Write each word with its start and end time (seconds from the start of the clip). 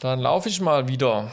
Dann 0.00 0.20
laufe 0.20 0.48
ich 0.48 0.60
mal 0.60 0.88
wieder. 0.88 1.30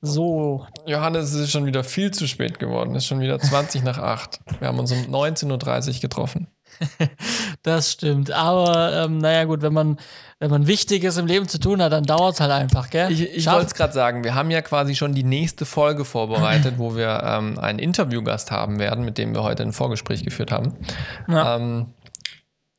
So. 0.00 0.66
Johannes, 0.84 1.32
es 1.32 1.40
ist 1.42 1.52
schon 1.52 1.64
wieder 1.64 1.84
viel 1.84 2.10
zu 2.10 2.26
spät 2.26 2.58
geworden. 2.58 2.90
Es 2.96 3.04
ist 3.04 3.08
schon 3.08 3.20
wieder 3.20 3.38
20 3.38 3.84
nach 3.84 3.98
8. 3.98 4.40
Wir 4.58 4.68
haben 4.68 4.80
uns 4.80 4.90
um 4.90 4.98
19.30 4.98 5.94
Uhr 5.94 6.00
getroffen. 6.00 6.48
das 7.62 7.92
stimmt. 7.92 8.32
Aber 8.32 9.04
ähm, 9.04 9.18
naja, 9.18 9.44
gut, 9.44 9.62
wenn 9.62 9.72
man, 9.72 9.98
wenn 10.40 10.50
man 10.50 10.66
Wichtiges 10.66 11.18
im 11.18 11.26
Leben 11.26 11.46
zu 11.46 11.60
tun 11.60 11.80
hat, 11.80 11.92
dann 11.92 12.02
dauert 12.02 12.34
es 12.34 12.40
halt 12.40 12.50
einfach, 12.50 12.90
gell? 12.90 13.12
Ich, 13.12 13.22
ich 13.22 13.46
wollte 13.46 13.66
es 13.66 13.74
gerade 13.74 13.92
sagen, 13.92 14.24
wir 14.24 14.34
haben 14.34 14.50
ja 14.50 14.60
quasi 14.60 14.96
schon 14.96 15.14
die 15.14 15.22
nächste 15.22 15.64
Folge 15.64 16.04
vorbereitet, 16.04 16.74
wo 16.78 16.96
wir 16.96 17.22
ähm, 17.24 17.58
einen 17.60 17.78
Interviewgast 17.78 18.50
haben 18.50 18.80
werden, 18.80 19.04
mit 19.04 19.18
dem 19.18 19.34
wir 19.34 19.44
heute 19.44 19.62
ein 19.62 19.72
Vorgespräch 19.72 20.24
geführt 20.24 20.50
haben. 20.50 20.74
Ja. 21.28 21.56
Ähm, 21.56 21.86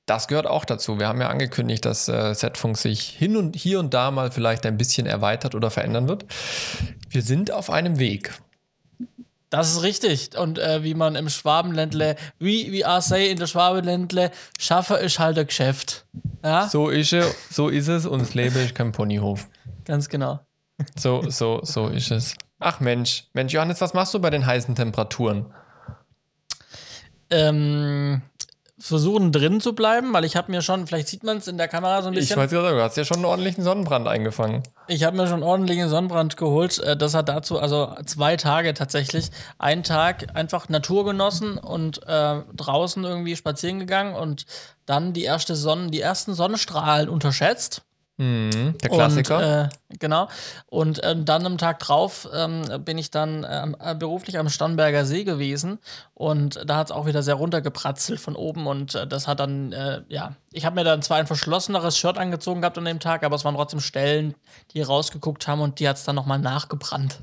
das 0.05 0.27
gehört 0.27 0.47
auch 0.47 0.65
dazu. 0.65 0.99
Wir 0.99 1.07
haben 1.07 1.21
ja 1.21 1.29
angekündigt, 1.29 1.85
dass 1.85 2.07
äh, 2.09 2.33
Setfunk 2.33 2.77
sich 2.77 3.02
hin 3.07 3.38
und 3.38 3.55
hier 3.55 3.80
und 3.80 3.94
da 3.94 4.11
mal 4.11 4.31
vielleicht 4.31 4.66
ein 4.66 4.77
bisschen 4.77 5.05
erweitert 5.05 5.55
oder 5.55 5.71
verändern 5.71 6.07
wird. 6.07 6.25
Wir 7.09 7.21
sind 7.21 7.52
auf 7.52 7.70
einem 7.70 7.99
Weg. 7.99 8.34
Das 9.49 9.71
ist 9.71 9.84
richtig. 9.84 10.35
Und 10.38 10.58
äh, 10.58 10.84
wie 10.84 10.95
man 10.95 11.16
im 11.16 11.30
Schwabenländle, 11.30 12.16
wie 12.39 12.71
wie 12.71 12.81
I 12.81 13.02
say 13.02 13.30
in 13.30 13.38
der 13.38 13.47
Schwabenländle, 13.47 14.31
schaffe 14.59 14.95
ist 14.95 15.20
halt 15.20 15.38
ein 15.38 15.45
Geschäft. 15.47 16.05
Ja? 16.44 16.67
So 16.67 16.89
ist 16.89 17.13
es, 17.13 17.35
so 17.49 17.70
ist 17.70 17.88
es 17.88 18.05
und 18.05 18.20
das 18.20 18.33
Leben 18.33 18.58
ist 18.58 18.75
kein 18.75 18.91
Ponyhof. 18.91 19.47
Ganz 19.85 20.09
genau. 20.09 20.39
So, 20.97 21.30
so, 21.30 21.61
so 21.63 21.88
ist 21.88 22.11
es. 22.11 22.35
Ach 22.59 22.80
Mensch, 22.80 23.25
Mensch, 23.33 23.53
Johannes, 23.53 23.80
was 23.80 23.94
machst 23.94 24.13
du 24.13 24.20
bei 24.20 24.31
den 24.31 24.45
heißen 24.45 24.73
Temperaturen? 24.73 25.53
Ähm, 27.30 28.22
versuchen 28.80 29.32
drin 29.32 29.62
zu 29.62 29.73
bleiben, 29.73 30.13
weil 30.13 30.26
ich 30.26 30.36
habe 30.36 30.52
mir 30.52 30.62
schon, 30.62 30.88
vielleicht 30.88 31.08
sieht 31.08 31.23
man 31.23 31.38
es 31.38 31.48
in 31.48 31.58
der 31.58 31.68
Kamera 31.68 32.02
so 32.02 32.08
ein 32.08 32.16
bisschen. 32.16 32.38
Ich 32.38 32.44
weiß 32.44 32.52
ja, 32.52 32.72
du 32.72 32.81
hast 32.81 32.98
ja 32.98 33.05
schon 33.05 33.18
einen 33.18 33.26
ordentlichen 33.26 33.64
Sonnenbrand 33.64 34.08
eingefangen. 34.08 34.64
Ich 34.88 35.03
habe 35.03 35.16
mir 35.16 35.28
schon 35.28 35.36
einen 35.36 35.44
ordentlichen 35.44 35.89
Sonnenbrand 35.89 36.38
geholt. 36.38 36.80
Äh, 36.80 36.97
das 36.97 37.14
hat 37.14 37.30
dazu, 37.30 37.59
also 37.59 37.95
zwei 38.06 38.36
Tage 38.36 38.73
tatsächlich, 38.73 39.30
einen 39.59 39.84
Tag 39.84 40.36
einfach 40.36 40.70
Natur 40.70 41.06
genossen 41.06 41.58
und 41.58 42.02
äh, 42.08 42.42
draußen 42.56 43.03
irgendwie 43.03 43.36
spazieren 43.36 43.80
gegangen 43.80 44.16
und 44.16 44.45
dann 44.86 45.14
die 45.14 45.23
erste 45.23 45.56
Sonne, 45.56 45.92
die 45.92 46.02
ersten 46.02 46.34
Sonnenstrahlen 46.34 47.09
unterschätzt. 47.09 47.84
Mhm, 48.17 48.78
der 48.78 48.89
Klassiker. 48.89 49.38
Und, 49.38 49.44
äh, 49.44 49.69
genau. 50.00 50.28
Und 50.67 51.03
äh, 51.03 51.16
dann 51.17 51.45
am 51.47 51.58
Tag 51.58 51.80
drauf 51.80 52.30
ähm, 52.31 52.64
bin 52.86 53.00
ich 53.00 53.09
dann 53.09 53.44
äh, 53.44 53.95
beruflich 53.97 54.38
am 54.38 54.50
Starnberger 54.50 55.06
See 55.06 55.23
gewesen. 55.23 55.80
Und 56.14 56.61
da 56.66 56.78
hat 56.78 56.88
es 56.88 56.91
auch 56.91 57.08
wieder 57.08 57.23
sehr 57.23 57.36
runtergepratzelt 57.36 58.19
von 58.19 58.36
oben. 58.36 58.67
Und 58.67 58.94
äh, 58.94 59.08
das 59.08 59.28
hat 59.28 59.39
dann, 59.39 59.72
äh, 59.72 60.02
ja, 60.09 60.36
ich 60.52 60.66
habe 60.66 60.75
mir 60.75 60.84
dann 60.84 61.02
zwar 61.02 61.17
ein 61.17 61.28
verschlosseneres 61.28 61.97
Shirt 61.97 62.19
angezogen 62.19 62.61
gehabt 62.61 62.78
an 62.78 62.86
dem 62.86 63.00
Tag, 63.00 63.23
aber 63.23 63.36
es 63.36 63.45
waren 63.45 63.56
trotzdem 63.56 63.80
Stellen, 63.80 64.36
die 64.72 64.81
rausgeguckt 64.81 65.47
haben 65.47 65.61
und 65.61 65.80
die 65.80 65.89
hat 65.89 65.97
es 65.97 66.03
dann 66.03 66.16
nochmal 66.16 66.39
nachgebrannt. 66.39 67.19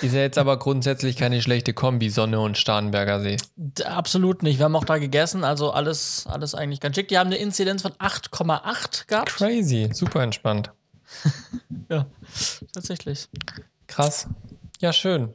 Ist 0.00 0.14
ja 0.14 0.20
jetzt 0.20 0.38
aber 0.38 0.58
grundsätzlich 0.58 1.16
keine 1.16 1.42
schlechte 1.42 1.72
Kombi, 1.72 2.08
Sonne 2.10 2.40
und 2.40 2.56
Starnberger 2.56 3.20
See. 3.20 3.36
Absolut 3.84 4.42
nicht. 4.42 4.58
Wir 4.58 4.66
haben 4.66 4.76
auch 4.76 4.84
da 4.84 4.98
gegessen, 4.98 5.44
also 5.44 5.70
alles, 5.70 6.26
alles 6.28 6.54
eigentlich 6.54 6.80
ganz 6.80 6.96
schick. 6.96 7.08
Die 7.08 7.18
haben 7.18 7.28
eine 7.28 7.36
Inzidenz 7.36 7.82
von 7.82 7.92
8,8 7.92 9.06
gehabt. 9.06 9.36
Crazy, 9.36 9.90
super 9.92 10.22
entspannt. 10.22 10.70
ja, 11.88 12.06
tatsächlich. 12.72 13.28
Krass. 13.86 14.28
Ja, 14.80 14.92
schön. 14.92 15.34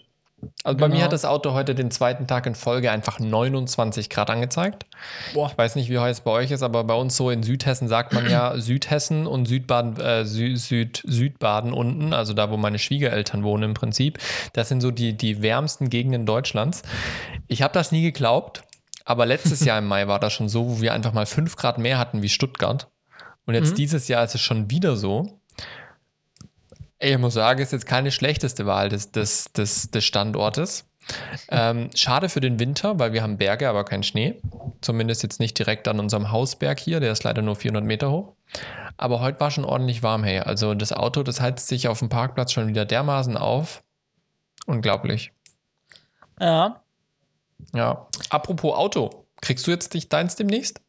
Also 0.63 0.77
genau. 0.77 0.77
bei 0.77 0.87
mir 0.87 0.93
genau. 0.95 1.05
hat 1.05 1.13
das 1.13 1.25
Auto 1.25 1.53
heute 1.53 1.75
den 1.75 1.91
zweiten 1.91 2.27
Tag 2.27 2.45
in 2.45 2.55
Folge 2.55 2.91
einfach 2.91 3.19
29 3.19 4.09
Grad 4.09 4.29
angezeigt. 4.29 4.85
Boah. 5.33 5.49
Ich 5.51 5.57
weiß 5.57 5.75
nicht, 5.75 5.89
wie 5.89 5.99
heiß 5.99 6.17
es 6.17 6.23
bei 6.23 6.31
euch 6.31 6.51
ist, 6.51 6.63
aber 6.63 6.83
bei 6.83 6.95
uns 6.95 7.15
so 7.15 7.29
in 7.29 7.43
Südhessen 7.43 7.87
sagt 7.87 8.13
man 8.13 8.29
ja 8.29 8.53
Südhessen 8.57 9.27
und 9.27 9.47
Südbaden, 9.47 9.99
äh, 9.99 10.25
Süd, 10.25 10.59
Süd, 10.59 11.03
Südbaden 11.05 11.73
unten, 11.73 12.13
also 12.13 12.33
da, 12.33 12.49
wo 12.49 12.57
meine 12.57 12.79
Schwiegereltern 12.79 13.43
wohnen 13.43 13.63
im 13.63 13.73
Prinzip. 13.73 14.19
Das 14.53 14.69
sind 14.69 14.81
so 14.81 14.91
die, 14.91 15.15
die 15.17 15.41
wärmsten 15.41 15.89
Gegenden 15.89 16.25
Deutschlands. 16.25 16.83
Ich 17.47 17.61
habe 17.61 17.73
das 17.73 17.91
nie 17.91 18.01
geglaubt, 18.01 18.63
aber 19.05 19.25
letztes 19.25 19.59
Jahr 19.65 19.79
im 19.79 19.87
Mai 19.87 20.07
war 20.07 20.19
das 20.19 20.33
schon 20.33 20.49
so, 20.49 20.69
wo 20.69 20.81
wir 20.81 20.93
einfach 20.93 21.13
mal 21.13 21.25
5 21.25 21.55
Grad 21.55 21.77
mehr 21.77 21.97
hatten 21.97 22.21
wie 22.21 22.29
Stuttgart. 22.29 22.89
Und 23.45 23.55
jetzt 23.55 23.71
mhm. 23.71 23.75
dieses 23.75 24.07
Jahr 24.07 24.23
ist 24.23 24.35
es 24.35 24.41
schon 24.41 24.69
wieder 24.69 24.95
so. 24.95 25.39
Ich 27.05 27.17
muss 27.17 27.33
sagen, 27.33 27.61
ist 27.61 27.73
jetzt 27.73 27.85
keine 27.85 28.11
schlechteste 28.11 28.65
Wahl 28.65 28.87
des, 28.87 29.11
des, 29.11 29.51
des, 29.51 29.91
des 29.91 30.05
Standortes. 30.05 30.85
Ähm, 31.49 31.89
schade 31.93 32.29
für 32.29 32.39
den 32.39 32.59
Winter, 32.59 32.97
weil 32.97 33.11
wir 33.11 33.21
haben 33.21 33.37
Berge, 33.37 33.67
aber 33.67 33.83
keinen 33.83 34.03
Schnee. 34.03 34.41
Zumindest 34.79 35.21
jetzt 35.21 35.41
nicht 35.41 35.59
direkt 35.59 35.89
an 35.89 35.99
unserem 35.99 36.31
Hausberg 36.31 36.79
hier, 36.79 37.01
der 37.01 37.11
ist 37.11 37.25
leider 37.25 37.41
nur 37.41 37.57
400 37.57 37.83
Meter 37.83 38.09
hoch. 38.09 38.31
Aber 38.95 39.19
heute 39.19 39.41
war 39.41 39.51
schon 39.51 39.65
ordentlich 39.65 40.01
warm, 40.01 40.23
hey. 40.23 40.39
Also 40.39 40.75
das 40.75 40.93
Auto, 40.93 41.23
das 41.23 41.41
heizt 41.41 41.67
sich 41.67 41.89
auf 41.89 41.99
dem 41.99 42.07
Parkplatz 42.07 42.53
schon 42.53 42.69
wieder 42.69 42.85
dermaßen 42.85 43.35
auf. 43.35 43.83
Unglaublich. 44.65 45.33
Ja. 46.39 46.83
Ja. 47.73 48.07
Apropos 48.29 48.77
Auto, 48.77 49.25
kriegst 49.41 49.67
du 49.67 49.71
jetzt 49.71 49.93
dich 49.93 50.07
deins 50.07 50.37
demnächst? 50.37 50.79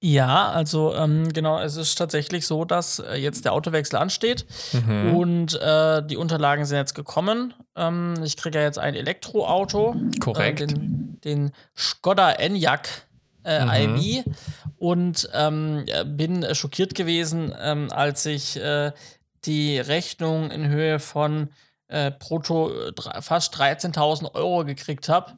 Ja, 0.00 0.50
also 0.50 0.94
ähm, 0.94 1.32
genau, 1.32 1.60
es 1.60 1.76
ist 1.76 1.96
tatsächlich 1.96 2.46
so, 2.46 2.64
dass 2.64 2.98
äh, 2.98 3.16
jetzt 3.16 3.44
der 3.44 3.52
Autowechsel 3.52 3.96
ansteht 3.98 4.46
mhm. 4.72 5.16
und 5.16 5.60
äh, 5.60 6.06
die 6.06 6.16
Unterlagen 6.16 6.64
sind 6.64 6.78
jetzt 6.78 6.94
gekommen. 6.94 7.54
Ähm, 7.76 8.14
ich 8.22 8.36
kriege 8.36 8.58
ja 8.58 8.64
jetzt 8.64 8.78
ein 8.78 8.94
Elektroauto. 8.94 9.96
Korrekt. 10.20 10.60
Äh, 10.60 10.66
den, 10.66 11.20
den 11.24 11.52
Skoda 11.76 12.32
Enyaq 12.32 12.88
äh, 13.44 13.86
mhm. 13.86 13.96
IV 13.96 14.24
und 14.78 15.28
ähm, 15.32 15.86
bin 16.04 16.46
schockiert 16.54 16.94
gewesen, 16.94 17.54
ähm, 17.60 17.88
als 17.90 18.26
ich 18.26 18.56
äh, 18.56 18.92
die 19.44 19.78
Rechnung 19.78 20.50
in 20.50 20.68
Höhe 20.68 20.98
von 20.98 21.48
äh, 21.88 22.10
brutto 22.10 22.70
fast 23.20 23.54
13.000 23.56 24.34
Euro 24.34 24.64
gekriegt 24.64 25.08
habe. 25.08 25.32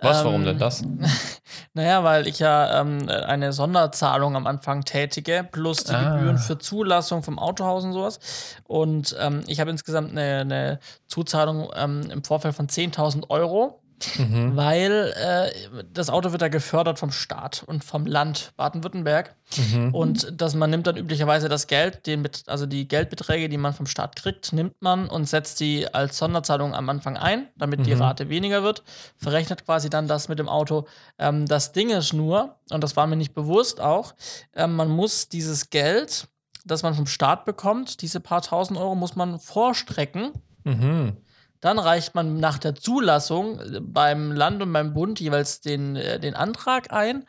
Was, 0.00 0.24
warum 0.24 0.44
denn 0.44 0.54
ähm, 0.54 0.58
das? 0.58 0.84
naja, 1.74 2.04
weil 2.04 2.28
ich 2.28 2.38
ja 2.38 2.80
ähm, 2.80 3.08
eine 3.08 3.52
Sonderzahlung 3.52 4.36
am 4.36 4.46
Anfang 4.46 4.84
tätige, 4.84 5.46
plus 5.50 5.84
die 5.84 5.94
ah. 5.94 6.14
Gebühren 6.16 6.38
für 6.38 6.58
Zulassung 6.58 7.22
vom 7.22 7.38
Autohaus 7.38 7.84
und 7.84 7.92
sowas. 7.92 8.20
Und 8.64 9.16
ähm, 9.18 9.42
ich 9.46 9.60
habe 9.60 9.70
insgesamt 9.70 10.12
eine, 10.12 10.40
eine 10.40 10.78
Zuzahlung 11.08 11.70
ähm, 11.74 12.10
im 12.10 12.22
Vorfeld 12.22 12.54
von 12.54 12.68
10.000 12.68 13.28
Euro. 13.30 13.80
Mhm. 14.18 14.56
Weil 14.56 15.14
äh, 15.16 15.82
das 15.92 16.10
Auto 16.10 16.32
wird 16.32 16.42
da 16.42 16.48
gefördert 16.48 16.98
vom 16.98 17.10
Staat 17.10 17.62
und 17.66 17.84
vom 17.84 18.06
Land 18.06 18.52
Baden-Württemberg. 18.56 19.34
Mhm. 19.56 19.94
Und 19.94 20.40
dass 20.40 20.54
man 20.54 20.70
nimmt 20.70 20.86
dann 20.86 20.96
üblicherweise 20.96 21.48
das 21.48 21.66
Geld, 21.66 22.06
den, 22.06 22.28
also 22.46 22.66
die 22.66 22.86
Geldbeträge, 22.86 23.48
die 23.48 23.56
man 23.56 23.72
vom 23.72 23.86
Staat 23.86 24.16
kriegt, 24.16 24.52
nimmt 24.52 24.80
man 24.80 25.08
und 25.08 25.26
setzt 25.26 25.60
die 25.60 25.92
als 25.92 26.18
Sonderzahlung 26.18 26.74
am 26.74 26.88
Anfang 26.88 27.16
ein, 27.16 27.48
damit 27.56 27.80
mhm. 27.80 27.84
die 27.84 27.92
Rate 27.94 28.28
weniger 28.28 28.62
wird. 28.62 28.82
Verrechnet 29.16 29.64
quasi 29.64 29.90
dann 29.90 30.08
das 30.08 30.28
mit 30.28 30.38
dem 30.38 30.48
Auto. 30.48 30.86
Ähm, 31.18 31.46
das 31.46 31.72
Ding 31.72 31.90
ist 31.90 32.12
nur, 32.12 32.56
und 32.70 32.82
das 32.84 32.96
war 32.96 33.06
mir 33.06 33.16
nicht 33.16 33.34
bewusst 33.34 33.80
auch, 33.80 34.14
äh, 34.52 34.66
man 34.66 34.88
muss 34.88 35.28
dieses 35.28 35.70
Geld, 35.70 36.28
das 36.64 36.82
man 36.82 36.94
vom 36.94 37.06
Staat 37.06 37.44
bekommt, 37.44 38.02
diese 38.02 38.20
paar 38.20 38.42
tausend 38.42 38.78
Euro, 38.78 38.94
muss 38.94 39.16
man 39.16 39.38
vorstrecken. 39.38 40.32
Mhm. 40.64 41.16
Dann 41.60 41.78
reicht 41.78 42.14
man 42.14 42.38
nach 42.38 42.58
der 42.58 42.74
Zulassung 42.74 43.60
äh, 43.60 43.80
beim 43.80 44.32
Land 44.32 44.62
und 44.62 44.72
beim 44.72 44.94
Bund 44.94 45.20
jeweils 45.20 45.60
den, 45.60 45.96
äh, 45.96 46.20
den 46.20 46.34
Antrag 46.34 46.92
ein. 46.92 47.24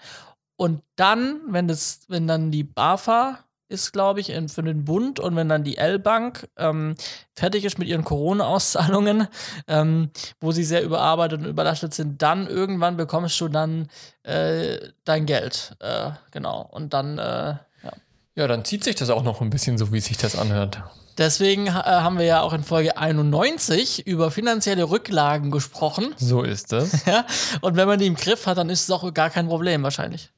Und 0.55 0.81
dann, 0.95 1.39
wenn 1.47 1.67
das, 1.67 2.01
wenn 2.09 2.27
dann 2.27 2.51
die 2.51 2.63
BAFA 2.63 3.39
ist, 3.69 3.93
glaube 3.93 4.19
ich, 4.19 4.33
für 4.47 4.63
den 4.63 4.83
Bund 4.83 5.19
und 5.19 5.35
wenn 5.35 5.47
dann 5.47 5.63
die 5.63 5.77
L-Bank 5.77 6.49
ähm, 6.57 6.95
fertig 7.35 7.63
ist 7.63 7.77
mit 7.77 7.87
ihren 7.87 8.03
Corona-Auszahlungen, 8.03 9.27
ähm, 9.67 10.09
wo 10.41 10.51
sie 10.51 10.63
sehr 10.63 10.83
überarbeitet 10.83 11.41
und 11.41 11.47
überlastet 11.47 11.93
sind, 11.93 12.21
dann 12.21 12.47
irgendwann 12.47 12.97
bekommst 12.97 13.39
du 13.39 13.47
dann 13.47 13.87
äh, 14.23 14.79
dein 15.05 15.25
Geld. 15.27 15.75
Äh, 15.79 16.11
genau. 16.31 16.67
Und 16.71 16.93
dann, 16.93 17.19
äh, 17.19 17.55
ja. 17.83 17.91
Ja, 18.35 18.47
dann 18.47 18.65
zieht 18.65 18.83
sich 18.83 18.95
das 18.95 19.11
auch 19.11 19.23
noch 19.23 19.41
ein 19.41 19.51
bisschen 19.51 19.77
so, 19.77 19.93
wie 19.93 19.99
sich 19.99 20.17
das 20.17 20.35
anhört. 20.35 20.81
Deswegen 21.19 21.67
äh, 21.67 21.71
haben 21.71 22.17
wir 22.17 22.25
ja 22.25 22.41
auch 22.41 22.53
in 22.53 22.63
Folge 22.63 22.95
91 22.97 24.07
über 24.07 24.31
finanzielle 24.31 24.89
Rücklagen 24.89 25.51
gesprochen. 25.51 26.15
So 26.17 26.43
ist 26.43 26.73
es. 26.73 27.05
Ja, 27.05 27.25
und 27.61 27.75
wenn 27.75 27.87
man 27.87 27.99
die 27.99 28.07
im 28.07 28.15
Griff 28.15 28.45
hat, 28.45 28.57
dann 28.57 28.69
ist 28.69 28.83
es 28.83 28.91
auch 28.91 29.13
gar 29.13 29.29
kein 29.29 29.47
Problem 29.47 29.83
wahrscheinlich. 29.83 30.31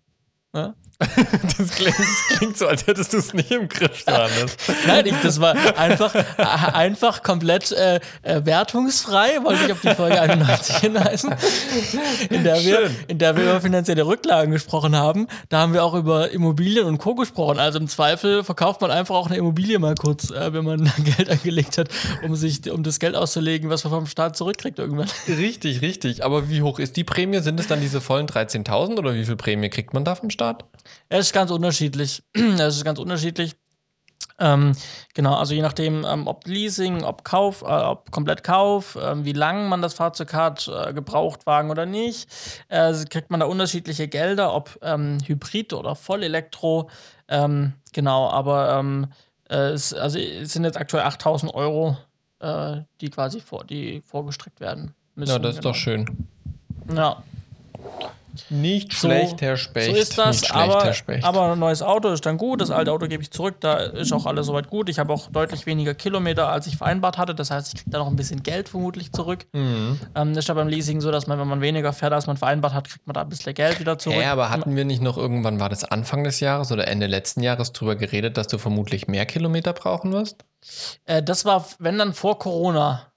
Ja? 0.56 0.74
das, 1.58 1.72
klingt, 1.72 1.98
das, 1.98 2.38
klingt, 2.38 2.58
so, 2.58 2.68
als 2.68 2.86
hättest 2.86 3.14
du 3.14 3.18
es 3.18 3.34
nicht 3.34 3.50
im 3.52 3.68
Griff, 3.68 4.04
Johannes. 4.08 4.56
Nein, 4.86 5.06
ich, 5.08 5.16
das 5.24 5.42
war 5.42 5.56
einfach, 5.78 6.14
einfach 6.38 7.24
komplett 7.24 7.72
äh, 7.72 8.00
äh, 8.22 8.46
wertungsfrei, 8.46 9.44
wollte 9.44 9.66
ich 9.66 9.72
auf 9.72 9.82
die 9.82 9.96
Folge 9.96 10.22
91 10.22 10.76
hinweisen, 10.78 11.34
in 12.30 12.44
der, 12.44 12.64
wir, 12.64 12.92
in 13.08 13.18
der 13.18 13.36
wir 13.36 13.44
über 13.44 13.62
finanzielle 13.62 14.06
Rücklagen 14.06 14.52
gesprochen 14.52 14.96
haben. 14.96 15.28
Da 15.50 15.60
haben 15.60 15.74
wir 15.74 15.84
auch 15.84 15.96
über 15.96 16.32
Immobilien 16.32 16.86
und 16.86 17.00
Co. 17.00 17.16
gesprochen. 17.16 17.60
Also 17.60 17.80
im 17.80 17.88
Zweifel 17.88 18.44
verkauft 18.44 18.82
man 18.82 18.92
einfach 18.92 19.16
auch 19.16 19.28
eine 19.28 19.38
Immobilie 19.38 19.80
mal 19.80 19.96
kurz, 19.96 20.30
äh, 20.30 20.54
wenn 20.54 20.66
man 20.66 20.92
Geld 21.18 21.30
angelegt 21.30 21.78
hat, 21.78 21.90
um, 22.24 22.36
sich, 22.36 22.70
um 22.72 22.84
das 22.84 23.00
Geld 23.00 23.16
auszulegen, 23.16 23.70
was 23.70 23.84
man 23.84 23.92
vom 23.92 24.06
Staat 24.06 24.38
zurückkriegt 24.38 24.78
irgendwann. 24.78 25.10
Richtig, 25.28 25.82
richtig. 25.82 26.24
Aber 26.24 26.50
wie 26.50 26.62
hoch 26.62 26.80
ist 26.80 26.96
die 26.96 27.04
Prämie? 27.04 27.40
Sind 27.40 27.60
es 27.60 27.68
dann 27.68 27.82
diese 27.82 28.02
vollen 28.02 28.28
13.000 28.28 28.98
oder 28.98 29.14
wie 29.14 29.26
viel 29.26 29.36
Prämie 29.36 29.70
kriegt 29.70 29.94
man 29.94 30.06
da 30.06 30.16
vom 30.16 30.30
Staat? 30.30 30.66
Es 31.10 31.28
ist 31.28 31.34
ganz 31.34 31.52
unterschiedlich. 31.52 32.24
Es 32.34 32.78
ist 32.78 32.86
ganz 32.86 33.00
unterschiedlich. 33.00 33.56
Ähm, 34.42 34.74
genau, 35.14 35.36
also 35.36 35.54
je 35.54 35.62
nachdem, 35.62 36.04
ähm, 36.04 36.28
ob 36.28 36.48
Leasing, 36.48 37.04
ob 37.04 37.24
Kauf, 37.24 37.62
äh, 37.62 37.66
ob 37.66 38.12
komplett 38.12 38.44
Kauf, 38.44 38.96
äh, 38.96 39.24
wie 39.24 39.34
lang 39.34 39.70
man 39.70 39.82
das 39.84 39.94
Fahrzeug 39.94 40.34
hat, 40.34 40.68
äh, 40.68 40.94
Gebrauchtwagen 40.94 41.70
oder 41.70 41.86
nicht, 41.86 42.28
äh, 42.68 42.94
kriegt 43.06 43.30
man 43.30 43.40
da 43.40 43.46
unterschiedliche 43.46 44.08
Gelder, 44.08 44.54
ob 44.54 44.80
ähm, 44.82 45.20
Hybrid 45.26 45.74
oder 45.74 45.96
Vollelektro. 45.96 46.90
Ähm, 47.28 47.74
genau, 47.94 48.30
aber 48.30 48.80
ähm, 48.80 49.08
äh, 49.50 49.74
es, 49.74 49.94
also 49.94 50.18
es 50.18 50.54
sind 50.54 50.64
jetzt 50.64 50.78
aktuell 50.78 51.04
8000 51.04 51.54
Euro, 51.54 51.98
äh, 52.40 52.78
die 53.00 53.10
quasi 53.10 53.42
vor, 53.42 53.64
die 53.64 54.02
vorgestreckt 54.02 54.60
werden 54.60 54.96
müssen. 55.14 55.32
Ja, 55.32 55.40
das 55.40 55.56
ist 55.56 55.62
genau. 55.62 55.72
doch 55.72 55.76
schön. 55.78 56.28
Ja. 56.94 57.24
Nicht 58.50 58.94
so, 58.94 59.08
schlecht, 59.08 59.42
Herr 59.42 59.58
Specht. 59.58 59.92
So 59.92 59.96
ist 59.96 60.18
das, 60.18 60.40
schlecht, 60.40 60.56
aber, 60.56 60.94
aber 61.24 61.52
ein 61.52 61.60
neues 61.60 61.82
Auto 61.82 62.10
ist 62.10 62.26
dann 62.26 62.38
gut. 62.38 62.62
Das 62.62 62.72
alte 62.72 62.92
Auto 62.92 63.08
gebe 63.08 63.22
ich 63.22 63.32
zurück. 63.32 63.56
Da 63.60 63.78
ist 63.78 64.12
auch 64.14 64.26
alles 64.26 64.48
soweit 64.48 64.70
gut. 64.70 64.90
Ich 64.90 65.00
habe 65.00 65.12
auch 65.14 65.30
deutlich 65.30 65.66
weniger 65.66 65.94
Kilometer, 65.94 66.50
als 66.50 66.68
ich 66.68 66.78
vereinbart 66.78 67.18
hatte. 67.18 67.36
Das 67.36 67.52
heißt, 67.52 67.74
ich 67.74 67.80
kriege 67.80 67.92
da 67.92 68.00
noch 68.00 68.08
ein 68.08 68.16
bisschen 68.16 68.44
Geld 68.44 68.70
vermutlich 68.70 69.12
zurück. 69.12 69.46
Mhm. 69.54 70.00
Ähm, 70.16 70.34
das 70.34 70.46
ist 70.46 70.48
ja 70.48 70.54
beim 70.54 70.68
Leasing 70.68 71.02
so, 71.02 71.12
dass 71.12 71.28
man, 71.28 71.40
wenn 71.40 71.48
man 71.48 71.62
weniger 71.62 71.94
fährt, 71.94 72.14
als 72.14 72.28
man 72.28 72.38
vereinbart 72.38 72.74
hat, 72.74 72.90
kriegt 72.90 73.06
man 73.06 73.14
da 73.14 73.22
ein 73.22 73.30
bisschen 73.30 73.54
Geld 73.54 73.80
wieder 73.80 73.98
zurück. 73.98 74.22
Ja, 74.22 74.32
aber 74.32 74.50
hatten 74.50 74.76
wir 74.76 74.86
nicht 74.86 75.02
noch 75.02 75.18
irgendwann, 75.18 75.60
war 75.60 75.70
das 75.70 75.84
Anfang 75.84 76.24
des 76.24 76.40
Jahres 76.40 76.72
oder 76.72 76.88
Ende 76.88 77.08
letzten 77.08 77.42
Jahres, 77.42 77.74
drüber 77.74 77.96
geredet, 77.96 78.38
dass 78.38 78.48
du 78.48 78.58
vermutlich 78.58 79.08
mehr 79.08 79.26
Kilometer 79.26 79.74
brauchen 79.74 80.12
wirst? 80.14 80.46
Äh, 81.06 81.24
das 81.24 81.46
war, 81.46 81.66
wenn 81.80 81.98
dann 81.98 82.14
vor 82.14 82.40
Corona. 82.40 83.08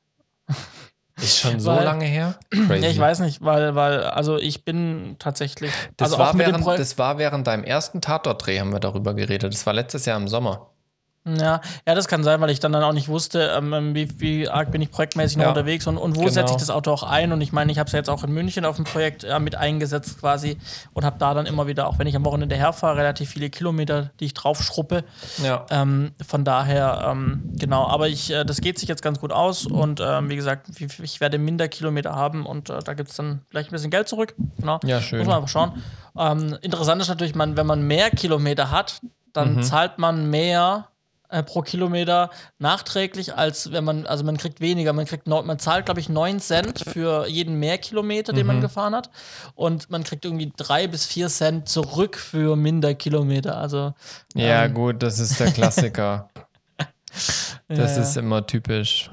Ist 1.16 1.38
schon 1.38 1.61
so 1.61 1.70
weil, 1.70 1.84
lange 1.84 2.05
her? 2.06 2.38
Crazy. 2.50 2.87
Ich 2.87 2.99
weiß 2.99 3.20
nicht, 3.20 3.43
weil, 3.43 3.75
weil, 3.75 4.02
also 4.05 4.37
ich 4.37 4.64
bin 4.64 5.16
tatsächlich. 5.19 5.70
Das, 5.96 6.12
also 6.12 6.19
war, 6.19 6.37
während, 6.37 6.66
das 6.66 6.99
war 6.99 7.19
während 7.19 7.46
deinem 7.46 7.64
ersten 7.64 8.00
Tatort-Dreh, 8.00 8.58
haben 8.58 8.72
wir 8.72 8.81
darüber 8.81 9.14
geredet. 9.14 9.52
Das 9.52 9.64
war 9.66 9.75
letztes 9.75 10.06
Jahr 10.06 10.16
im 10.16 10.26
Sommer. 10.26 10.70
Ja, 11.26 11.62
ja, 11.86 11.94
das 11.94 12.06
kann 12.06 12.22
sein, 12.22 12.38
weil 12.42 12.50
ich 12.50 12.60
dann, 12.60 12.72
dann 12.72 12.82
auch 12.82 12.92
nicht 12.92 13.08
wusste, 13.08 13.54
ähm, 13.56 13.72
ähm, 13.72 13.94
wie, 13.94 14.20
wie 14.20 14.48
arg 14.48 14.70
bin 14.70 14.82
ich 14.82 14.90
projektmäßig 14.90 15.38
noch 15.38 15.44
ja, 15.44 15.48
unterwegs 15.50 15.86
und, 15.86 15.96
und 15.96 16.16
wo 16.16 16.20
genau. 16.20 16.32
setze 16.32 16.52
ich 16.52 16.58
das 16.58 16.68
Auto 16.68 16.92
auch 16.92 17.02
ein. 17.02 17.32
Und 17.32 17.40
ich 17.40 17.50
meine, 17.50 17.72
ich 17.72 17.78
habe 17.78 17.86
es 17.86 17.92
ja 17.92 17.98
jetzt 17.98 18.10
auch 18.10 18.24
in 18.24 18.32
München 18.32 18.66
auf 18.66 18.76
dem 18.76 18.84
Projekt 18.84 19.22
ja, 19.22 19.38
mit 19.38 19.54
eingesetzt 19.54 20.20
quasi 20.20 20.58
und 20.92 21.04
habe 21.04 21.16
da 21.18 21.32
dann 21.32 21.46
immer 21.46 21.66
wieder, 21.66 21.88
auch 21.88 21.98
wenn 21.98 22.06
ich 22.06 22.14
am 22.14 22.26
Wochenende 22.26 22.56
herfahre, 22.56 22.98
relativ 22.98 23.30
viele 23.30 23.48
Kilometer, 23.48 24.10
die 24.20 24.26
ich 24.26 24.34
drauf 24.34 24.62
schruppe. 24.62 25.04
Ja. 25.42 25.64
Ähm, 25.70 26.12
von 26.26 26.44
daher, 26.44 27.08
ähm, 27.10 27.42
genau, 27.58 27.86
aber 27.86 28.08
ich, 28.08 28.30
äh, 28.30 28.44
das 28.44 28.60
geht 28.60 28.78
sich 28.78 28.90
jetzt 28.90 29.02
ganz 29.02 29.18
gut 29.18 29.32
aus 29.32 29.64
und 29.66 30.02
ähm, 30.04 30.28
wie 30.28 30.36
gesagt, 30.36 30.68
ich, 30.78 31.20
werde 31.20 31.38
minder 31.38 31.68
Kilometer 31.68 32.14
haben 32.14 32.44
und 32.44 32.68
äh, 32.68 32.80
da 32.84 32.92
gibt 32.92 33.08
es 33.08 33.16
dann 33.16 33.40
vielleicht 33.48 33.70
ein 33.70 33.72
bisschen 33.72 33.90
Geld 33.90 34.08
zurück. 34.08 34.34
Genau. 34.58 34.78
Ja, 34.84 35.00
schön. 35.00 35.20
Muss 35.20 35.28
man 35.28 35.36
einfach 35.36 35.48
schauen. 35.48 35.82
Ähm, 36.18 36.58
interessant 36.60 37.00
ist 37.00 37.08
natürlich, 37.08 37.34
man, 37.34 37.56
wenn 37.56 37.66
man 37.66 37.80
mehr 37.82 38.10
Kilometer 38.10 38.70
hat, 38.70 39.00
dann 39.32 39.56
mhm. 39.56 39.62
zahlt 39.62 39.98
man 39.98 40.28
mehr 40.28 40.88
äh, 40.88 40.94
pro 41.42 41.62
Kilometer 41.62 42.30
nachträglich, 42.58 43.34
als 43.34 43.72
wenn 43.72 43.84
man, 43.84 44.06
also 44.06 44.24
man 44.24 44.36
kriegt 44.36 44.60
weniger, 44.60 44.92
man 44.92 45.06
kriegt, 45.06 45.26
man 45.26 45.58
zahlt, 45.58 45.86
glaube 45.86 46.00
ich, 46.00 46.08
9 46.08 46.40
Cent 46.40 46.80
für 46.80 47.26
jeden 47.26 47.58
Mehrkilometer, 47.58 48.32
den 48.32 48.42
mhm. 48.42 48.46
man 48.46 48.60
gefahren 48.60 48.94
hat. 48.94 49.10
Und 49.54 49.90
man 49.90 50.04
kriegt 50.04 50.24
irgendwie 50.24 50.52
3 50.56 50.86
bis 50.88 51.06
4 51.06 51.28
Cent 51.28 51.68
zurück 51.68 52.16
für 52.16 52.56
minder 52.56 52.94
Kilometer. 52.94 53.56
Also, 53.56 53.94
ja, 54.34 54.64
ähm, 54.64 54.74
gut, 54.74 55.02
das 55.02 55.18
ist 55.18 55.40
der 55.40 55.50
Klassiker. 55.50 56.28
das 57.68 57.96
ja, 57.96 58.02
ist 58.02 58.16
immer 58.16 58.46
typisch. 58.46 59.10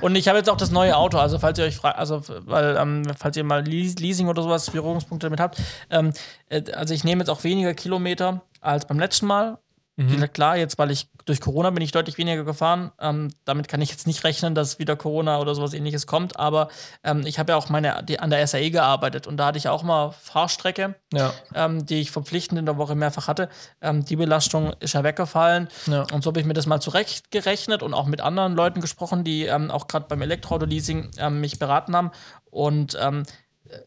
Und 0.00 0.14
ich 0.14 0.28
habe 0.28 0.38
jetzt 0.38 0.48
auch 0.48 0.56
das 0.56 0.70
neue 0.70 0.96
Auto, 0.96 1.18
also 1.18 1.38
falls 1.38 1.58
ihr 1.58 1.64
euch 1.64 1.76
fragt, 1.76 1.98
also 1.98 2.22
weil, 2.46 2.76
ähm, 2.76 3.02
falls 3.18 3.36
ihr 3.36 3.44
mal 3.44 3.64
Leasing 3.64 4.28
oder 4.28 4.42
sowas 4.42 4.70
Berührungspunkte 4.70 5.26
damit 5.26 5.40
habt, 5.40 5.60
ähm, 5.90 6.12
äh, 6.48 6.62
also 6.72 6.94
ich 6.94 7.02
nehme 7.02 7.22
jetzt 7.22 7.30
auch 7.30 7.42
weniger 7.42 7.74
Kilometer 7.74 8.42
als 8.60 8.86
beim 8.86 8.98
letzten 9.00 9.26
Mal 9.26 9.58
Mhm. 9.96 10.32
Klar, 10.32 10.56
jetzt, 10.56 10.78
weil 10.78 10.90
ich 10.90 11.08
durch 11.26 11.40
Corona 11.40 11.70
bin 11.70 11.82
ich 11.82 11.92
deutlich 11.92 12.16
weniger 12.16 12.44
gefahren. 12.44 12.90
Ähm, 12.98 13.28
damit 13.44 13.68
kann 13.68 13.82
ich 13.82 13.90
jetzt 13.90 14.06
nicht 14.06 14.24
rechnen, 14.24 14.54
dass 14.54 14.78
wieder 14.78 14.96
Corona 14.96 15.38
oder 15.38 15.54
sowas 15.54 15.74
ähnliches 15.74 16.06
kommt. 16.06 16.38
Aber 16.38 16.68
ähm, 17.04 17.26
ich 17.26 17.38
habe 17.38 17.52
ja 17.52 17.58
auch 17.58 17.68
meine, 17.68 18.02
die, 18.02 18.18
an 18.18 18.30
der 18.30 18.46
SAE 18.46 18.70
gearbeitet 18.70 19.26
und 19.26 19.36
da 19.36 19.46
hatte 19.46 19.58
ich 19.58 19.68
auch 19.68 19.82
mal 19.82 20.12
Fahrstrecke, 20.12 20.94
ja. 21.12 21.32
ähm, 21.54 21.84
die 21.84 22.00
ich 22.00 22.10
verpflichtend 22.10 22.58
in 22.58 22.66
der 22.66 22.78
Woche 22.78 22.94
mehrfach 22.94 23.28
hatte. 23.28 23.48
Ähm, 23.80 24.04
die 24.04 24.16
Belastung 24.16 24.72
ist 24.80 24.94
ja 24.94 25.04
weggefallen. 25.04 25.68
Ja. 25.86 26.06
Und 26.12 26.22
so 26.24 26.30
habe 26.30 26.40
ich 26.40 26.46
mir 26.46 26.54
das 26.54 26.66
mal 26.66 26.80
zurechtgerechnet 26.80 27.82
und 27.82 27.92
auch 27.92 28.06
mit 28.06 28.20
anderen 28.20 28.54
Leuten 28.54 28.80
gesprochen, 28.80 29.24
die 29.24 29.44
ähm, 29.44 29.70
auch 29.70 29.86
gerade 29.86 30.06
beim 30.08 30.22
Elektroauto-Leasing 30.22 31.10
ähm, 31.18 31.40
mich 31.40 31.58
beraten 31.58 31.94
haben. 31.94 32.10
Und 32.50 32.96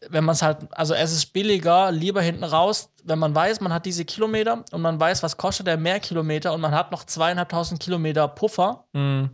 wenn 0.08 0.24
man 0.24 0.34
es 0.34 0.42
halt, 0.42 0.58
also 0.70 0.94
es 0.94 1.12
ist 1.12 1.32
billiger, 1.32 1.90
lieber 1.92 2.22
hinten 2.22 2.44
raus, 2.44 2.90
wenn 3.04 3.18
man 3.18 3.34
weiß, 3.34 3.60
man 3.60 3.72
hat 3.72 3.86
diese 3.86 4.04
Kilometer 4.04 4.64
und 4.72 4.80
man 4.80 4.98
weiß, 4.98 5.22
was 5.22 5.36
kostet 5.36 5.66
der 5.66 5.76
mehr 5.76 6.00
Kilometer 6.00 6.52
und 6.52 6.60
man 6.60 6.72
hat 6.72 6.90
noch 6.90 7.04
zweieinhalbtausend 7.04 7.80
Kilometer 7.80 8.28
Puffer, 8.28 8.84
mhm. 8.92 9.30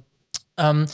ähm, 0.56 0.86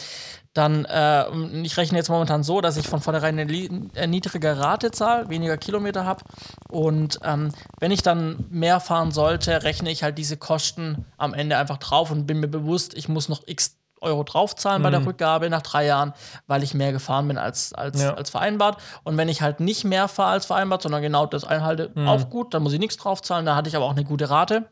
dann, 0.56 0.86
äh, 0.86 1.28
ich 1.62 1.76
rechne 1.76 1.98
jetzt 1.98 2.08
momentan 2.08 2.42
so, 2.42 2.60
dass 2.60 2.78
ich 2.78 2.88
von 2.88 3.00
vornherein 3.00 3.38
eine 3.38 3.52
äh, 3.52 4.06
niedrige 4.06 4.58
Rate 4.58 4.90
zahle, 4.90 5.28
weniger 5.28 5.58
Kilometer 5.58 6.06
habe. 6.06 6.24
Und 6.70 7.18
ähm, 7.24 7.50
wenn 7.78 7.90
ich 7.90 8.02
dann 8.02 8.46
mehr 8.48 8.80
fahren 8.80 9.10
sollte, 9.10 9.64
rechne 9.64 9.90
ich 9.90 10.02
halt 10.02 10.16
diese 10.16 10.38
Kosten 10.38 11.04
am 11.18 11.34
Ende 11.34 11.58
einfach 11.58 11.76
drauf 11.76 12.10
und 12.10 12.26
bin 12.26 12.40
mir 12.40 12.48
bewusst, 12.48 12.94
ich 12.94 13.08
muss 13.08 13.28
noch 13.28 13.42
x 13.46 13.76
Euro 14.00 14.22
draufzahlen 14.24 14.80
mhm. 14.80 14.84
bei 14.84 14.90
der 14.90 15.00
mhm. 15.00 15.06
Rückgabe 15.06 15.50
nach 15.50 15.62
drei 15.62 15.86
Jahren, 15.86 16.12
weil 16.46 16.62
ich 16.62 16.74
mehr 16.74 16.92
gefahren 16.92 17.28
bin 17.28 17.38
als, 17.38 17.72
als, 17.72 18.02
ja. 18.02 18.14
als 18.14 18.30
vereinbart. 18.30 18.78
Und 19.04 19.16
wenn 19.16 19.28
ich 19.28 19.42
halt 19.42 19.60
nicht 19.60 19.84
mehr 19.84 20.08
fahre 20.08 20.32
als 20.32 20.46
vereinbart, 20.46 20.82
sondern 20.82 21.02
genau 21.02 21.26
das 21.26 21.44
einhalte, 21.44 21.90
mhm. 21.94 22.08
auch 22.08 22.30
gut, 22.30 22.54
dann 22.54 22.62
muss 22.62 22.72
ich 22.72 22.80
nichts 22.80 22.96
draufzahlen. 22.96 23.46
Da 23.46 23.56
hatte 23.56 23.68
ich 23.68 23.76
aber 23.76 23.84
auch 23.84 23.92
eine 23.92 24.04
gute 24.04 24.30
Rate. 24.30 24.70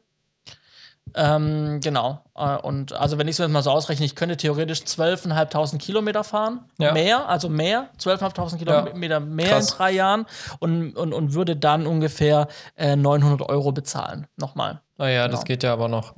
Ähm, 1.15 1.81
genau. 1.83 2.25
Äh, 2.35 2.57
und 2.57 2.93
also, 2.93 3.19
wenn 3.19 3.29
ich 3.29 3.35
es 3.35 3.39
mir 3.39 3.49
mal 3.49 3.63
so 3.63 3.71
ausrechne, 3.71 4.05
ich 4.05 4.17
könnte 4.17 4.37
theoretisch 4.37 4.81
12.500 4.81 5.79
Kilometer 5.79 6.25
fahren. 6.25 6.65
Ja. 6.79 6.93
Mehr, 6.93 7.29
also 7.29 7.49
mehr, 7.49 7.91
12.500 8.01 8.57
Kilometer 8.59 9.15
ja. 9.15 9.21
mehr 9.21 9.49
Krass. 9.49 9.71
in 9.71 9.77
drei 9.77 9.91
Jahren 9.93 10.27
und, 10.59 10.97
und, 10.97 11.13
und 11.13 11.35
würde 11.35 11.57
dann 11.57 11.87
ungefähr 11.87 12.49
äh, 12.77 12.97
900 12.97 13.49
Euro 13.49 13.73
bezahlen. 13.73 14.27
Nochmal. 14.37 14.81
Naja, 14.97 15.27
genau. 15.27 15.37
das 15.37 15.45
geht 15.45 15.63
ja 15.63 15.73
aber 15.73 15.89
noch. 15.89 16.15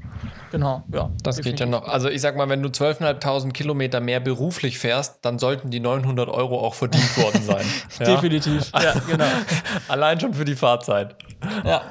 Genau, 0.50 0.82
ja. 0.92 1.10
Das 1.22 1.36
definitiv. 1.36 1.44
geht 1.44 1.60
ja 1.60 1.66
noch. 1.66 1.88
Also 1.88 2.08
ich 2.08 2.20
sag 2.20 2.36
mal, 2.36 2.48
wenn 2.48 2.62
du 2.62 2.68
12.500 2.68 3.52
Kilometer 3.52 4.00
mehr 4.00 4.20
beruflich 4.20 4.78
fährst, 4.78 5.24
dann 5.24 5.38
sollten 5.38 5.70
die 5.70 5.80
900 5.80 6.28
Euro 6.28 6.60
auch 6.60 6.74
verdient 6.74 7.16
worden 7.22 7.42
sein. 7.42 7.64
ja? 7.98 8.04
Definitiv, 8.04 8.70
ja, 8.74 8.92
genau. 9.06 9.24
Allein 9.88 10.20
schon 10.20 10.34
für 10.34 10.44
die 10.44 10.56
Fahrzeit. 10.56 11.16
Ja. 11.64 11.82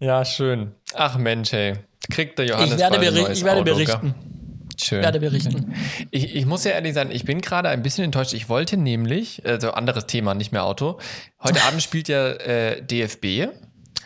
Ja, 0.00 0.24
schön. 0.24 0.74
Ach 0.94 1.18
Mensch, 1.18 1.52
ey. 1.52 1.74
Kriegt 2.10 2.38
der 2.38 2.46
Johannes 2.46 2.74
Ich 2.74 2.78
werde, 2.78 2.98
beri 2.98 3.32
ich 3.32 3.44
werde 3.44 3.62
berichten. 3.62 4.14
Schön. 4.80 5.00
Ich 5.00 5.04
werde 5.04 5.20
berichten. 5.20 5.74
Ich, 6.10 6.34
ich 6.36 6.46
muss 6.46 6.64
ja 6.64 6.70
ehrlich 6.70 6.94
sein, 6.94 7.10
ich 7.10 7.24
bin 7.24 7.40
gerade 7.40 7.68
ein 7.68 7.82
bisschen 7.82 8.04
enttäuscht. 8.04 8.32
Ich 8.32 8.48
wollte 8.48 8.76
nämlich, 8.76 9.42
also 9.44 9.72
anderes 9.72 10.06
Thema, 10.06 10.34
nicht 10.34 10.52
mehr 10.52 10.64
Auto. 10.64 10.98
Heute 11.42 11.62
Abend 11.62 11.82
spielt 11.82 12.08
ja 12.08 12.28
äh, 12.28 12.82
DFB. 12.82 13.48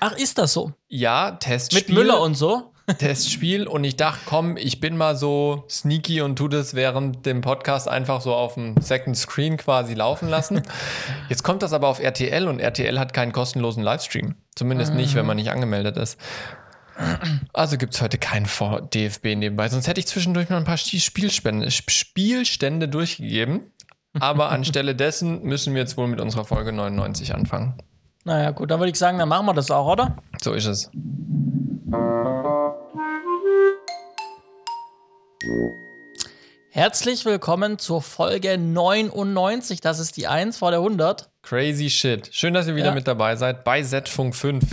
Ach, 0.00 0.16
ist 0.16 0.38
das 0.38 0.52
so? 0.52 0.72
Ja, 0.88 1.32
Testspiel. 1.32 1.80
Mit 1.80 1.88
Müller 1.90 2.20
und 2.20 2.34
so? 2.34 2.72
Testspiel 2.98 3.66
und 3.66 3.84
ich 3.84 3.96
dachte, 3.96 4.20
komm, 4.26 4.56
ich 4.56 4.80
bin 4.80 4.96
mal 4.96 5.16
so 5.16 5.64
sneaky 5.70 6.22
und 6.22 6.36
tu 6.36 6.48
das 6.48 6.74
während 6.74 7.24
dem 7.26 7.40
Podcast 7.40 7.88
einfach 7.88 8.20
so 8.20 8.34
auf 8.34 8.54
dem 8.54 8.80
Second 8.80 9.16
Screen 9.16 9.56
quasi 9.56 9.94
laufen 9.94 10.28
lassen. 10.28 10.62
Jetzt 11.28 11.44
kommt 11.44 11.62
das 11.62 11.72
aber 11.72 11.88
auf 11.88 12.00
RTL 12.00 12.48
und 12.48 12.58
RTL 12.58 12.98
hat 12.98 13.14
keinen 13.14 13.32
kostenlosen 13.32 13.82
Livestream. 13.82 14.34
Zumindest 14.54 14.94
nicht, 14.94 15.14
wenn 15.14 15.26
man 15.26 15.36
nicht 15.36 15.50
angemeldet 15.50 15.96
ist. 15.96 16.18
Also 17.52 17.76
gibt 17.76 17.94
es 17.94 18.00
heute 18.00 18.18
keinen 18.18 18.46
DFB 18.46 19.36
nebenbei. 19.36 19.68
Sonst 19.68 19.86
hätte 19.86 20.00
ich 20.00 20.06
zwischendurch 20.06 20.48
mal 20.48 20.56
ein 20.56 20.64
paar 20.64 20.76
Spielstände, 20.78 21.70
Spielstände 21.70 22.88
durchgegeben. 22.88 23.72
Aber 24.18 24.50
anstelle 24.50 24.94
dessen 24.94 25.42
müssen 25.42 25.74
wir 25.74 25.80
jetzt 25.80 25.96
wohl 25.96 26.06
mit 26.06 26.20
unserer 26.20 26.44
Folge 26.44 26.72
99 26.72 27.34
anfangen. 27.34 27.74
Naja, 28.24 28.50
gut, 28.50 28.70
dann 28.70 28.78
würde 28.78 28.90
ich 28.90 28.98
sagen, 28.98 29.18
dann 29.18 29.28
machen 29.28 29.46
wir 29.46 29.54
das 29.54 29.70
auch, 29.70 29.86
oder? 29.86 30.16
So 30.40 30.52
ist 30.52 30.66
es. 30.66 30.90
Herzlich 36.70 37.24
willkommen 37.24 37.78
zur 37.78 38.00
Folge 38.00 38.56
99. 38.58 39.80
Das 39.80 39.98
ist 39.98 40.16
die 40.16 40.26
1 40.26 40.58
vor 40.58 40.70
der 40.70 40.80
100. 40.80 41.30
Crazy 41.42 41.90
shit. 41.90 42.28
Schön, 42.32 42.54
dass 42.54 42.66
ihr 42.66 42.76
wieder 42.76 42.86
ja. 42.86 42.94
mit 42.94 43.08
dabei 43.08 43.36
seid 43.36 43.64
bei 43.64 43.82
Z-Funk 43.82 44.34
5. 44.36 44.64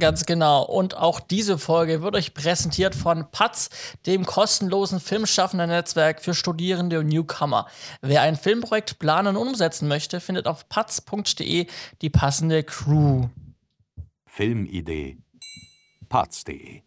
Ganz 0.00 0.24
genau. 0.24 0.62
Und 0.62 0.96
auch 0.96 1.20
diese 1.20 1.58
Folge 1.58 2.00
wird 2.00 2.16
euch 2.16 2.32
präsentiert 2.32 2.94
von 2.94 3.30
Patz, 3.30 3.68
dem 4.06 4.24
kostenlosen 4.24 4.98
Filmschaffender 4.98 5.66
Netzwerk 5.66 6.22
für 6.22 6.32
Studierende 6.32 7.00
und 7.00 7.08
Newcomer. 7.08 7.66
Wer 8.00 8.22
ein 8.22 8.36
Filmprojekt 8.36 8.98
planen 8.98 9.36
und 9.36 9.48
umsetzen 9.48 9.88
möchte, 9.88 10.20
findet 10.20 10.46
auf 10.46 10.68
patz.de 10.70 11.66
die 12.00 12.10
passende 12.10 12.64
Crew. 12.64 13.28
Filmidee. 14.24 15.18
patz.de 16.08 16.80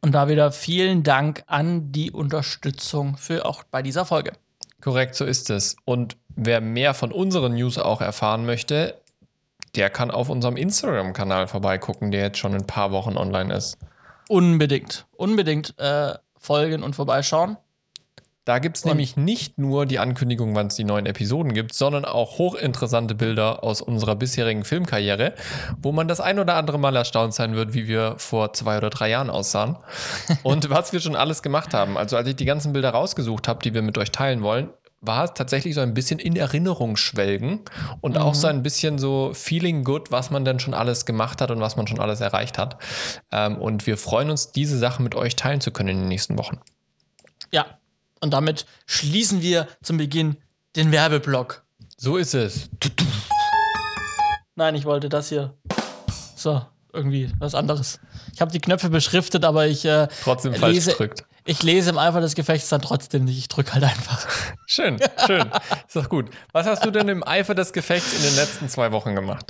Und 0.00 0.12
da 0.12 0.28
wieder 0.28 0.52
vielen 0.52 1.02
Dank 1.02 1.44
an 1.46 1.92
die 1.92 2.10
Unterstützung 2.10 3.18
für 3.18 3.44
auch 3.44 3.62
bei 3.64 3.82
dieser 3.82 4.06
Folge. 4.06 4.32
Korrekt, 4.80 5.14
so 5.14 5.26
ist 5.26 5.50
es. 5.50 5.76
Und 5.84 6.16
wer 6.34 6.62
mehr 6.62 6.94
von 6.94 7.12
unseren 7.12 7.54
News 7.54 7.76
auch 7.76 8.00
erfahren 8.00 8.46
möchte, 8.46 8.99
der 9.74 9.90
kann 9.90 10.10
auf 10.10 10.28
unserem 10.28 10.56
Instagram-Kanal 10.56 11.48
vorbeigucken, 11.48 12.10
der 12.10 12.22
jetzt 12.22 12.38
schon 12.38 12.54
ein 12.54 12.66
paar 12.66 12.92
Wochen 12.92 13.16
online 13.16 13.54
ist. 13.54 13.78
Unbedingt, 14.28 15.06
unbedingt 15.16 15.78
äh, 15.78 16.14
folgen 16.38 16.82
und 16.82 16.94
vorbeischauen. 16.94 17.56
Da 18.46 18.58
gibt 18.58 18.78
es 18.78 18.84
nämlich 18.84 19.16
nicht 19.16 19.58
nur 19.58 19.86
die 19.86 19.98
Ankündigung, 19.98 20.54
wann 20.54 20.68
es 20.68 20.74
die 20.74 20.84
neuen 20.84 21.04
Episoden 21.06 21.52
gibt, 21.52 21.74
sondern 21.74 22.04
auch 22.04 22.38
hochinteressante 22.38 23.14
Bilder 23.14 23.62
aus 23.62 23.82
unserer 23.82 24.16
bisherigen 24.16 24.64
Filmkarriere, 24.64 25.34
wo 25.80 25.92
man 25.92 26.08
das 26.08 26.20
ein 26.20 26.38
oder 26.38 26.54
andere 26.54 26.78
Mal 26.78 26.96
erstaunt 26.96 27.34
sein 27.34 27.54
wird, 27.54 27.74
wie 27.74 27.86
wir 27.86 28.14
vor 28.16 28.52
zwei 28.54 28.78
oder 28.78 28.88
drei 28.88 29.10
Jahren 29.10 29.30
aussahen 29.30 29.76
und 30.42 30.70
was 30.70 30.92
wir 30.92 31.00
schon 31.00 31.16
alles 31.16 31.42
gemacht 31.42 31.74
haben. 31.74 31.98
Also 31.98 32.16
als 32.16 32.28
ich 32.28 32.34
die 32.36 32.46
ganzen 32.46 32.72
Bilder 32.72 32.90
rausgesucht 32.90 33.46
habe, 33.46 33.62
die 33.62 33.74
wir 33.74 33.82
mit 33.82 33.98
euch 33.98 34.10
teilen 34.10 34.42
wollen, 34.42 34.70
war 35.00 35.24
es 35.24 35.34
tatsächlich 35.34 35.74
so 35.74 35.80
ein 35.80 35.94
bisschen 35.94 36.18
in 36.18 36.36
Erinnerung 36.36 36.96
schwelgen 36.96 37.60
und 38.00 38.16
mhm. 38.16 38.22
auch 38.22 38.34
so 38.34 38.46
ein 38.46 38.62
bisschen 38.62 38.98
so 38.98 39.32
feeling 39.34 39.82
good, 39.82 40.12
was 40.12 40.30
man 40.30 40.44
denn 40.44 40.60
schon 40.60 40.74
alles 40.74 41.06
gemacht 41.06 41.40
hat 41.40 41.50
und 41.50 41.60
was 41.60 41.76
man 41.76 41.86
schon 41.86 42.00
alles 42.00 42.20
erreicht 42.20 42.58
hat. 42.58 42.76
Ähm, 43.32 43.56
und 43.56 43.86
wir 43.86 43.96
freuen 43.96 44.30
uns, 44.30 44.52
diese 44.52 44.78
Sachen 44.78 45.02
mit 45.02 45.14
euch 45.14 45.36
teilen 45.36 45.60
zu 45.60 45.70
können 45.70 45.88
in 45.88 45.98
den 46.00 46.08
nächsten 46.08 46.38
Wochen. 46.38 46.60
Ja, 47.50 47.78
und 48.20 48.32
damit 48.32 48.66
schließen 48.86 49.40
wir 49.42 49.66
zum 49.82 49.96
Beginn 49.96 50.36
den 50.76 50.92
Werbeblock. 50.92 51.64
So 51.96 52.16
ist 52.16 52.34
es. 52.34 52.68
Nein, 54.54 54.74
ich 54.74 54.84
wollte 54.84 55.08
das 55.08 55.30
hier. 55.30 55.54
So, 56.36 56.62
irgendwie 56.92 57.32
was 57.38 57.54
anderes. 57.54 58.00
Ich 58.34 58.40
habe 58.40 58.52
die 58.52 58.60
Knöpfe 58.60 58.90
beschriftet, 58.90 59.44
aber 59.44 59.66
ich 59.66 59.84
äh, 59.84 60.08
trotzdem 60.22 60.54
falsch 60.54 60.74
lese, 60.74 60.90
gedrückt. 60.92 61.24
Ich 61.44 61.62
lese 61.62 61.90
im 61.90 61.98
Eifer 61.98 62.20
des 62.20 62.34
Gefechts 62.34 62.68
dann 62.68 62.82
trotzdem 62.82 63.24
nicht. 63.24 63.38
Ich 63.38 63.48
drücke 63.48 63.72
halt 63.72 63.84
einfach. 63.84 64.26
Schön, 64.66 65.00
schön. 65.26 65.50
Ist 65.86 65.96
doch 65.96 66.08
gut. 66.08 66.30
Was 66.52 66.64
hast 66.64 66.84
du 66.84 66.92
denn 66.92 67.08
im 67.08 67.26
Eifer 67.26 67.56
des 67.56 67.72
Gefechts 67.72 68.14
in 68.14 68.22
den 68.22 68.36
letzten 68.36 68.68
zwei 68.68 68.92
Wochen 68.92 69.16
gemacht? 69.16 69.46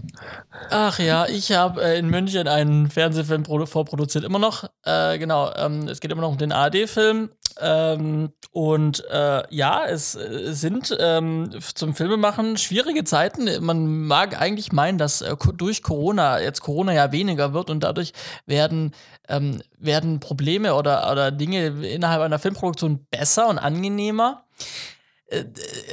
Ach 0.70 0.98
ja, 0.98 1.26
ich 1.26 1.52
habe 1.52 1.84
äh, 1.84 1.98
in 1.98 2.08
München 2.08 2.48
einen 2.48 2.88
Fernsehfilm 2.88 3.44
vorproduziert. 3.44 4.24
Immer 4.24 4.38
noch. 4.38 4.64
Äh, 4.82 5.18
genau. 5.18 5.52
Ähm, 5.54 5.88
es 5.88 6.00
geht 6.00 6.10
immer 6.10 6.22
noch 6.22 6.30
um 6.30 6.38
den 6.38 6.52
ARD-Film. 6.52 7.28
Ähm, 7.60 8.32
und 8.52 9.04
äh, 9.10 9.42
ja, 9.50 9.84
es 9.86 10.14
äh, 10.14 10.52
sind 10.52 10.96
ähm, 10.98 11.50
zum 11.74 11.94
Filmemachen 11.94 12.56
schwierige 12.56 13.04
Zeiten. 13.04 13.48
Man 13.64 14.06
mag 14.06 14.40
eigentlich 14.40 14.72
meinen, 14.72 14.98
dass 14.98 15.20
äh, 15.20 15.36
durch 15.54 15.82
Corona 15.82 16.40
jetzt 16.40 16.60
Corona 16.60 16.92
ja 16.92 17.12
weniger 17.12 17.52
wird 17.52 17.70
und 17.70 17.80
dadurch 17.80 18.12
werden 18.46 18.92
ähm, 19.30 19.62
werden 19.78 20.20
Probleme 20.20 20.74
oder, 20.74 21.10
oder 21.10 21.30
Dinge 21.30 21.66
innerhalb 21.86 22.22
einer 22.22 22.38
Filmproduktion 22.38 23.06
besser 23.10 23.48
und 23.48 23.58
angenehmer. 23.58 24.44
Äh, 25.26 25.44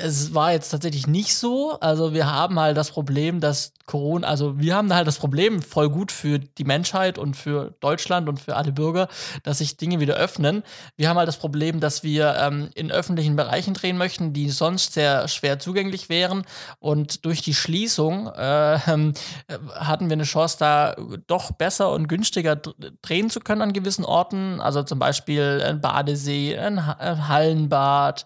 es 0.02 0.34
war 0.34 0.52
jetzt 0.52 0.70
tatsächlich 0.70 1.08
nicht 1.08 1.36
so. 1.36 1.80
Also 1.80 2.14
wir 2.14 2.32
haben 2.32 2.60
halt 2.60 2.76
das 2.78 2.92
Problem, 2.92 3.40
dass 3.40 3.74
Corona, 3.88 4.28
also 4.28 4.60
wir 4.60 4.76
haben 4.76 4.94
halt 4.94 5.08
das 5.08 5.18
Problem, 5.18 5.62
voll 5.62 5.90
gut 5.90 6.12
für 6.12 6.40
die 6.40 6.66
Menschheit 6.66 7.18
und 7.18 7.36
für 7.36 7.74
Deutschland 7.80 8.28
und 8.28 8.40
für 8.40 8.58
alle 8.58 8.74
Bürger, 8.74 9.08
dass 9.44 9.60
sich 9.60 9.78
Dinge 9.78 10.02
wieder 10.02 10.16
öffnen. 10.16 10.64
Wir 10.98 11.08
haben 11.08 11.18
halt 11.18 11.30
das 11.30 11.38
Problem, 11.38 11.80
dass 11.80 12.04
wir 12.04 12.36
ähm, 12.36 12.70
in 12.76 12.92
öffentlichen 12.92 13.38
Bereichen 13.38 13.74
drehen 13.74 13.98
möchten, 13.98 14.34
die 14.34 14.50
sonst 14.50 14.94
sehr 14.94 15.30
schwer 15.30 15.58
zugänglich 15.60 16.10
wären. 16.10 16.44
Und 16.80 17.24
durch 17.24 17.42
die 17.42 17.54
Schließung 17.54 18.28
äh, 18.28 18.78
hatten 18.78 20.10
wir 20.10 20.14
eine 20.14 20.24
Chance, 20.24 20.58
da 20.60 20.96
doch 21.28 21.52
besser 21.52 21.92
und 21.92 22.10
günstiger 22.10 22.58
drehen 23.02 23.30
zu 23.30 23.40
können 23.40 23.62
an 23.62 23.72
gewissen 23.72 24.04
Orten. 24.04 24.60
Also 24.60 24.84
zum 24.84 25.00
Beispiel 25.00 25.64
ein 25.66 25.80
Badesee, 25.80 26.58
ein 26.58 26.86
Hallenbad, 26.86 28.26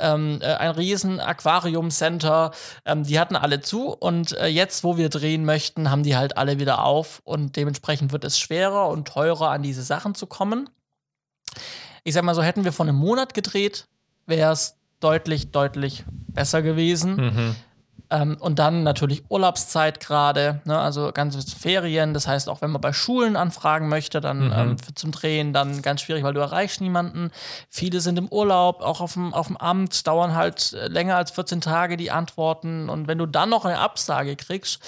ähm, 0.00 0.38
äh, 0.40 0.54
ein 0.54 0.70
riesen 0.70 1.20
Aquarium-Center. 1.20 2.52
Ähm, 2.86 3.04
die 3.04 3.20
hatten 3.20 3.36
alle 3.36 3.60
zu. 3.60 3.88
Und 3.88 4.32
äh, 4.38 4.46
jetzt, 4.46 4.82
wo 4.82 4.93
wir 4.96 5.08
drehen 5.08 5.44
möchten, 5.44 5.90
haben 5.90 6.02
die 6.02 6.16
halt 6.16 6.36
alle 6.36 6.58
wieder 6.58 6.84
auf 6.84 7.20
und 7.24 7.56
dementsprechend 7.56 8.12
wird 8.12 8.24
es 8.24 8.38
schwerer 8.38 8.88
und 8.88 9.08
teurer, 9.08 9.50
an 9.50 9.62
diese 9.62 9.82
Sachen 9.82 10.14
zu 10.14 10.26
kommen. 10.26 10.68
Ich 12.04 12.14
sag 12.14 12.24
mal 12.24 12.34
so, 12.34 12.42
hätten 12.42 12.64
wir 12.64 12.72
vor 12.72 12.86
einem 12.86 12.96
Monat 12.96 13.34
gedreht, 13.34 13.86
wäre 14.26 14.52
es 14.52 14.76
deutlich, 15.00 15.50
deutlich 15.50 16.04
besser 16.28 16.62
gewesen. 16.62 17.16
Mhm. 17.16 17.56
Ähm, 18.14 18.36
und 18.38 18.60
dann 18.60 18.84
natürlich 18.84 19.24
Urlaubszeit 19.28 19.98
gerade, 19.98 20.60
ne, 20.64 20.78
also 20.78 21.10
ganze 21.12 21.40
Ferien. 21.56 22.14
Das 22.14 22.28
heißt, 22.28 22.48
auch 22.48 22.62
wenn 22.62 22.70
man 22.70 22.80
bei 22.80 22.92
Schulen 22.92 23.36
anfragen 23.36 23.88
möchte, 23.88 24.20
dann 24.20 24.46
mhm. 24.46 24.52
ähm, 24.52 24.76
zum 24.94 25.10
Drehen, 25.10 25.52
dann 25.52 25.82
ganz 25.82 26.02
schwierig, 26.02 26.22
weil 26.22 26.34
du 26.34 26.40
erreichst 26.40 26.80
niemanden. 26.80 27.30
Viele 27.68 28.00
sind 28.00 28.16
im 28.16 28.28
Urlaub, 28.28 28.82
auch 28.82 29.00
auf 29.00 29.14
dem, 29.14 29.34
auf 29.34 29.48
dem 29.48 29.56
Amt, 29.56 30.06
dauern 30.06 30.36
halt 30.36 30.74
äh, 30.74 30.86
länger 30.86 31.16
als 31.16 31.32
14 31.32 31.60
Tage 31.60 31.96
die 31.96 32.12
Antworten. 32.12 32.88
Und 32.88 33.08
wenn 33.08 33.18
du 33.18 33.26
dann 33.26 33.50
noch 33.50 33.64
eine 33.64 33.80
Absage 33.80 34.36
kriegst 34.36 34.80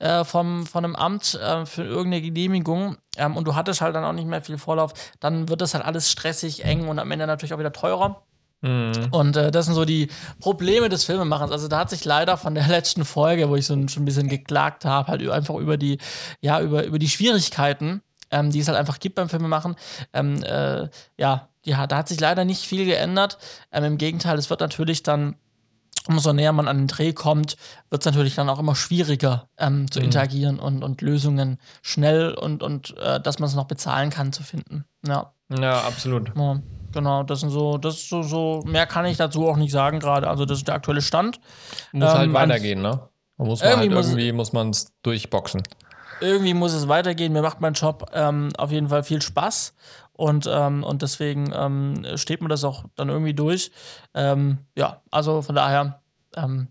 äh, 0.00 0.24
vom, 0.24 0.66
von 0.66 0.84
einem 0.84 0.96
Amt 0.96 1.34
äh, 1.34 1.66
für 1.66 1.84
irgendeine 1.84 2.22
Genehmigung, 2.22 2.96
ähm, 3.16 3.36
und 3.36 3.46
du 3.46 3.54
hattest 3.54 3.80
halt 3.80 3.94
dann 3.94 4.02
auch 4.02 4.12
nicht 4.12 4.26
mehr 4.26 4.42
viel 4.42 4.58
Vorlauf, 4.58 4.92
dann 5.20 5.48
wird 5.48 5.60
das 5.60 5.74
halt 5.74 5.84
alles 5.84 6.10
stressig, 6.10 6.64
eng 6.64 6.88
und 6.88 6.98
am 6.98 7.10
Ende 7.12 7.28
natürlich 7.28 7.54
auch 7.54 7.60
wieder 7.60 7.72
teurer. 7.72 8.22
Mhm. 8.60 9.08
Und 9.10 9.36
äh, 9.36 9.50
das 9.50 9.66
sind 9.66 9.74
so 9.74 9.84
die 9.84 10.08
Probleme 10.40 10.88
des 10.88 11.04
Filmemachens. 11.04 11.52
Also 11.52 11.68
da 11.68 11.80
hat 11.80 11.90
sich 11.90 12.04
leider 12.04 12.36
von 12.36 12.54
der 12.54 12.66
letzten 12.68 13.04
Folge, 13.04 13.48
wo 13.48 13.56
ich 13.56 13.66
so 13.66 13.74
ein, 13.74 13.88
schon 13.88 14.02
ein 14.02 14.06
bisschen 14.06 14.28
geklagt 14.28 14.84
habe, 14.84 15.08
halt 15.08 15.28
einfach 15.28 15.56
über 15.56 15.76
die, 15.76 15.98
ja, 16.40 16.60
über, 16.60 16.84
über 16.84 16.98
die 16.98 17.08
Schwierigkeiten, 17.08 18.02
ähm, 18.30 18.50
die 18.50 18.60
es 18.60 18.68
halt 18.68 18.78
einfach 18.78 19.00
gibt 19.00 19.16
beim 19.16 19.28
Filmemachen, 19.28 19.76
ähm, 20.12 20.42
äh, 20.42 20.88
ja, 21.18 21.48
ja, 21.66 21.86
da 21.86 21.98
hat 21.98 22.08
sich 22.08 22.20
leider 22.20 22.44
nicht 22.44 22.62
viel 22.66 22.84
geändert. 22.84 23.38
Ähm, 23.72 23.84
Im 23.84 23.98
Gegenteil, 23.98 24.38
es 24.38 24.50
wird 24.50 24.60
natürlich 24.60 25.02
dann 25.02 25.36
umso 26.06 26.32
näher 26.32 26.52
man 26.52 26.68
an 26.68 26.78
den 26.78 26.86
Dreh 26.86 27.12
kommt, 27.12 27.56
wird 27.90 28.02
es 28.02 28.06
natürlich 28.06 28.34
dann 28.34 28.48
auch 28.48 28.58
immer 28.58 28.74
schwieriger 28.74 29.48
ähm, 29.56 29.90
zu 29.90 30.00
mhm. 30.00 30.06
interagieren 30.06 30.58
und, 30.58 30.82
und 30.82 31.00
Lösungen 31.00 31.58
schnell 31.82 32.34
und, 32.34 32.62
und 32.62 32.96
äh, 32.98 33.20
dass 33.20 33.38
man 33.38 33.48
es 33.48 33.54
noch 33.54 33.66
bezahlen 33.66 34.10
kann 34.10 34.32
zu 34.32 34.42
finden. 34.42 34.84
Ja, 35.06 35.32
ja 35.50 35.80
absolut. 35.80 36.32
Ja. 36.36 36.60
Genau, 36.94 37.24
das 37.24 37.40
sind 37.40 37.50
so, 37.50 37.76
das 37.76 37.96
ist 37.96 38.08
so, 38.08 38.22
so, 38.22 38.62
mehr 38.64 38.86
kann 38.86 39.04
ich 39.04 39.16
dazu 39.16 39.48
auch 39.48 39.56
nicht 39.56 39.72
sagen 39.72 39.98
gerade. 39.98 40.28
Also, 40.28 40.44
das 40.44 40.58
ist 40.58 40.68
der 40.68 40.76
aktuelle 40.76 41.02
Stand. 41.02 41.40
Muss 41.92 42.08
halt 42.08 42.28
ähm, 42.28 42.38
halt 42.38 42.50
weitergehen, 42.50 42.80
ne? 42.80 43.08
Man 43.36 43.48
muss 43.48 43.60
man 43.60 43.70
irgendwie 43.70 43.96
halt, 43.96 44.06
irgendwie 44.06 44.32
muss 44.32 44.52
man 44.52 44.70
es 44.70 44.92
durchboxen. 45.02 45.62
Irgendwie 46.20 46.54
muss 46.54 46.72
es 46.72 46.86
weitergehen. 46.86 47.32
Mir 47.32 47.42
macht 47.42 47.60
mein 47.60 47.74
Job 47.74 48.10
ähm, 48.14 48.50
auf 48.56 48.70
jeden 48.70 48.88
Fall 48.88 49.02
viel 49.02 49.20
Spaß. 49.20 49.74
Und, 50.12 50.48
ähm, 50.48 50.84
und 50.84 51.02
deswegen 51.02 51.52
ähm, 51.52 52.04
steht 52.14 52.40
mir 52.40 52.48
das 52.48 52.62
auch 52.62 52.84
dann 52.94 53.08
irgendwie 53.08 53.34
durch. 53.34 53.72
Ähm, 54.14 54.58
ja, 54.76 55.02
also 55.10 55.42
von 55.42 55.56
daher, 55.56 56.00
ähm, 56.36 56.68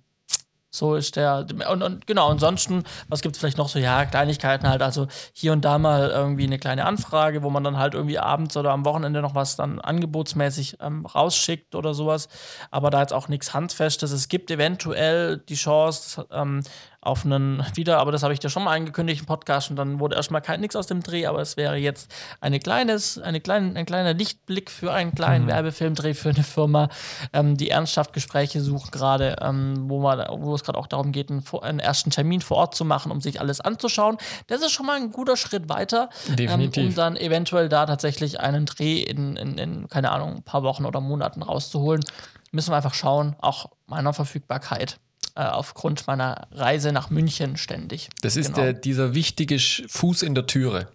so 0.76 0.96
ist 0.96 1.16
der. 1.18 1.46
Und, 1.70 1.84
und 1.84 2.08
genau, 2.08 2.30
ansonsten, 2.30 2.84
was 3.08 3.22
gibt 3.22 3.36
es 3.36 3.40
vielleicht 3.40 3.60
noch 3.60 3.70
so? 3.70 3.78
Ja, 3.78 4.06
Kleinigkeiten 4.06 4.68
halt. 4.68 4.82
Also 4.82 5.08
hier 5.32 5.54
und 5.54 5.64
da 5.64 5.78
mal 5.78 6.10
irgendwie 6.10 6.46
eine 6.46 6.58
kleine 6.58 6.86
Anfrage, 6.86 7.44
wo 7.44 7.52
man 7.52 7.64
dann 7.64 7.78
halt 7.78 7.94
irgendwie 7.94 8.18
abends 8.18 8.58
oder 8.58 8.72
am 8.72 8.84
Wochenende 8.84 9.22
noch 9.22 9.36
was 9.36 9.56
dann 9.56 9.80
angebotsmäßig 9.80 10.78
ähm, 10.82 11.06
rausschickt 11.06 11.76
oder 11.76 11.94
sowas. 11.94 12.28
Aber 12.72 12.90
da 12.90 13.02
jetzt 13.02 13.14
auch 13.14 13.28
nichts 13.28 13.54
Handfestes. 13.54 14.12
Es 14.12 14.30
gibt 14.30 14.50
eventuell 14.50 15.38
die 15.38 15.54
Chance, 15.54 16.26
ähm, 16.32 16.64
auf 17.04 17.26
einen 17.26 17.64
wieder, 17.76 18.00
aber 18.00 18.12
das 18.12 18.24
habe 18.24 18.34
ich 18.34 18.40
dir 18.40 18.50
schon 18.50 18.64
mal 18.64 18.76
angekündigt 18.76 19.22
im 19.22 19.26
Podcast 19.26 19.70
und 19.70 19.76
dann 19.76 20.00
wurde 20.00 20.16
erstmal 20.16 20.42
kein 20.42 20.62
nichts 20.62 20.76
aus 20.76 20.88
dem 20.88 21.04
Dreh, 21.04 21.26
aber 21.26 21.42
es 21.42 21.58
wäre 21.58 21.76
jetzt 21.76 22.14
eine 22.40 22.60
kleines, 22.60 23.20
eine 23.20 23.42
kleine, 23.42 23.78
ein 23.78 23.86
kleiner 23.86 24.14
Lichtblick 24.14 24.72
für 24.72 24.94
einen 24.94 25.14
kleinen 25.14 25.46
mhm. 25.46 25.50
Werbefilmdreh 25.50 26.14
für 26.14 26.30
eine 26.30 26.44
Firma, 26.44 26.88
ähm, 27.34 27.58
die 27.58 27.70
ernsthaft 27.70 28.14
Gespräche 28.14 28.62
sucht 28.62 28.94
gerade, 28.94 29.36
ähm, 29.42 29.90
wo, 29.90 30.00
man, 30.00 30.26
wo 30.42 30.56
es 30.56 30.64
gerade 30.64 30.80
auch 30.80 30.88
darum 30.88 31.12
geht, 31.12 31.30
einen, 31.30 31.44
einen, 31.62 31.80
ersten 31.80 32.10
Termin 32.10 32.40
vor 32.40 32.58
Ort 32.58 32.76
zu 32.76 32.86
machen, 32.86 33.12
um 33.12 33.20
sich 33.20 33.42
alles 33.42 33.60
anzuschauen. 33.60 34.18
Das 34.48 34.62
ist 34.62 34.72
schon 34.72 34.86
mal 34.86 34.96
ein 34.96 35.12
guter 35.12 35.36
Schritt 35.36 35.68
weiter, 35.68 36.10
ähm, 36.38 36.72
um 36.76 36.96
dann 36.96 37.18
eventuell 37.18 37.68
da 37.68 37.86
tatsächlich 37.86 38.40
einen 38.40 38.66
Dreh 38.66 39.02
in, 39.02 39.36
in, 39.36 39.58
in, 39.58 39.88
keine 39.90 40.12
Ahnung, 40.12 40.38
ein 40.38 40.44
paar 40.44 40.64
Wochen 40.64 40.86
oder 40.86 41.02
Monaten 41.02 41.42
rauszuholen. 41.42 42.04
Müssen 42.52 42.72
wir 42.72 42.78
einfach 42.78 42.94
schauen, 42.94 43.36
auch 43.42 43.72
meiner 43.88 44.14
Verfügbarkeit 44.14 45.00
äh, 45.36 45.46
aufgrund 45.46 46.06
meiner 46.06 46.48
Reise 46.52 46.92
nach 46.92 47.10
München 47.10 47.58
ständig. 47.58 48.10
Das 48.22 48.36
ist 48.36 48.54
genau. 48.54 48.66
der, 48.66 48.74
dieser 48.74 49.16
wichtige 49.16 49.58
Fuß 49.58 50.22
in 50.22 50.36
der 50.36 50.46
Türe. 50.46 50.90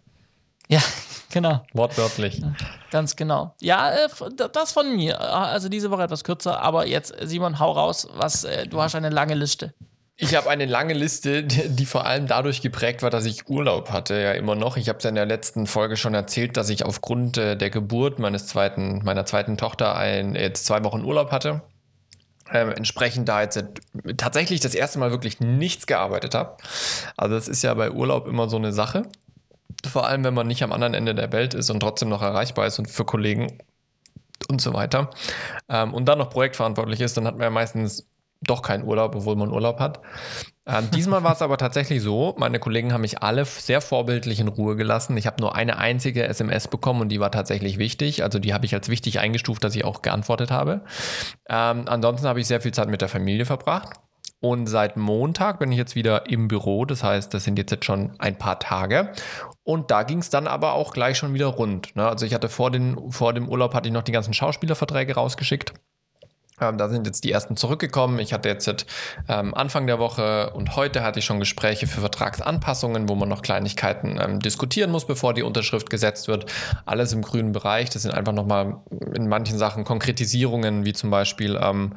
Ja, 0.68 0.80
genau. 1.32 1.64
Wortwörtlich. 1.72 2.40
Ganz 2.92 3.16
genau. 3.16 3.56
Ja, 3.60 3.90
äh, 3.90 4.08
das 4.52 4.70
von 4.70 4.94
mir. 4.94 5.20
Also 5.20 5.68
diese 5.68 5.90
Woche 5.90 6.04
etwas 6.04 6.22
kürzer, 6.22 6.60
aber 6.60 6.86
jetzt, 6.86 7.14
Simon, 7.22 7.58
hau 7.58 7.72
raus, 7.72 8.06
was, 8.14 8.44
äh, 8.44 8.68
du 8.68 8.80
hast 8.80 8.94
eine 8.94 9.10
lange 9.10 9.34
Liste. 9.34 9.74
Ich 10.20 10.36
habe 10.36 10.50
eine 10.50 10.66
lange 10.66 10.94
Liste, 10.94 11.42
die 11.44 11.86
vor 11.86 12.04
allem 12.04 12.26
dadurch 12.28 12.60
geprägt 12.60 13.02
war, 13.02 13.10
dass 13.10 13.24
ich 13.24 13.48
Urlaub 13.48 13.90
hatte, 13.90 14.20
ja 14.20 14.32
immer 14.32 14.54
noch. 14.54 14.76
Ich 14.76 14.88
habe 14.88 14.98
es 14.98 15.04
ja 15.04 15.10
in 15.10 15.16
der 15.16 15.26
letzten 15.26 15.66
Folge 15.66 15.96
schon 15.96 16.14
erzählt, 16.14 16.56
dass 16.56 16.70
ich 16.70 16.84
aufgrund 16.84 17.36
der 17.36 17.70
Geburt 17.70 18.18
meines 18.18 18.48
zweiten, 18.48 19.00
meiner 19.04 19.26
zweiten 19.26 19.56
Tochter 19.56 19.94
ein, 19.94 20.34
jetzt 20.34 20.66
zwei 20.66 20.82
Wochen 20.82 21.04
Urlaub 21.04 21.30
hatte. 21.30 21.62
Ähm, 22.52 22.70
entsprechend 22.70 23.28
da 23.28 23.42
jetzt 23.42 23.62
tatsächlich 24.16 24.60
das 24.60 24.74
erste 24.74 24.98
Mal 24.98 25.10
wirklich 25.10 25.40
nichts 25.40 25.86
gearbeitet 25.86 26.34
habe. 26.34 26.56
Also 27.16 27.34
das 27.34 27.48
ist 27.48 27.62
ja 27.62 27.74
bei 27.74 27.90
Urlaub 27.90 28.26
immer 28.26 28.48
so 28.48 28.56
eine 28.56 28.72
Sache. 28.72 29.02
Vor 29.86 30.06
allem, 30.06 30.24
wenn 30.24 30.34
man 30.34 30.46
nicht 30.46 30.62
am 30.62 30.72
anderen 30.72 30.94
Ende 30.94 31.14
der 31.14 31.30
Welt 31.32 31.54
ist 31.54 31.70
und 31.70 31.80
trotzdem 31.80 32.08
noch 32.08 32.22
erreichbar 32.22 32.66
ist 32.66 32.78
und 32.78 32.88
für 32.88 33.04
Kollegen 33.04 33.58
und 34.48 34.60
so 34.60 34.72
weiter. 34.72 35.10
Ähm, 35.68 35.94
und 35.94 36.06
dann 36.06 36.18
noch 36.18 36.30
projektverantwortlich 36.30 37.00
ist, 37.00 37.16
dann 37.16 37.26
hat 37.26 37.34
man 37.34 37.44
ja 37.44 37.50
meistens 37.50 38.06
doch 38.40 38.62
keinen 38.62 38.84
Urlaub, 38.84 39.14
obwohl 39.14 39.36
man 39.36 39.50
Urlaub 39.50 39.80
hat. 39.80 40.00
Ähm, 40.66 40.90
diesmal 40.94 41.24
war 41.24 41.32
es 41.32 41.42
aber 41.42 41.56
tatsächlich 41.56 42.02
so, 42.02 42.34
meine 42.38 42.58
Kollegen 42.58 42.92
haben 42.92 43.00
mich 43.00 43.22
alle 43.22 43.44
sehr 43.44 43.80
vorbildlich 43.80 44.38
in 44.38 44.48
Ruhe 44.48 44.76
gelassen. 44.76 45.16
Ich 45.16 45.26
habe 45.26 45.40
nur 45.40 45.54
eine 45.54 45.78
einzige 45.78 46.24
SMS 46.24 46.68
bekommen 46.68 47.00
und 47.00 47.08
die 47.08 47.20
war 47.20 47.30
tatsächlich 47.30 47.78
wichtig. 47.78 48.22
Also 48.22 48.38
die 48.38 48.52
habe 48.52 48.66
ich 48.66 48.74
als 48.74 48.88
wichtig 48.88 49.18
eingestuft, 49.18 49.64
dass 49.64 49.74
ich 49.74 49.84
auch 49.84 50.02
geantwortet 50.02 50.50
habe. 50.50 50.82
Ähm, 51.48 51.84
ansonsten 51.86 52.28
habe 52.28 52.40
ich 52.40 52.46
sehr 52.46 52.60
viel 52.60 52.72
Zeit 52.72 52.88
mit 52.88 53.00
der 53.00 53.08
Familie 53.08 53.46
verbracht. 53.46 53.98
Und 54.40 54.68
seit 54.68 54.96
Montag 54.96 55.58
bin 55.58 55.72
ich 55.72 55.78
jetzt 55.78 55.96
wieder 55.96 56.30
im 56.30 56.46
Büro. 56.46 56.84
Das 56.84 57.02
heißt, 57.02 57.34
das 57.34 57.44
sind 57.44 57.58
jetzt, 57.58 57.84
schon 57.84 58.12
ein 58.18 58.38
paar 58.38 58.60
Tage. 58.60 59.12
Und 59.64 59.90
da 59.90 60.04
ging 60.04 60.18
es 60.18 60.30
dann 60.30 60.46
aber 60.46 60.74
auch 60.74 60.92
gleich 60.92 61.18
schon 61.18 61.34
wieder 61.34 61.46
rund. 61.46 61.96
Ne? 61.96 62.06
Also 62.06 62.24
ich 62.24 62.34
hatte 62.34 62.48
vor, 62.48 62.70
den, 62.70 63.10
vor 63.10 63.32
dem 63.32 63.48
Urlaub 63.48 63.74
hatte 63.74 63.88
ich 63.88 63.92
noch 63.92 64.02
die 64.02 64.12
ganzen 64.12 64.34
Schauspielerverträge 64.34 65.14
rausgeschickt. 65.14 65.74
Ähm, 66.60 66.78
da 66.78 66.88
sind 66.88 67.06
jetzt 67.06 67.24
die 67.24 67.32
ersten 67.32 67.56
zurückgekommen. 67.56 68.18
Ich 68.18 68.32
hatte 68.32 68.48
jetzt 68.48 68.86
ähm, 69.28 69.54
Anfang 69.54 69.86
der 69.86 69.98
Woche 69.98 70.50
und 70.54 70.76
heute 70.76 71.02
hatte 71.02 71.18
ich 71.18 71.24
schon 71.24 71.40
Gespräche 71.40 71.86
für 71.86 72.00
Vertragsanpassungen, 72.00 73.08
wo 73.08 73.14
man 73.14 73.28
noch 73.28 73.42
Kleinigkeiten 73.42 74.18
ähm, 74.20 74.40
diskutieren 74.40 74.90
muss, 74.90 75.06
bevor 75.06 75.34
die 75.34 75.42
Unterschrift 75.42 75.90
gesetzt 75.90 76.28
wird. 76.28 76.46
Alles 76.86 77.12
im 77.12 77.22
grünen 77.22 77.52
Bereich. 77.52 77.90
Das 77.90 78.02
sind 78.02 78.12
einfach 78.12 78.32
nochmal 78.32 78.76
in 79.14 79.28
manchen 79.28 79.58
Sachen 79.58 79.84
Konkretisierungen, 79.84 80.84
wie 80.84 80.92
zum 80.92 81.10
Beispiel 81.10 81.58
ähm, 81.62 81.94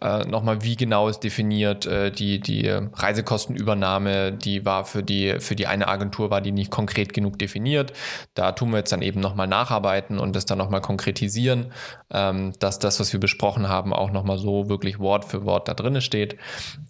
äh, 0.00 0.24
nochmal, 0.24 0.62
wie 0.62 0.76
genau 0.76 1.08
ist 1.08 1.20
definiert 1.20 1.86
äh, 1.86 2.10
die, 2.10 2.40
die 2.40 2.68
Reisekostenübernahme, 2.68 4.32
die 4.32 4.64
war 4.64 4.84
für 4.84 5.02
die, 5.02 5.40
für 5.40 5.56
die 5.56 5.66
eine 5.66 5.88
Agentur, 5.88 6.30
war 6.30 6.40
die 6.40 6.52
nicht 6.52 6.70
konkret 6.70 7.14
genug 7.14 7.38
definiert. 7.38 7.92
Da 8.34 8.52
tun 8.52 8.70
wir 8.70 8.78
jetzt 8.78 8.92
dann 8.92 9.02
eben 9.02 9.20
nochmal 9.20 9.46
nacharbeiten 9.46 10.18
und 10.18 10.34
das 10.36 10.44
dann 10.44 10.58
nochmal 10.58 10.80
konkretisieren, 10.80 11.72
ähm, 12.12 12.52
dass 12.58 12.78
das, 12.78 13.00
was 13.00 13.12
wir 13.12 13.20
besprochen 13.20 13.68
haben, 13.68 13.92
auch 13.92 14.01
nochmal 14.10 14.38
so 14.38 14.68
wirklich 14.68 14.98
Wort 14.98 15.24
für 15.24 15.44
Wort 15.44 15.68
da 15.68 15.74
drin 15.74 16.00
steht. 16.00 16.36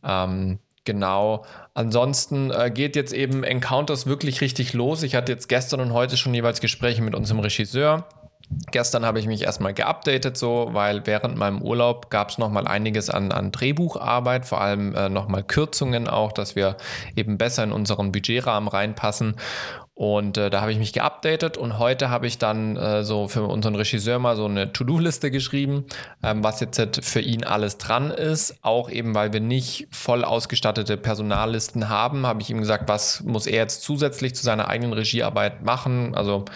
Ähm, 0.04 0.58
Genau. 0.84 1.44
Ansonsten 1.74 2.50
äh, 2.50 2.68
geht 2.68 2.96
jetzt 2.96 3.12
eben 3.12 3.44
Encounters 3.44 4.06
wirklich 4.06 4.40
richtig 4.40 4.72
los. 4.72 5.04
Ich 5.04 5.14
hatte 5.14 5.30
jetzt 5.30 5.48
gestern 5.48 5.80
und 5.80 5.92
heute 5.92 6.16
schon 6.16 6.34
jeweils 6.34 6.60
Gespräche 6.60 7.02
mit 7.02 7.14
unserem 7.14 7.38
Regisseur. 7.38 8.04
Gestern 8.70 9.06
habe 9.06 9.18
ich 9.18 9.26
mich 9.26 9.42
erstmal 9.42 9.72
geupdatet, 9.72 10.36
so, 10.36 10.68
weil 10.72 11.06
während 11.06 11.36
meinem 11.36 11.62
Urlaub 11.62 12.10
gab 12.10 12.30
es 12.30 12.38
nochmal 12.38 12.66
einiges 12.66 13.08
an, 13.08 13.32
an 13.32 13.52
Drehbucharbeit, 13.52 14.44
vor 14.44 14.60
allem 14.60 14.94
äh, 14.94 15.08
nochmal 15.08 15.42
Kürzungen 15.42 16.08
auch, 16.08 16.32
dass 16.32 16.56
wir 16.56 16.76
eben 17.16 17.38
besser 17.38 17.64
in 17.64 17.72
unseren 17.72 18.12
Budgetrahmen 18.12 18.68
reinpassen. 18.68 19.36
Und 19.94 20.38
äh, 20.38 20.48
da 20.48 20.62
habe 20.62 20.72
ich 20.72 20.78
mich 20.78 20.94
geupdatet 20.94 21.58
und 21.58 21.78
heute 21.78 22.08
habe 22.08 22.26
ich 22.26 22.38
dann 22.38 22.76
äh, 22.76 23.04
so 23.04 23.28
für 23.28 23.42
unseren 23.42 23.74
Regisseur 23.74 24.18
mal 24.18 24.36
so 24.36 24.46
eine 24.46 24.72
To-Do-Liste 24.72 25.30
geschrieben, 25.30 25.84
ähm, 26.22 26.42
was 26.42 26.60
jetzt 26.60 27.04
für 27.04 27.20
ihn 27.20 27.44
alles 27.44 27.76
dran 27.76 28.10
ist. 28.10 28.56
Auch 28.62 28.88
eben, 28.88 29.14
weil 29.14 29.34
wir 29.34 29.40
nicht 29.40 29.88
voll 29.90 30.24
ausgestattete 30.24 30.96
Personallisten 30.96 31.90
haben, 31.90 32.26
habe 32.26 32.40
ich 32.40 32.48
ihm 32.48 32.60
gesagt, 32.60 32.88
was 32.88 33.22
muss 33.22 33.46
er 33.46 33.58
jetzt 33.58 33.82
zusätzlich 33.82 34.34
zu 34.34 34.42
seiner 34.42 34.68
eigenen 34.68 34.94
Regiearbeit 34.94 35.62
machen. 35.62 36.14
Also 36.14 36.46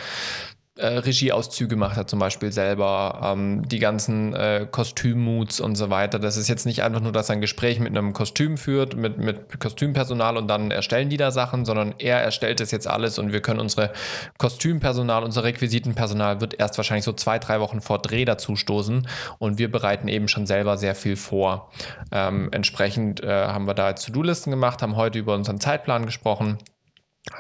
äh, 0.77 0.87
Regieauszüge 0.87 1.75
macht 1.75 1.97
er 1.97 2.07
zum 2.07 2.19
Beispiel 2.19 2.53
selber, 2.53 3.21
ähm, 3.23 3.67
die 3.67 3.79
ganzen 3.79 4.35
äh, 4.35 4.67
Kostümmoods 4.71 5.59
und 5.61 5.75
so 5.77 5.89
weiter. 5.89 6.19
Das 6.19 6.37
ist 6.37 6.49
jetzt 6.49 6.67
nicht 6.67 6.83
einfach 6.83 7.01
nur, 7.01 7.13
dass 7.13 7.31
er 7.31 7.37
ein 7.37 7.41
Gespräch 7.41 7.81
mit 7.81 7.97
einem 7.97 8.13
Kostüm 8.13 8.59
führt, 8.59 8.95
mit, 8.95 9.17
mit 9.19 9.59
Kostümpersonal 9.59 10.37
und 10.37 10.49
dann 10.49 10.71
erstellen 10.71 11.09
die 11.09 11.17
da 11.17 11.31
Sachen, 11.31 11.65
sondern 11.65 11.95
er 11.99 12.21
erstellt 12.21 12.61
das 12.61 12.71
jetzt 12.73 12.87
alles 12.87 13.19
und 13.19 13.33
wir 13.33 13.41
können 13.41 13.61
unsere 13.61 13.91
Kostümpersonal, 14.39 15.25
unser 15.25 15.45
Requisitenpersonal 15.45 16.41
wird 16.41 16.59
erst 16.61 16.77
wahrscheinlich 16.77 17.05
so 17.05 17.13
zwei, 17.13 17.39
drei 17.39 17.61
Wochen 17.61 17.81
vor 17.81 17.99
Dreh 17.99 18.27
dazu 18.27 18.55
stoßen 18.55 19.09
und 19.39 19.59
wir 19.59 19.71
bereiten 19.71 20.09
eben 20.09 20.29
schon 20.29 20.47
selber 20.47 20.77
sehr 20.77 20.95
viel 20.95 21.17
vor. 21.17 21.71
Ähm, 22.13 22.51
entsprechend 22.53 23.23
äh, 23.23 23.47
haben 23.47 23.67
wir 23.67 23.75
da 23.75 23.89
jetzt 23.89 24.05
To-Do-Listen 24.07 24.51
gemacht, 24.51 24.83
haben 24.83 24.97
heute 24.97 25.19
über 25.19 25.35
unseren 25.35 25.59
Zeitplan 25.59 26.05
gesprochen 26.05 26.59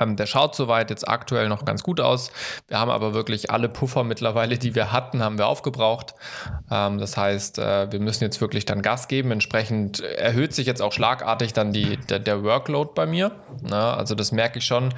der 0.00 0.26
schaut 0.26 0.55
soweit 0.55 0.90
jetzt 0.90 1.09
aktuell 1.09 1.49
noch 1.49 1.64
ganz 1.64 1.83
gut 1.83 2.00
aus. 2.00 2.31
Wir 2.69 2.78
haben 2.78 2.90
aber 2.90 3.14
wirklich 3.14 3.50
alle 3.50 3.69
Puffer 3.69 4.05
mittlerweile, 4.05 4.59
die 4.59 4.75
wir 4.75 4.92
hatten, 4.92 5.22
haben 5.22 5.38
wir 5.38 5.46
aufgebraucht. 5.46 6.14
Ähm, 6.70 6.99
das 6.99 7.16
heißt, 7.16 7.59
äh, 7.59 7.90
wir 7.90 8.01
müssen 8.01 8.25
jetzt 8.25 8.40
wirklich 8.40 8.64
dann 8.64 8.83
Gas 8.83 9.09
geben. 9.09 9.31
Entsprechend 9.31 10.01
erhöht 10.01 10.55
sich 10.55 10.66
jetzt 10.66 10.83
auch 10.83 10.92
schlagartig 10.92 11.53
dann 11.53 11.72
die, 11.72 11.96
der, 11.96 12.18
der 12.18 12.42
Workload 12.42 12.90
bei 12.94 13.07
mir. 13.07 13.33
also 13.70 14.14
das 14.14 14.33
merke 14.33 14.59
ich 14.59 14.66
schon. 14.66 14.92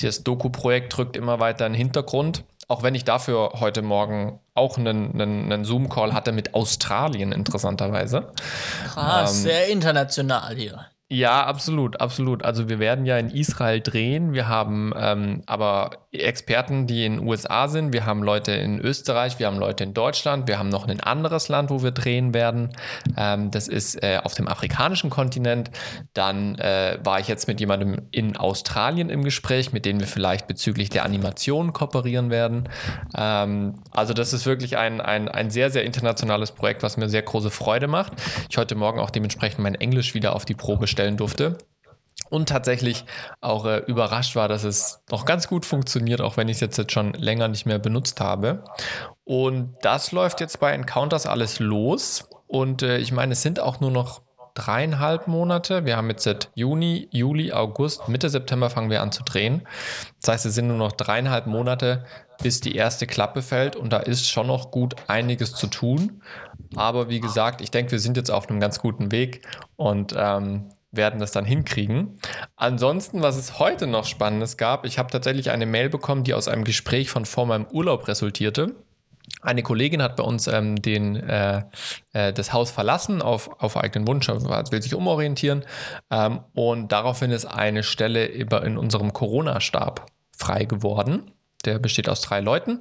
Das 0.00 0.22
Doku-Projekt 0.22 0.96
drückt 0.96 1.16
immer 1.16 1.40
weiter 1.40 1.66
in 1.66 1.72
den 1.72 1.78
Hintergrund. 1.78 2.44
Auch 2.68 2.82
wenn 2.82 2.94
ich 2.94 3.04
dafür 3.04 3.54
heute 3.60 3.82
Morgen 3.82 4.40
auch 4.54 4.78
einen, 4.78 5.12
einen, 5.20 5.52
einen 5.52 5.64
Zoom-Call 5.64 6.14
hatte 6.14 6.32
mit 6.32 6.54
Australien, 6.54 7.32
interessanterweise. 7.32 8.32
Krass, 8.88 9.36
ähm, 9.36 9.42
sehr 9.42 9.68
international 9.68 10.54
hier. 10.54 10.86
Ja, 11.10 11.44
absolut, 11.44 12.00
absolut. 12.00 12.46
Also 12.46 12.70
wir 12.70 12.78
werden 12.78 13.04
ja 13.04 13.18
in 13.18 13.28
Israel 13.28 13.82
drehen. 13.82 14.32
Wir 14.32 14.48
haben 14.48 14.94
ähm, 14.96 15.42
aber 15.44 15.90
Experten, 16.12 16.86
die 16.86 17.04
in 17.04 17.18
den 17.18 17.28
USA 17.28 17.68
sind. 17.68 17.92
Wir 17.92 18.06
haben 18.06 18.22
Leute 18.22 18.52
in 18.52 18.80
Österreich, 18.80 19.38
wir 19.38 19.46
haben 19.46 19.58
Leute 19.58 19.84
in 19.84 19.92
Deutschland. 19.92 20.48
Wir 20.48 20.58
haben 20.58 20.70
noch 20.70 20.88
ein 20.88 21.00
anderes 21.00 21.48
Land, 21.48 21.68
wo 21.68 21.82
wir 21.82 21.90
drehen 21.90 22.32
werden. 22.32 22.70
Ähm, 23.18 23.50
das 23.50 23.68
ist 23.68 24.02
äh, 24.02 24.20
auf 24.24 24.32
dem 24.32 24.48
afrikanischen 24.48 25.10
Kontinent. 25.10 25.70
Dann 26.14 26.54
äh, 26.54 26.98
war 27.04 27.20
ich 27.20 27.28
jetzt 27.28 27.48
mit 27.48 27.60
jemandem 27.60 28.08
in 28.10 28.38
Australien 28.38 29.10
im 29.10 29.24
Gespräch, 29.24 29.74
mit 29.74 29.84
dem 29.84 30.00
wir 30.00 30.06
vielleicht 30.06 30.46
bezüglich 30.46 30.88
der 30.88 31.04
Animation 31.04 31.74
kooperieren 31.74 32.30
werden. 32.30 32.66
Ähm, 33.14 33.74
also 33.90 34.14
das 34.14 34.32
ist 34.32 34.46
wirklich 34.46 34.78
ein, 34.78 35.02
ein, 35.02 35.28
ein 35.28 35.50
sehr, 35.50 35.70
sehr 35.70 35.84
internationales 35.84 36.52
Projekt, 36.52 36.82
was 36.82 36.96
mir 36.96 37.10
sehr 37.10 37.22
große 37.22 37.50
Freude 37.50 37.88
macht. 37.88 38.14
Ich 38.48 38.56
heute 38.56 38.74
Morgen 38.74 39.00
auch 39.00 39.10
dementsprechend 39.10 39.58
mein 39.58 39.74
Englisch 39.74 40.14
wieder 40.14 40.34
auf 40.34 40.46
die 40.46 40.54
Probe 40.54 40.86
stellen 40.94 41.16
durfte. 41.16 41.58
Und 42.30 42.48
tatsächlich 42.48 43.04
auch 43.40 43.66
äh, 43.66 43.78
überrascht 43.86 44.34
war, 44.34 44.48
dass 44.48 44.64
es 44.64 45.02
noch 45.10 45.24
ganz 45.26 45.46
gut 45.46 45.66
funktioniert, 45.66 46.20
auch 46.20 46.36
wenn 46.36 46.48
ich 46.48 46.56
es 46.56 46.60
jetzt, 46.60 46.78
jetzt 46.78 46.92
schon 46.92 47.12
länger 47.12 47.48
nicht 47.48 47.66
mehr 47.66 47.78
benutzt 47.78 48.20
habe. 48.20 48.64
Und 49.24 49.74
das 49.82 50.10
läuft 50.10 50.40
jetzt 50.40 50.58
bei 50.58 50.72
Encounters 50.72 51.26
alles 51.26 51.58
los. 51.58 52.28
Und 52.46 52.82
äh, 52.82 52.98
ich 52.98 53.12
meine, 53.12 53.32
es 53.32 53.42
sind 53.42 53.60
auch 53.60 53.80
nur 53.80 53.90
noch 53.90 54.22
dreieinhalb 54.54 55.26
Monate. 55.26 55.84
Wir 55.84 55.96
haben 55.96 56.08
jetzt 56.08 56.22
seit 56.22 56.50
Juni, 56.54 57.08
Juli, 57.10 57.52
August, 57.52 58.08
Mitte 58.08 58.30
September 58.30 58.70
fangen 58.70 58.88
wir 58.88 59.02
an 59.02 59.12
zu 59.12 59.24
drehen. 59.24 59.66
Das 60.20 60.32
heißt, 60.32 60.46
es 60.46 60.54
sind 60.54 60.68
nur 60.68 60.76
noch 60.76 60.92
dreieinhalb 60.92 61.46
Monate, 61.46 62.04
bis 62.42 62.60
die 62.60 62.74
erste 62.74 63.06
Klappe 63.06 63.42
fällt 63.42 63.76
und 63.76 63.92
da 63.92 63.98
ist 63.98 64.28
schon 64.28 64.46
noch 64.46 64.70
gut 64.70 64.94
einiges 65.08 65.54
zu 65.54 65.66
tun. 65.66 66.22
Aber 66.76 67.08
wie 67.08 67.20
gesagt, 67.20 67.60
ich 67.60 67.70
denke, 67.70 67.92
wir 67.92 67.98
sind 67.98 68.16
jetzt 68.16 68.30
auf 68.30 68.48
einem 68.48 68.60
ganz 68.60 68.78
guten 68.78 69.10
Weg 69.10 69.46
und 69.76 70.14
ähm, 70.16 70.70
werden 70.96 71.20
das 71.20 71.32
dann 71.32 71.44
hinkriegen. 71.44 72.18
Ansonsten, 72.56 73.22
was 73.22 73.36
es 73.36 73.58
heute 73.58 73.86
noch 73.86 74.04
Spannendes 74.04 74.56
gab, 74.56 74.84
ich 74.84 74.98
habe 74.98 75.10
tatsächlich 75.10 75.50
eine 75.50 75.66
Mail 75.66 75.88
bekommen, 75.88 76.24
die 76.24 76.34
aus 76.34 76.48
einem 76.48 76.64
Gespräch 76.64 77.10
von 77.10 77.24
vor 77.24 77.46
meinem 77.46 77.66
Urlaub 77.66 78.08
resultierte. 78.08 78.74
Eine 79.40 79.62
Kollegin 79.62 80.02
hat 80.02 80.16
bei 80.16 80.22
uns 80.22 80.46
ähm, 80.46 80.80
den, 80.80 81.16
äh, 81.16 81.62
äh, 82.12 82.32
das 82.32 82.52
Haus 82.52 82.70
verlassen 82.70 83.22
auf, 83.22 83.60
auf 83.60 83.76
eigenen 83.76 84.06
Wunsch, 84.06 84.28
will 84.28 84.82
sich 84.82 84.94
umorientieren 84.94 85.64
ähm, 86.10 86.40
und 86.54 86.92
daraufhin 86.92 87.30
ist 87.30 87.46
eine 87.46 87.82
Stelle 87.82 88.26
in 88.26 88.76
unserem 88.76 89.12
Corona-Stab 89.12 90.06
frei 90.36 90.64
geworden. 90.64 91.30
Der 91.64 91.78
besteht 91.78 92.08
aus 92.08 92.20
drei 92.20 92.40
Leuten. 92.40 92.78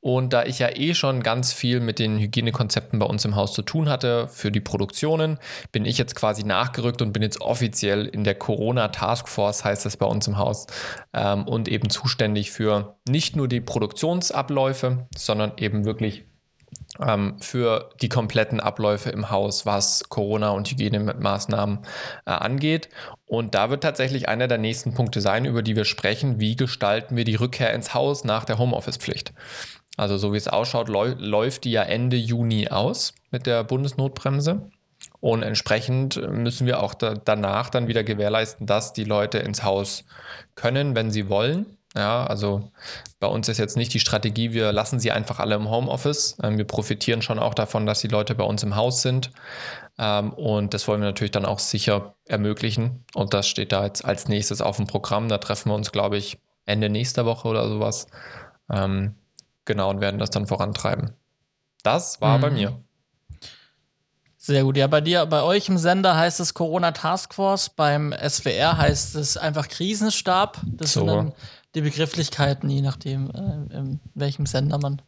Und 0.00 0.32
da 0.32 0.44
ich 0.44 0.58
ja 0.58 0.68
eh 0.74 0.94
schon 0.94 1.22
ganz 1.22 1.52
viel 1.52 1.80
mit 1.80 1.98
den 1.98 2.18
Hygienekonzepten 2.18 2.98
bei 2.98 3.06
uns 3.06 3.24
im 3.24 3.36
Haus 3.36 3.52
zu 3.52 3.62
tun 3.62 3.88
hatte 3.88 4.28
für 4.28 4.52
die 4.52 4.60
Produktionen, 4.60 5.38
bin 5.72 5.84
ich 5.84 5.98
jetzt 5.98 6.14
quasi 6.14 6.44
nachgerückt 6.44 7.00
und 7.00 7.12
bin 7.12 7.22
jetzt 7.22 7.40
offiziell 7.40 8.06
in 8.06 8.24
der 8.24 8.34
Corona 8.34 8.88
Taskforce, 8.88 9.64
heißt 9.64 9.86
es 9.86 9.96
bei 9.96 10.06
uns 10.06 10.26
im 10.26 10.36
Haus, 10.36 10.66
ähm, 11.12 11.46
und 11.48 11.68
eben 11.68 11.88
zuständig 11.90 12.50
für 12.50 12.96
nicht 13.08 13.36
nur 13.36 13.48
die 13.48 13.60
Produktionsabläufe, 13.60 15.06
sondern 15.16 15.52
eben 15.56 15.84
wirklich 15.84 16.24
ähm, 17.00 17.36
für 17.40 17.90
die 18.00 18.08
kompletten 18.08 18.60
Abläufe 18.60 19.10
im 19.10 19.30
Haus, 19.30 19.66
was 19.66 20.08
Corona- 20.08 20.50
und 20.50 20.70
Hygienemaßnahmen 20.70 21.80
äh, 22.26 22.30
angeht. 22.30 22.88
Und 23.26 23.54
da 23.54 23.70
wird 23.70 23.82
tatsächlich 23.82 24.28
einer 24.28 24.48
der 24.48 24.58
nächsten 24.58 24.94
Punkte 24.94 25.20
sein, 25.20 25.44
über 25.44 25.62
die 25.62 25.76
wir 25.76 25.84
sprechen, 25.84 26.40
wie 26.40 26.56
gestalten 26.56 27.16
wir 27.16 27.24
die 27.24 27.34
Rückkehr 27.34 27.72
ins 27.72 27.94
Haus 27.94 28.24
nach 28.24 28.44
der 28.44 28.58
Homeoffice-Pflicht. 28.58 29.32
Also 29.96 30.18
so 30.18 30.32
wie 30.32 30.36
es 30.36 30.48
ausschaut, 30.48 30.88
läuft 30.88 31.64
die 31.64 31.72
ja 31.72 31.82
Ende 31.82 32.16
Juni 32.16 32.68
aus 32.68 33.14
mit 33.30 33.46
der 33.46 33.64
Bundesnotbremse. 33.64 34.70
Und 35.20 35.42
entsprechend 35.42 36.20
müssen 36.30 36.66
wir 36.66 36.82
auch 36.82 36.94
da 36.94 37.14
danach 37.14 37.70
dann 37.70 37.88
wieder 37.88 38.04
gewährleisten, 38.04 38.66
dass 38.66 38.92
die 38.92 39.04
Leute 39.04 39.38
ins 39.38 39.62
Haus 39.62 40.04
können, 40.54 40.94
wenn 40.94 41.10
sie 41.10 41.28
wollen. 41.28 41.78
Ja, 41.96 42.26
also 42.26 42.72
bei 43.20 43.28
uns 43.28 43.48
ist 43.48 43.58
jetzt 43.58 43.76
nicht 43.76 43.94
die 43.94 44.00
Strategie, 44.00 44.52
wir 44.52 44.72
lassen 44.72 44.98
sie 44.98 45.12
einfach 45.12 45.38
alle 45.38 45.54
im 45.54 45.70
Homeoffice. 45.70 46.36
Ähm, 46.42 46.58
wir 46.58 46.64
profitieren 46.64 47.22
schon 47.22 47.38
auch 47.38 47.54
davon, 47.54 47.86
dass 47.86 48.00
die 48.00 48.08
Leute 48.08 48.34
bei 48.34 48.42
uns 48.42 48.64
im 48.64 48.74
Haus 48.74 49.02
sind. 49.02 49.30
Ähm, 49.96 50.32
und 50.32 50.74
das 50.74 50.88
wollen 50.88 51.00
wir 51.00 51.06
natürlich 51.06 51.30
dann 51.30 51.44
auch 51.44 51.60
sicher 51.60 52.16
ermöglichen. 52.24 53.04
Und 53.14 53.32
das 53.32 53.46
steht 53.46 53.70
da 53.70 53.84
jetzt 53.84 54.04
als 54.04 54.26
nächstes 54.26 54.60
auf 54.60 54.76
dem 54.76 54.88
Programm. 54.88 55.28
Da 55.28 55.38
treffen 55.38 55.70
wir 55.70 55.76
uns, 55.76 55.92
glaube 55.92 56.16
ich, 56.16 56.38
Ende 56.66 56.90
nächster 56.90 57.26
Woche 57.26 57.46
oder 57.46 57.68
sowas. 57.68 58.08
Ähm, 58.68 59.14
genau, 59.64 59.90
und 59.90 60.00
werden 60.00 60.18
das 60.18 60.30
dann 60.30 60.48
vorantreiben. 60.48 61.12
Das 61.84 62.20
war 62.20 62.38
mhm. 62.38 62.42
bei 62.42 62.50
mir. 62.50 62.84
Sehr 64.46 64.62
gut. 64.62 64.76
Ja, 64.76 64.88
bei 64.88 65.00
dir, 65.00 65.24
bei 65.24 65.42
euch 65.42 65.70
im 65.70 65.78
Sender 65.78 66.18
heißt 66.18 66.38
es 66.38 66.52
Corona 66.52 66.92
Taskforce, 66.92 67.70
beim 67.70 68.12
SWR 68.12 68.76
heißt 68.76 69.14
es 69.14 69.38
einfach 69.38 69.68
Krisenstab. 69.68 70.60
Das 70.64 70.92
so. 70.92 71.00
sind 71.00 71.06
dann 71.06 71.32
die 71.74 71.80
Begrifflichkeiten, 71.80 72.68
je 72.68 72.82
nachdem, 72.82 73.30
äh, 73.30 73.74
in 73.74 74.00
welchem 74.14 74.44
Sender 74.44 74.76
man 74.76 75.00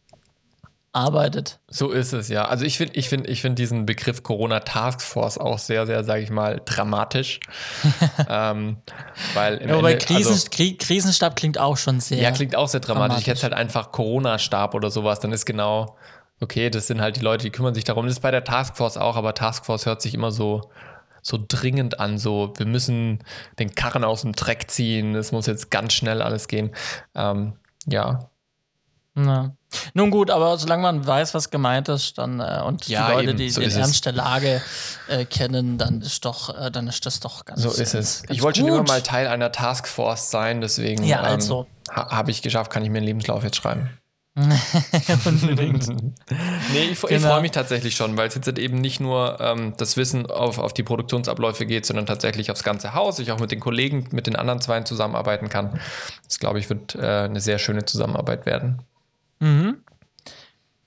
arbeitet. 0.91 1.59
So 1.67 1.91
ist 1.91 2.13
es, 2.13 2.29
ja. 2.29 2.45
Also 2.45 2.65
ich 2.65 2.77
finde 2.77 2.95
ich 2.95 3.09
find, 3.09 3.29
ich 3.29 3.41
find 3.41 3.59
diesen 3.59 3.85
Begriff 3.85 4.23
Corona 4.23 4.61
Taskforce 4.61 5.37
auch 5.37 5.59
sehr, 5.59 5.85
sehr, 5.85 6.03
sage 6.03 6.23
ich 6.23 6.31
mal, 6.31 6.59
dramatisch. 6.65 7.39
ähm, 8.27 8.77
weil 9.35 9.57
im 9.57 9.69
ja, 9.69 9.77
aber 9.77 9.91
Ende, 9.91 10.03
Krisen, 10.03 10.31
also, 10.31 10.47
Krisenstab 10.49 11.35
klingt 11.35 11.59
auch 11.59 11.77
schon 11.77 11.99
sehr. 11.99 12.17
Ja, 12.17 12.31
klingt 12.31 12.55
auch 12.55 12.69
sehr 12.69 12.79
dramatisch. 12.79 13.07
dramatisch. 13.07 13.21
Ich 13.21 13.27
hätte 13.27 13.43
halt 13.43 13.53
einfach 13.53 13.91
Corona-Stab 13.91 14.73
oder 14.73 14.89
sowas, 14.89 15.19
dann 15.19 15.31
ist 15.31 15.45
genau, 15.45 15.95
okay, 16.41 16.69
das 16.69 16.87
sind 16.87 17.01
halt 17.01 17.17
die 17.17 17.21
Leute, 17.21 17.43
die 17.43 17.51
kümmern 17.51 17.73
sich 17.73 17.83
darum. 17.83 18.05
Das 18.05 18.13
ist 18.13 18.21
bei 18.21 18.31
der 18.31 18.43
Taskforce 18.43 18.97
auch, 18.97 19.15
aber 19.15 19.33
Taskforce 19.33 19.85
hört 19.85 20.01
sich 20.01 20.13
immer 20.13 20.31
so, 20.31 20.69
so 21.21 21.39
dringend 21.45 21.99
an, 21.99 22.17
so 22.17 22.53
wir 22.57 22.65
müssen 22.65 23.23
den 23.59 23.75
Karren 23.75 24.03
aus 24.03 24.21
dem 24.21 24.33
Dreck 24.33 24.69
ziehen, 24.69 25.15
es 25.15 25.31
muss 25.31 25.45
jetzt 25.47 25.71
ganz 25.71 25.93
schnell 25.93 26.21
alles 26.21 26.47
gehen. 26.47 26.71
Ähm, 27.15 27.53
ja. 27.85 28.29
Na. 29.19 29.55
Nun 29.95 30.11
gut, 30.11 30.29
aber 30.29 30.57
solange 30.57 30.83
man 30.83 31.05
weiß, 31.05 31.33
was 31.33 31.49
gemeint 31.49 31.89
ist, 31.89 32.19
dann 32.19 32.39
äh, 32.39 32.61
und 32.63 32.87
ja, 32.87 33.07
die 33.07 33.13
Leute, 33.13 33.29
eben, 33.29 33.37
die 33.37 33.49
so 33.49 33.61
den 33.61 33.71
Ernst 33.71 34.05
der 34.05 34.13
Lage 34.13 34.61
äh, 35.07 35.25
kennen, 35.25 35.79
dann 35.79 36.01
ist 36.01 36.23
doch, 36.23 36.55
äh, 36.55 36.69
dann 36.69 36.87
ist 36.87 37.05
das 37.05 37.19
doch 37.19 37.43
ganz 37.43 37.61
So 37.61 37.71
ist 37.71 37.95
es. 37.95 38.23
Ich 38.29 38.43
wollte 38.43 38.59
schon 38.59 38.69
immer 38.69 38.83
mal 38.83 39.01
Teil 39.01 39.27
einer 39.27 39.51
Taskforce 39.51 40.29
sein, 40.29 40.61
deswegen 40.61 41.03
ja, 41.03 41.21
also. 41.21 41.67
ähm, 41.89 41.95
ha, 41.95 42.11
habe 42.11 42.29
ich 42.29 42.43
geschafft, 42.43 42.71
kann 42.71 42.83
ich 42.83 42.91
mir 42.91 42.99
einen 42.99 43.07
Lebenslauf 43.07 43.43
jetzt 43.43 43.55
schreiben. 43.55 43.89
Unbedingt. 45.25 45.87
nee, 46.71 46.89
ich, 46.91 47.01
genau. 47.01 47.15
ich 47.15 47.21
freue 47.23 47.41
mich 47.41 47.51
tatsächlich 47.51 47.95
schon, 47.95 48.17
weil 48.17 48.27
es 48.27 48.35
jetzt 48.35 48.47
eben 48.59 48.79
nicht 48.79 48.99
nur 48.99 49.39
ähm, 49.39 49.73
das 49.77 49.97
Wissen 49.97 50.27
auf, 50.27 50.59
auf 50.59 50.73
die 50.73 50.83
Produktionsabläufe 50.83 51.65
geht, 51.65 51.87
sondern 51.87 52.05
tatsächlich 52.05 52.51
aufs 52.51 52.63
ganze 52.63 52.93
Haus. 52.93 53.17
Ich 53.17 53.31
auch 53.31 53.39
mit 53.39 53.51
den 53.51 53.59
Kollegen, 53.59 54.07
mit 54.11 54.27
den 54.27 54.35
anderen 54.35 54.61
zwei 54.61 54.81
zusammenarbeiten 54.81 55.49
kann. 55.49 55.79
Das, 56.25 56.37
glaube 56.37 56.59
ich, 56.59 56.69
wird 56.69 56.93
äh, 56.93 57.23
eine 57.23 57.41
sehr 57.41 57.57
schöne 57.57 57.85
Zusammenarbeit 57.85 58.45
werden. 58.45 58.83
Mhm. 59.39 59.77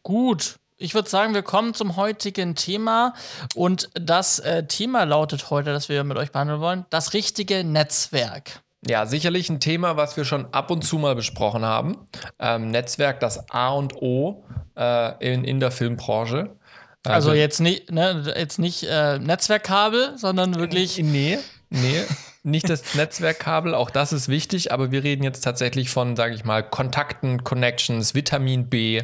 Gut. 0.05 0.57
Ich 0.77 0.95
würde 0.95 1.11
sagen, 1.11 1.35
wir 1.35 1.43
kommen 1.43 1.75
zum 1.75 1.97
heutigen 1.97 2.55
Thema. 2.55 3.15
Und 3.57 3.91
das 3.95 4.39
äh, 4.39 4.65
Thema 4.67 5.05
lautet 5.05 5.51
heute, 5.51 5.73
das 5.73 5.89
wir 5.89 6.05
mit 6.05 6.17
euch 6.17 6.31
behandeln 6.31 6.61
wollen, 6.61 6.87
das 6.89 7.15
richtige 7.15 7.65
Netzwerk. 7.65 8.63
Ja, 8.87 9.05
sicherlich 9.05 9.51
ein 9.51 9.61
Thema, 9.61 9.97
was 9.97 10.17
wir 10.17 10.25
schon 10.25 10.53
ab 10.53 10.71
und 10.71 10.83
zu 10.83 10.99
mal 10.99 11.15
besprochen 11.15 11.65
haben. 11.65 11.99
Ähm, 12.39 12.71
Netzwerk, 12.71 13.21
das 13.21 13.51
A 13.51 13.71
und 13.71 13.95
O 13.97 14.45
äh, 14.77 15.33
in, 15.33 15.45
in 15.45 15.61
der 15.61 15.71
Filmbranche. 15.71 16.57
Also, 17.03 17.31
also 17.31 17.33
jetzt 17.33 17.61
nicht, 17.61 17.91
ne, 17.91 18.33
jetzt 18.37 18.59
nicht 18.59 18.85
äh, 18.85 19.19
Netzwerkkabel, 19.19 20.17
sondern 20.17 20.55
wirklich. 20.57 20.99
Nee, 20.99 21.39
nee, 21.71 22.05
nicht 22.43 22.69
das 22.69 22.95
Netzwerkkabel, 22.95 23.75
auch 23.75 23.91
das 23.91 24.13
ist 24.13 24.29
wichtig, 24.29 24.73
aber 24.73 24.91
wir 24.91 25.03
reden 25.03 25.23
jetzt 25.23 25.43
tatsächlich 25.43 25.91
von, 25.91 26.17
sage 26.17 26.35
ich 26.35 26.45
mal, 26.45 26.63
Kontakten, 26.63 27.45
Connections, 27.45 28.15
Vitamin 28.15 28.69
B, 28.69 29.03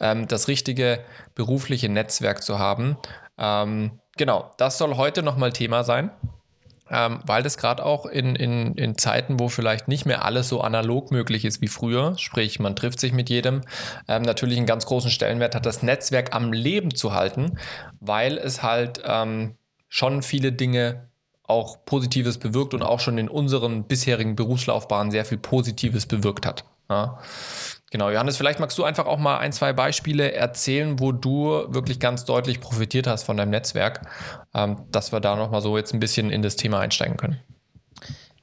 ähm, 0.00 0.28
das 0.28 0.48
richtige 0.48 1.00
berufliche 1.34 1.88
Netzwerk 1.88 2.42
zu 2.42 2.58
haben. 2.58 2.96
Ähm, 3.38 4.00
genau, 4.16 4.52
das 4.56 4.78
soll 4.78 4.96
heute 4.96 5.22
nochmal 5.22 5.52
Thema 5.52 5.84
sein. 5.84 6.10
Ähm, 6.88 7.20
weil 7.26 7.42
das 7.42 7.56
gerade 7.56 7.84
auch 7.84 8.06
in, 8.06 8.36
in, 8.36 8.74
in 8.74 8.96
Zeiten, 8.96 9.40
wo 9.40 9.48
vielleicht 9.48 9.88
nicht 9.88 10.06
mehr 10.06 10.24
alles 10.24 10.48
so 10.48 10.60
analog 10.60 11.10
möglich 11.10 11.44
ist 11.44 11.60
wie 11.60 11.68
früher, 11.68 12.16
sprich 12.16 12.60
man 12.60 12.76
trifft 12.76 13.00
sich 13.00 13.12
mit 13.12 13.28
jedem, 13.28 13.62
ähm, 14.06 14.22
natürlich 14.22 14.56
einen 14.56 14.66
ganz 14.66 14.86
großen 14.86 15.10
Stellenwert 15.10 15.56
hat, 15.56 15.66
das 15.66 15.82
Netzwerk 15.82 16.34
am 16.34 16.52
Leben 16.52 16.94
zu 16.94 17.12
halten, 17.12 17.58
weil 17.98 18.38
es 18.38 18.62
halt 18.62 19.02
ähm, 19.04 19.56
schon 19.88 20.22
viele 20.22 20.52
Dinge 20.52 21.08
auch 21.42 21.84
Positives 21.84 22.38
bewirkt 22.38 22.74
und 22.74 22.82
auch 22.82 23.00
schon 23.00 23.18
in 23.18 23.28
unseren 23.28 23.84
bisherigen 23.84 24.36
Berufslaufbahnen 24.36 25.10
sehr 25.10 25.24
viel 25.24 25.38
Positives 25.38 26.06
bewirkt 26.06 26.46
hat. 26.46 26.64
Ja. 26.88 27.18
Genau, 27.92 28.10
Johannes, 28.10 28.36
vielleicht 28.36 28.58
magst 28.58 28.76
du 28.78 28.84
einfach 28.84 29.06
auch 29.06 29.18
mal 29.18 29.38
ein, 29.38 29.52
zwei 29.52 29.72
Beispiele 29.72 30.32
erzählen, 30.32 30.98
wo 30.98 31.12
du 31.12 31.66
wirklich 31.68 32.00
ganz 32.00 32.24
deutlich 32.24 32.60
profitiert 32.60 33.06
hast 33.06 33.22
von 33.22 33.36
deinem 33.36 33.50
Netzwerk, 33.50 34.02
ähm, 34.54 34.84
dass 34.90 35.12
wir 35.12 35.20
da 35.20 35.36
nochmal 35.36 35.60
so 35.60 35.76
jetzt 35.76 35.94
ein 35.94 36.00
bisschen 36.00 36.30
in 36.30 36.42
das 36.42 36.56
Thema 36.56 36.80
einsteigen 36.80 37.16
können. 37.16 37.38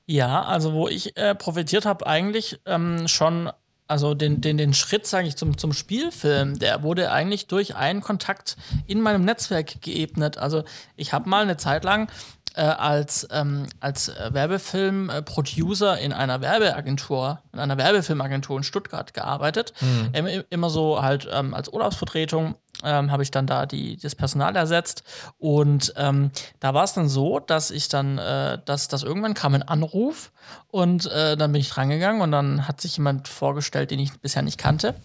Ja, 0.06 0.44
also 0.44 0.74
wo 0.74 0.88
ich 0.88 1.18
äh, 1.18 1.36
profitiert 1.36 1.86
habe, 1.86 2.08
eigentlich 2.08 2.60
ähm, 2.66 3.08
schon, 3.08 3.50
also 3.88 4.14
den, 4.14 4.40
den, 4.40 4.58
den 4.58 4.74
Schritt, 4.74 5.08
sage 5.08 5.28
ich, 5.28 5.36
zum, 5.36 5.58
zum 5.58 5.74
Spielfilm, 5.74 6.58
der 6.58 6.84
wurde 6.84 7.12
eigentlich 7.12 7.48
durch 7.48 7.76
einen 7.76 8.02
Kontakt 8.02 8.56
in 8.88 9.02
meinem 9.02 9.26
Netzwerk 9.26 9.82
geebnet. 9.82 10.38
Also 10.38 10.64
ich 10.96 11.12
habe 11.12 11.30
mal 11.30 11.42
eine 11.42 11.58
Zeit 11.58 11.84
lang 11.84 12.10
äh, 12.56 12.62
als, 12.62 13.28
ähm, 13.32 13.68
als 13.80 14.12
Werbefilm-Producer 14.30 15.98
in 15.98 16.14
einer 16.14 16.42
Werbeagentur, 16.42 17.40
in 17.52 17.60
einer 17.60 17.78
Werbefilmagentur 17.78 18.58
in 18.58 18.64
Stuttgart 18.64 19.14
gearbeitet. 19.14 19.74
Mhm. 19.82 20.44
immer 20.50 20.70
so 20.70 21.02
halt 21.02 21.28
ähm, 21.32 21.54
als 21.54 21.70
Urlaubsvertretung 21.70 22.56
ähm, 22.84 23.12
habe 23.12 23.24
ich 23.24 23.32
dann 23.32 23.48
da 23.48 23.66
die, 23.66 23.98
das 23.98 24.16
Personal 24.16 24.56
ersetzt. 24.56 25.04
Und 25.40 25.94
ähm, 25.98 26.32
da 26.60 26.74
war 26.74 26.84
es 26.84 26.94
dann 26.94 27.10
so, 27.10 27.40
dass 27.40 27.72
ich 27.72 27.88
dann, 27.88 28.18
äh, 28.18 28.60
dass, 28.66 28.88
dass 28.88 29.04
irgendwann 29.04 29.34
kam 29.34 29.54
ein 29.54 29.64
Anruf 29.64 30.32
und 30.70 31.06
äh, 31.12 31.38
dann 31.38 31.52
bin 31.52 31.62
ich 31.62 31.78
rangegangen 31.78 32.22
und 32.22 32.32
dann 32.32 32.68
hat 32.68 32.82
sich 32.82 32.98
jemand 32.98 33.28
vorgestellt, 33.28 33.92
den 33.92 34.00
ich 34.00 34.20
bisher 34.20 34.42
nicht 34.42 34.58
kannte 34.58 34.96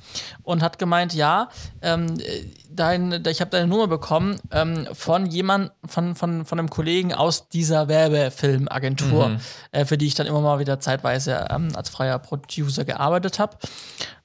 und 0.42 0.62
hat 0.62 0.78
gemeint, 0.78 1.14
ja, 1.14 1.48
ähm, 1.82 2.18
dein, 2.70 3.24
ich 3.26 3.40
habe 3.40 3.50
deine 3.50 3.66
Nummer 3.66 3.86
bekommen 3.86 4.38
ähm, 4.50 4.88
von 4.92 5.26
jemand, 5.26 5.72
von, 5.84 6.14
von, 6.14 6.44
von 6.44 6.58
einem 6.58 6.70
Kollegen 6.70 7.12
aus 7.12 7.48
dieser 7.48 7.88
Werbefilmagentur, 7.88 9.28
mhm. 9.28 9.40
äh, 9.72 9.84
für 9.84 9.98
die 9.98 10.06
ich 10.06 10.14
dann 10.14 10.26
immer 10.26 10.40
mal 10.40 10.58
wieder 10.58 10.80
zeitweise 10.80 11.46
ähm, 11.50 11.70
als 11.74 11.88
freier 11.88 12.18
Producer 12.18 12.84
gearbeitet 12.84 13.38
habe. 13.38 13.56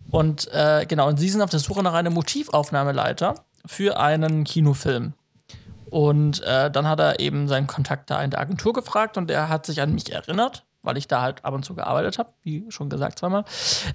Und 0.10 0.48
äh, 0.52 0.86
genau, 0.88 1.08
und 1.08 1.20
sie 1.20 1.30
sind 1.30 1.42
auf 1.42 1.50
der 1.50 1.60
Suche 1.60 1.84
nach 1.84 1.94
einem 1.94 2.14
Motivaufnahmeleiter 2.14 3.36
für 3.66 4.00
einen 4.00 4.44
Kinofilm. 4.44 5.14
Und 5.90 6.42
äh, 6.44 6.72
dann 6.72 6.88
hat 6.88 7.00
er 7.00 7.20
eben 7.20 7.48
seinen 7.48 7.68
Kontakt 7.68 8.10
da 8.10 8.22
in 8.22 8.32
der 8.32 8.40
Agentur 8.40 8.74
gefragt 8.74 9.18
und 9.18 9.30
er 9.30 9.50
hat 9.50 9.66
sich 9.66 9.82
an 9.82 9.94
mich 9.94 10.12
erinnert 10.12 10.66
weil 10.84 10.98
ich 10.98 11.08
da 11.08 11.22
halt 11.22 11.44
ab 11.44 11.54
und 11.54 11.64
zu 11.64 11.74
gearbeitet 11.74 12.20
habe, 12.20 12.30
wie 12.44 12.66
schon 12.70 12.90
gesagt 12.90 13.20
zweimal. 13.20 13.46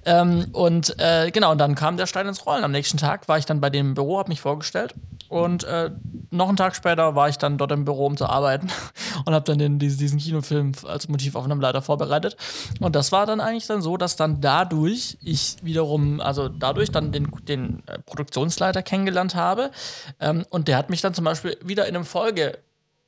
Ähm, 0.05 0.47
und 0.53 0.99
äh, 0.99 1.31
genau, 1.31 1.53
und 1.53 1.59
dann 1.59 1.75
kam 1.75 1.97
der 1.97 2.07
Stein 2.07 2.27
ins 2.27 2.47
Rollen. 2.47 2.65
Am 2.65 2.73
nächsten 2.73 2.97
Tag 2.97 3.29
war 3.29 3.39
ich 3.39 3.47
dann 3.47 3.61
bei 3.61 3.71
dem 3.71 3.95
Büro, 3.95 4.19
habe 4.19 4.31
mich 4.31 4.41
vorgestellt 4.41 4.95
und 5.29 5.65
äh, 5.65 5.91
noch 6.31 6.49
einen 6.49 6.57
Tag 6.57 6.75
später 6.75 7.15
war 7.15 7.29
ich 7.29 7.37
dann 7.37 7.59
dort 7.59 7.73
im 7.73 7.85
Büro, 7.85 8.07
um 8.07 8.17
zu 8.17 8.27
arbeiten 8.27 8.69
und 9.27 9.35
habe 9.35 9.45
dann 9.45 9.59
den, 9.59 9.79
diesen 9.79 10.19
Kinofilm 10.19 10.73
als 10.87 11.09
Motiv 11.09 11.37
auf 11.37 11.45
einem 11.45 11.61
Leiter 11.61 11.83
vorbereitet. 11.83 12.37
Und 12.81 12.97
das 12.97 13.13
war 13.13 13.27
dann 13.27 13.41
eigentlich 13.41 13.67
dann 13.67 13.83
so, 13.83 13.97
dass 13.99 14.17
dann 14.17 14.41
dadurch 14.41 15.19
ich 15.23 15.57
wiederum, 15.63 16.21
also 16.21 16.49
dadurch 16.49 16.91
dann 16.91 17.13
den, 17.13 17.31
den 17.43 17.83
äh, 17.87 17.99
Produktionsleiter 17.99 18.83
kennengelernt 18.83 19.35
habe 19.35 19.71
ähm, 20.21 20.45
und 20.49 20.69
der 20.69 20.79
hat 20.79 20.89
mich 20.89 21.03
dann 21.03 21.13
zum 21.13 21.25
Beispiel 21.25 21.59
wieder 21.63 21.87
in 21.87 21.95
einem 21.95 22.07
Folge 22.07 22.59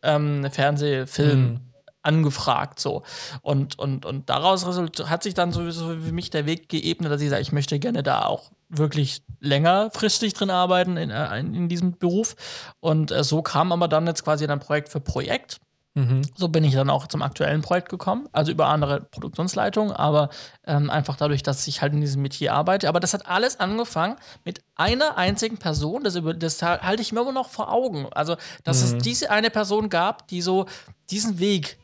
ähm, 0.03 0.47
Fernsehfilm 0.51 1.41
mhm 1.41 1.70
angefragt 2.03 2.81
so 2.81 3.03
und 3.43 3.79
und 3.79 4.07
und 4.07 4.31
daraus 4.31 4.65
hat 4.67 5.23
sich 5.23 5.35
dann 5.35 5.53
sowieso 5.53 5.89
für 5.89 6.13
mich 6.13 6.31
der 6.31 6.47
Weg 6.47 6.69
geebnet, 6.69 7.13
dass 7.13 7.21
ich 7.21 7.31
sage, 7.31 7.43
ich 7.43 7.53
möchte 7.53 7.79
gerne 7.79 8.03
da 8.03 8.25
auch 8.25 8.51
wirklich 8.69 9.23
längerfristig 9.41 10.35
drin 10.35 10.51
arbeiten 10.51 10.97
in, 10.97 11.11
äh, 11.11 11.39
in 11.39 11.69
diesem 11.69 11.99
Beruf 11.99 12.37
und 12.81 13.11
äh, 13.11 13.25
so 13.25 13.43
kam 13.43 13.73
aber 13.73 13.89
dann 13.89 14.07
jetzt 14.07 14.25
quasi 14.25 14.47
ein 14.47 14.61
Projekt 14.61 14.89
für 14.89 15.01
Projekt. 15.01 15.61
Mhm. 15.95 16.23
So 16.37 16.49
bin 16.49 16.63
ich 16.63 16.75
dann 16.75 16.89
auch 16.89 17.09
zum 17.09 17.21
aktuellen 17.21 17.63
Projekt 17.63 17.89
gekommen, 17.89 18.29
also 18.31 18.53
über 18.53 18.69
andere 18.69 19.01
Produktionsleitungen, 19.01 19.93
aber 19.93 20.31
ähm, 20.65 20.89
einfach 20.89 21.17
dadurch, 21.17 21.43
dass 21.43 21.67
ich 21.67 21.83
halt 21.83 21.93
in 21.93 22.01
diesem 22.01 22.23
Metier 22.23 22.55
arbeite. 22.55 22.89
Aber 22.89 23.01
das 23.01 23.13
hat 23.13 23.27
alles 23.27 23.59
angefangen 23.59 24.17
mit 24.45 24.63
einer 24.77 25.19
einzigen 25.19 25.59
Person, 25.59 26.05
das, 26.05 26.17
das 26.39 26.63
halte 26.63 27.03
ich 27.03 27.13
mir 27.13 27.23
immer 27.23 27.33
noch 27.33 27.49
vor 27.49 27.73
Augen. 27.73 28.07
Also, 28.13 28.37
dass 28.63 28.85
mhm. 28.85 28.99
es 28.99 29.03
diese 29.03 29.31
eine 29.31 29.51
Person 29.51 29.89
gab, 29.89 30.29
die 30.29 30.43
so 30.43 30.67
diesen 31.11 31.41
Weg 31.41 31.79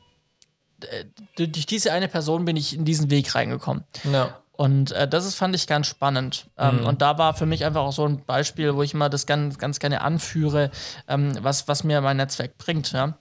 durch 1.36 1.66
diese 1.66 1.92
eine 1.92 2.08
Person 2.08 2.44
bin 2.44 2.56
ich 2.56 2.74
in 2.74 2.84
diesen 2.84 3.10
Weg 3.10 3.34
reingekommen. 3.34 3.84
Ja. 4.04 4.36
Und 4.52 4.92
äh, 4.92 5.06
das 5.06 5.26
ist, 5.26 5.34
fand 5.34 5.54
ich 5.54 5.66
ganz 5.66 5.86
spannend. 5.86 6.46
Ähm, 6.56 6.80
mhm. 6.80 6.86
Und 6.86 7.02
da 7.02 7.18
war 7.18 7.34
für 7.34 7.46
mich 7.46 7.64
einfach 7.64 7.82
auch 7.82 7.92
so 7.92 8.06
ein 8.06 8.24
Beispiel, 8.24 8.74
wo 8.74 8.82
ich 8.82 8.94
immer 8.94 9.10
das 9.10 9.26
ganz, 9.26 9.58
ganz 9.58 9.78
gerne 9.78 10.00
anführe, 10.00 10.70
ähm, 11.08 11.32
was, 11.42 11.68
was 11.68 11.84
mir 11.84 12.00
mein 12.00 12.16
Netzwerk 12.16 12.56
bringt. 12.56 12.92
Ja. 12.92 13.14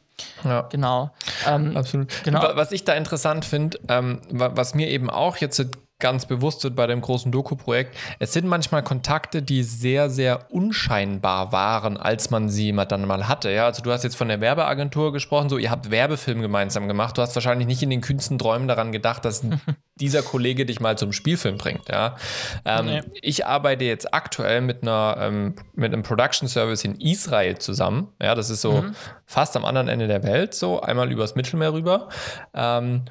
Ja. 0.45 0.61
Genau. 0.71 1.11
Ähm, 1.45 1.75
Absolut. 1.75 2.09
Genau. 2.23 2.41
Was 2.55 2.71
ich 2.71 2.85
da 2.85 2.93
interessant 2.93 3.43
finde, 3.43 3.79
ähm, 3.89 4.21
was 4.29 4.73
mir 4.73 4.89
eben 4.89 5.09
auch 5.09 5.37
jetzt 5.37 5.61
ganz 5.99 6.25
bewusst 6.25 6.63
wird 6.63 6.75
bei 6.75 6.87
dem 6.87 6.99
großen 6.99 7.31
Doku-Projekt, 7.31 7.95
es 8.19 8.33
sind 8.33 8.47
manchmal 8.47 8.83
Kontakte, 8.83 9.41
die 9.41 9.63
sehr, 9.63 10.09
sehr 10.09 10.51
unscheinbar 10.51 11.53
waren, 11.53 11.95
als 11.95 12.29
man 12.29 12.49
sie 12.49 12.73
dann 12.73 13.07
mal 13.07 13.29
hatte. 13.29 13.49
Ja, 13.49 13.65
also 13.65 13.81
du 13.81 13.91
hast 13.91 14.03
jetzt 14.03 14.17
von 14.17 14.27
der 14.27 14.41
Werbeagentur 14.41 15.13
gesprochen, 15.13 15.49
so 15.49 15.57
ihr 15.57 15.71
habt 15.71 15.91
Werbefilm 15.91 16.41
gemeinsam 16.41 16.89
gemacht. 16.89 17.17
Du 17.17 17.21
hast 17.21 17.33
wahrscheinlich 17.35 17.67
nicht 17.67 17.81
in 17.81 17.89
den 17.89 18.01
kühnsten 18.01 18.37
Träumen 18.37 18.67
daran 18.67 18.91
gedacht, 18.91 19.23
dass 19.23 19.41
dieser 19.95 20.21
Kollege 20.21 20.65
dich 20.65 20.81
mal 20.81 20.97
zum 20.97 21.13
Spielfilm 21.13 21.57
bringt. 21.57 21.87
Ja? 21.87 22.17
Ähm, 22.65 22.85
nee. 22.85 23.01
Ich 23.21 23.45
arbeite 23.45 23.85
jetzt 23.85 24.13
aktuell 24.13 24.59
mit, 24.59 24.81
einer, 24.81 25.15
ähm, 25.19 25.55
mit 25.75 25.93
einem 25.93 26.03
Production 26.03 26.49
Service 26.49 26.83
in 26.83 26.99
Israel 26.99 27.57
zusammen. 27.57 28.09
Ja, 28.21 28.35
das 28.35 28.49
ist 28.49 28.59
so 28.59 28.81
mhm. 28.81 28.95
fast 29.25 29.55
am 29.55 29.63
anderen 29.63 29.87
Ende 29.87 30.07
der 30.07 30.23
Welt, 30.23 30.53
so 30.53 30.81
einmal 30.81 31.09
übers 31.09 31.35
Mittelmeer 31.35 31.71
rüber. 31.71 32.09
Ähm, 32.53 33.05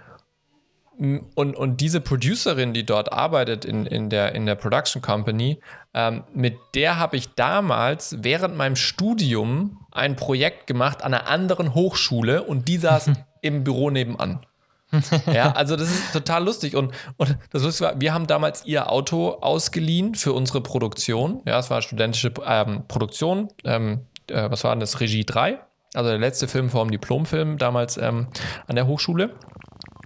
und, 0.99 1.57
und 1.57 1.81
diese 1.81 2.01
Producerin, 2.01 2.73
die 2.73 2.87
dort 2.87 3.13
arbeitet 3.13 3.65
in, 3.65 3.87
in, 3.87 4.11
der, 4.11 4.35
in 4.35 4.47
der 4.47 4.55
Production 4.55 5.03
Company, 5.03 5.61
ähm, 5.93 6.25
mit 6.33 6.57
der 6.75 6.99
habe 6.99 7.17
ich 7.17 7.35
damals 7.35 8.17
während 8.21 8.57
meinem 8.57 8.77
Studium 8.77 9.85
ein 9.91 10.17
Projekt 10.17 10.67
gemacht 10.67 11.03
an 11.03 11.15
einer 11.15 11.29
anderen 11.29 11.75
Hochschule 11.75 12.43
und 12.43 12.69
die 12.69 12.79
saß 12.79 13.11
im 13.41 13.65
Büro 13.65 13.91
nebenan. 13.91 14.47
ja, 15.33 15.53
also 15.53 15.75
das 15.77 15.91
ist 15.91 16.13
total 16.13 16.45
lustig. 16.45 16.77
Und, 16.77 16.93
und 17.17 17.37
das 17.51 17.63
Lustige 17.63 17.91
war, 17.91 18.01
wir 18.01 18.15
haben 18.15 18.27
damals 18.27 18.65
ihr 18.65 18.91
Auto 18.91 19.31
ausgeliehen 19.41 20.15
für 20.15 20.33
unsere 20.33 20.61
Produktion. 20.61 21.43
Ja, 21.47 21.59
es 21.59 21.71
war 21.71 21.83
studentische 21.83 22.33
ähm, 22.47 22.85
Produktion. 22.87 23.49
Ähm, 23.65 24.03
äh, 24.31 24.51
was 24.51 24.63
war 24.63 24.73
denn 24.73 24.81
das? 24.81 25.01
Regie 25.01 25.25
3. 25.25 25.59
Also 25.95 26.11
der 26.11 26.19
letzte 26.19 26.49
Film 26.49 26.71
vor 26.71 26.85
dem 26.85 26.91
Diplomfilm 26.91 27.59
damals 27.59 27.97
ähm, 27.97 28.29
an 28.67 28.77
der 28.77 28.87
Hochschule. 28.87 29.35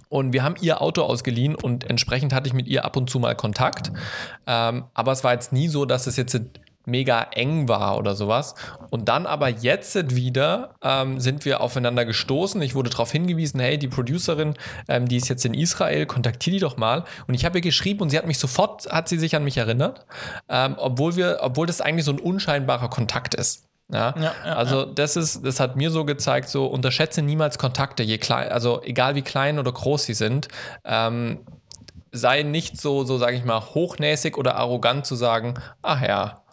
Und 0.09 0.33
wir 0.33 0.43
haben 0.43 0.55
ihr 0.59 0.81
Auto 0.81 1.03
ausgeliehen 1.03 1.55
und 1.55 1.89
entsprechend 1.89 2.33
hatte 2.33 2.47
ich 2.47 2.53
mit 2.53 2.67
ihr 2.67 2.83
ab 2.83 2.97
und 2.97 3.09
zu 3.09 3.19
mal 3.19 3.35
Kontakt. 3.35 3.91
Ähm, 4.47 4.85
aber 4.93 5.11
es 5.11 5.23
war 5.23 5.33
jetzt 5.33 5.53
nie 5.53 5.67
so, 5.67 5.85
dass 5.85 6.07
es 6.07 6.17
jetzt 6.17 6.39
mega 6.89 7.27
eng 7.31 7.67
war 7.67 7.97
oder 7.97 8.15
sowas. 8.15 8.55
Und 8.89 9.07
dann 9.07 9.25
aber 9.25 9.49
jetzt 9.49 10.15
wieder 10.15 10.75
ähm, 10.81 11.19
sind 11.19 11.45
wir 11.45 11.61
aufeinander 11.61 12.05
gestoßen. 12.05 12.61
Ich 12.61 12.75
wurde 12.75 12.89
darauf 12.89 13.11
hingewiesen, 13.11 13.59
hey, 13.59 13.77
die 13.77 13.87
Producerin, 13.87 14.55
ähm, 14.87 15.07
die 15.07 15.17
ist 15.17 15.29
jetzt 15.29 15.45
in 15.45 15.53
Israel, 15.53 16.05
kontaktiere 16.05 16.55
die 16.55 16.59
doch 16.59 16.77
mal. 16.77 17.05
Und 17.27 17.33
ich 17.33 17.45
habe 17.45 17.59
ihr 17.59 17.61
geschrieben 17.61 18.01
und 18.01 18.09
sie 18.09 18.17
hat 18.17 18.27
mich 18.27 18.39
sofort, 18.39 18.91
hat 18.91 19.07
sie 19.07 19.19
sich 19.19 19.35
an 19.35 19.43
mich 19.43 19.57
erinnert, 19.57 20.05
ähm, 20.49 20.75
obwohl 20.77 21.15
wir, 21.15 21.39
obwohl 21.41 21.67
das 21.67 21.81
eigentlich 21.81 22.05
so 22.05 22.11
ein 22.11 22.19
unscheinbarer 22.19 22.89
Kontakt 22.89 23.35
ist. 23.35 23.68
Ja, 23.91 24.13
ja, 24.17 24.33
ja 24.45 24.55
also 24.55 24.85
das 24.85 25.15
ist, 25.15 25.45
das 25.45 25.59
hat 25.59 25.75
mir 25.75 25.91
so 25.91 26.05
gezeigt, 26.05 26.49
so 26.49 26.67
unterschätze 26.67 27.21
niemals 27.21 27.57
Kontakte, 27.57 28.03
je 28.03 28.17
klein, 28.17 28.51
also 28.51 28.81
egal 28.83 29.15
wie 29.15 29.21
klein 29.21 29.59
oder 29.59 29.71
groß 29.71 30.03
sie 30.03 30.13
sind, 30.13 30.47
ähm, 30.85 31.39
sei 32.11 32.43
nicht 32.43 32.79
so, 32.79 33.03
so 33.03 33.17
sage 33.17 33.35
ich 33.35 33.45
mal, 33.45 33.59
hochnäsig 33.59 34.37
oder 34.37 34.55
arrogant 34.55 35.05
zu 35.05 35.15
sagen, 35.15 35.55
ach 35.81 36.01
ja, 36.01 36.43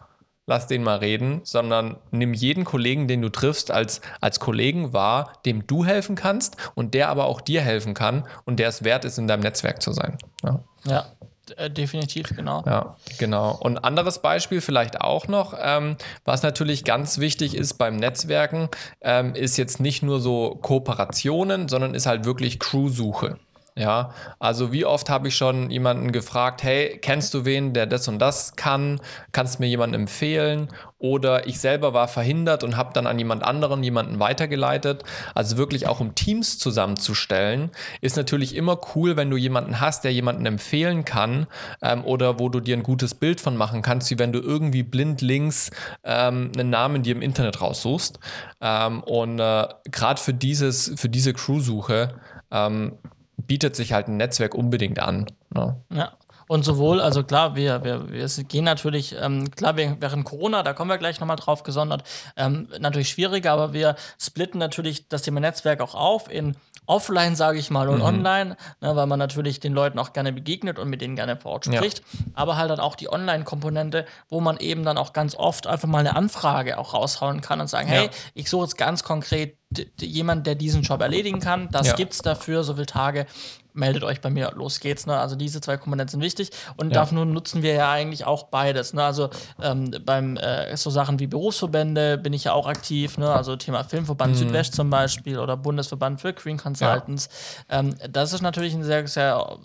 lass 0.47 0.65
den 0.67 0.81
mal 0.81 0.97
reden, 0.97 1.41
sondern 1.43 1.97
nimm 2.11 2.33
jeden 2.33 2.63
Kollegen, 2.63 3.07
den 3.07 3.21
du 3.21 3.29
triffst, 3.29 3.69
als, 3.69 4.01
als 4.21 4.39
Kollegen 4.39 4.93
wahr, 4.93 5.33
dem 5.45 5.67
du 5.67 5.85
helfen 5.85 6.15
kannst 6.15 6.55
und 6.73 6.93
der 6.93 7.09
aber 7.09 7.25
auch 7.25 7.41
dir 7.41 7.61
helfen 7.61 7.93
kann 7.93 8.25
und 8.45 8.57
der 8.59 8.69
es 8.69 8.83
wert 8.83 9.05
ist, 9.05 9.17
in 9.17 9.27
deinem 9.27 9.41
Netzwerk 9.41 9.81
zu 9.81 9.91
sein. 9.91 10.17
Ja. 10.43 10.63
ja. 10.85 11.05
Äh, 11.55 11.69
definitiv, 11.69 12.35
genau. 12.35 12.63
Ja, 12.65 12.95
genau. 13.17 13.57
Und 13.59 13.77
anderes 13.79 14.19
Beispiel 14.19 14.61
vielleicht 14.61 15.01
auch 15.01 15.27
noch, 15.27 15.53
ähm, 15.59 15.95
was 16.25 16.43
natürlich 16.43 16.83
ganz 16.83 17.19
wichtig 17.19 17.55
ist 17.55 17.75
beim 17.75 17.95
Netzwerken, 17.95 18.69
ähm, 19.01 19.33
ist 19.35 19.57
jetzt 19.57 19.79
nicht 19.79 20.03
nur 20.03 20.19
so 20.19 20.57
Kooperationen, 20.61 21.67
sondern 21.67 21.93
ist 21.93 22.05
halt 22.05 22.25
wirklich 22.25 22.59
Crew-Suche. 22.59 23.37
Ja, 23.77 24.09
also 24.39 24.71
wie 24.71 24.85
oft 24.85 25.07
habe 25.07 25.27
ich 25.27 25.35
schon 25.35 25.69
jemanden 25.69 26.11
gefragt, 26.11 26.63
hey, 26.63 26.97
kennst 26.99 27.35
du 27.35 27.45
wen, 27.45 27.73
der 27.73 27.85
das 27.85 28.07
und 28.07 28.17
das 28.17 28.55
kann? 28.55 28.99
Kannst 29.33 29.59
mir 29.59 29.67
jemanden 29.67 29.93
empfehlen? 29.93 30.69
Oder 30.97 31.45
ich 31.45 31.59
selber 31.59 31.93
war 31.93 32.07
verhindert 32.07 32.63
und 32.63 32.75
habe 32.75 32.91
dann 32.93 33.05
an 33.05 33.19
jemand 33.19 33.43
anderen 33.43 33.83
jemanden 33.83 34.19
weitergeleitet. 34.19 35.03
Also 35.35 35.57
wirklich 35.57 35.85
auch 35.85 35.99
um 35.99 36.15
Teams 36.15 36.57
zusammenzustellen, 36.57 37.69
ist 38.01 38.17
natürlich 38.17 38.55
immer 38.55 38.79
cool, 38.95 39.15
wenn 39.15 39.29
du 39.29 39.37
jemanden 39.37 39.79
hast, 39.79 40.03
der 40.03 40.11
jemanden 40.11 40.47
empfehlen 40.47 41.05
kann 41.05 41.45
ähm, 41.83 42.03
oder 42.03 42.39
wo 42.39 42.49
du 42.49 42.59
dir 42.59 42.75
ein 42.75 42.81
gutes 42.81 43.13
Bild 43.13 43.39
von 43.39 43.55
machen 43.55 43.83
kannst, 43.83 44.09
wie 44.09 44.17
wenn 44.17 44.33
du 44.33 44.39
irgendwie 44.39 44.81
blind 44.81 45.21
links 45.21 45.69
ähm, 46.03 46.51
einen 46.57 46.71
Namen 46.71 47.03
dir 47.03 47.13
im 47.13 47.21
Internet 47.21 47.61
raussuchst. 47.61 48.17
Ähm, 48.59 49.03
und 49.03 49.39
äh, 49.39 49.67
gerade 49.83 50.19
für 50.19 50.33
dieses, 50.33 50.93
für 50.95 51.09
diese 51.09 51.33
Crew-Suche 51.33 52.15
ähm, 52.49 52.93
bietet 53.37 53.75
sich 53.75 53.93
halt 53.93 54.07
ein 54.07 54.17
Netzwerk 54.17 54.55
unbedingt 54.55 54.99
an. 54.99 55.27
Ne? 55.49 55.75
Ja. 55.91 56.13
Und 56.47 56.63
sowohl, 56.63 57.01
also 57.01 57.23
klar, 57.23 57.55
wir, 57.55 57.83
wir, 57.83 58.09
wir 58.09 58.27
gehen 58.45 58.63
natürlich, 58.63 59.15
ähm, 59.19 59.51
klar, 59.51 59.75
während 59.75 60.23
Corona, 60.23 60.63
da 60.63 60.71
kommen 60.71 60.89
wir 60.89 60.97
gleich 60.97 61.19
nochmal 61.19 61.35
drauf 61.35 61.63
gesondert, 61.63 62.03
ähm, 62.37 62.69
natürlich 62.79 63.09
schwieriger, 63.09 63.51
aber 63.51 63.73
wir 63.73 63.95
splitten 64.17 64.57
natürlich 64.57 65.09
das 65.09 65.23
Thema 65.23 65.41
Netzwerk 65.41 65.81
auch 65.81 65.93
auf 65.93 66.31
in 66.31 66.55
offline, 66.85 67.35
sage 67.35 67.59
ich 67.59 67.69
mal, 67.69 67.89
und 67.89 67.97
mhm. 67.97 68.05
online, 68.05 68.57
ne, 68.79 68.95
weil 68.95 69.07
man 69.07 69.19
natürlich 69.19 69.59
den 69.59 69.73
Leuten 69.73 69.99
auch 69.99 70.13
gerne 70.13 70.31
begegnet 70.31 70.79
und 70.79 70.89
mit 70.89 71.01
denen 71.01 71.17
gerne 71.17 71.35
vor 71.35 71.51
Ort 71.51 71.65
spricht. 71.65 71.99
Ja. 71.99 72.19
Aber 72.33 72.55
halt 72.55 72.71
dann 72.71 72.79
auch 72.79 72.95
die 72.95 73.11
Online-Komponente, 73.11 74.05
wo 74.29 74.39
man 74.39 74.57
eben 74.57 74.85
dann 74.85 74.97
auch 74.97 75.11
ganz 75.11 75.35
oft 75.35 75.67
einfach 75.67 75.89
mal 75.89 75.99
eine 75.99 76.15
Anfrage 76.15 76.77
auch 76.77 76.93
raushauen 76.93 77.41
kann 77.41 77.59
und 77.59 77.67
sagen, 77.67 77.89
ja. 77.89 77.95
hey, 77.95 78.09
ich 78.33 78.49
suche 78.49 78.63
jetzt 78.63 78.77
ganz 78.77 79.03
konkret 79.03 79.56
jemand, 79.99 80.47
der 80.47 80.55
diesen 80.55 80.81
Job 80.81 81.01
erledigen 81.01 81.39
kann. 81.39 81.69
Das 81.71 81.87
ja. 81.87 81.95
es 82.09 82.19
dafür, 82.19 82.63
so 82.63 82.73
viele 82.73 82.85
Tage. 82.85 83.25
Meldet 83.73 84.03
euch 84.03 84.21
bei 84.21 84.31
mir, 84.31 84.51
los 84.55 84.79
geht's. 84.79 85.05
Ne? 85.05 85.15
Also 85.15 85.35
diese 85.35 85.61
zwei 85.61 85.77
Komponenten 85.77 86.13
sind 86.13 86.21
wichtig 86.21 86.49
und 86.77 86.89
ja. 86.89 86.95
dafür 86.95 87.25
nutzen 87.25 87.61
wir 87.61 87.73
ja 87.73 87.91
eigentlich 87.91 88.25
auch 88.25 88.43
beides. 88.45 88.93
Ne? 88.93 89.03
Also 89.03 89.29
ähm, 89.61 89.93
beim 90.03 90.35
äh, 90.37 90.75
so 90.77 90.89
Sachen 90.89 91.19
wie 91.19 91.27
Berufsverbände 91.27 92.17
bin 92.17 92.33
ich 92.33 92.45
ja 92.45 92.53
auch 92.53 92.65
aktiv. 92.65 93.19
Ne? 93.19 93.31
Also 93.31 93.55
Thema 93.55 93.83
Filmverband 93.83 94.33
mhm. 94.33 94.37
Südwest 94.37 94.73
zum 94.73 94.89
Beispiel 94.89 95.37
oder 95.37 95.57
Bundesverband 95.57 96.21
für 96.21 96.33
Green 96.33 96.57
Consultants. 96.57 97.29
Ja. 97.69 97.79
Ähm, 97.79 97.95
das 98.09 98.33
ist 98.33 98.41
natürlich 98.41 98.73
ein 98.73 98.83
sehr, 98.83 99.07
sehr, 99.07 99.57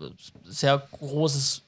sehr 0.45 0.83
großes 0.93 1.63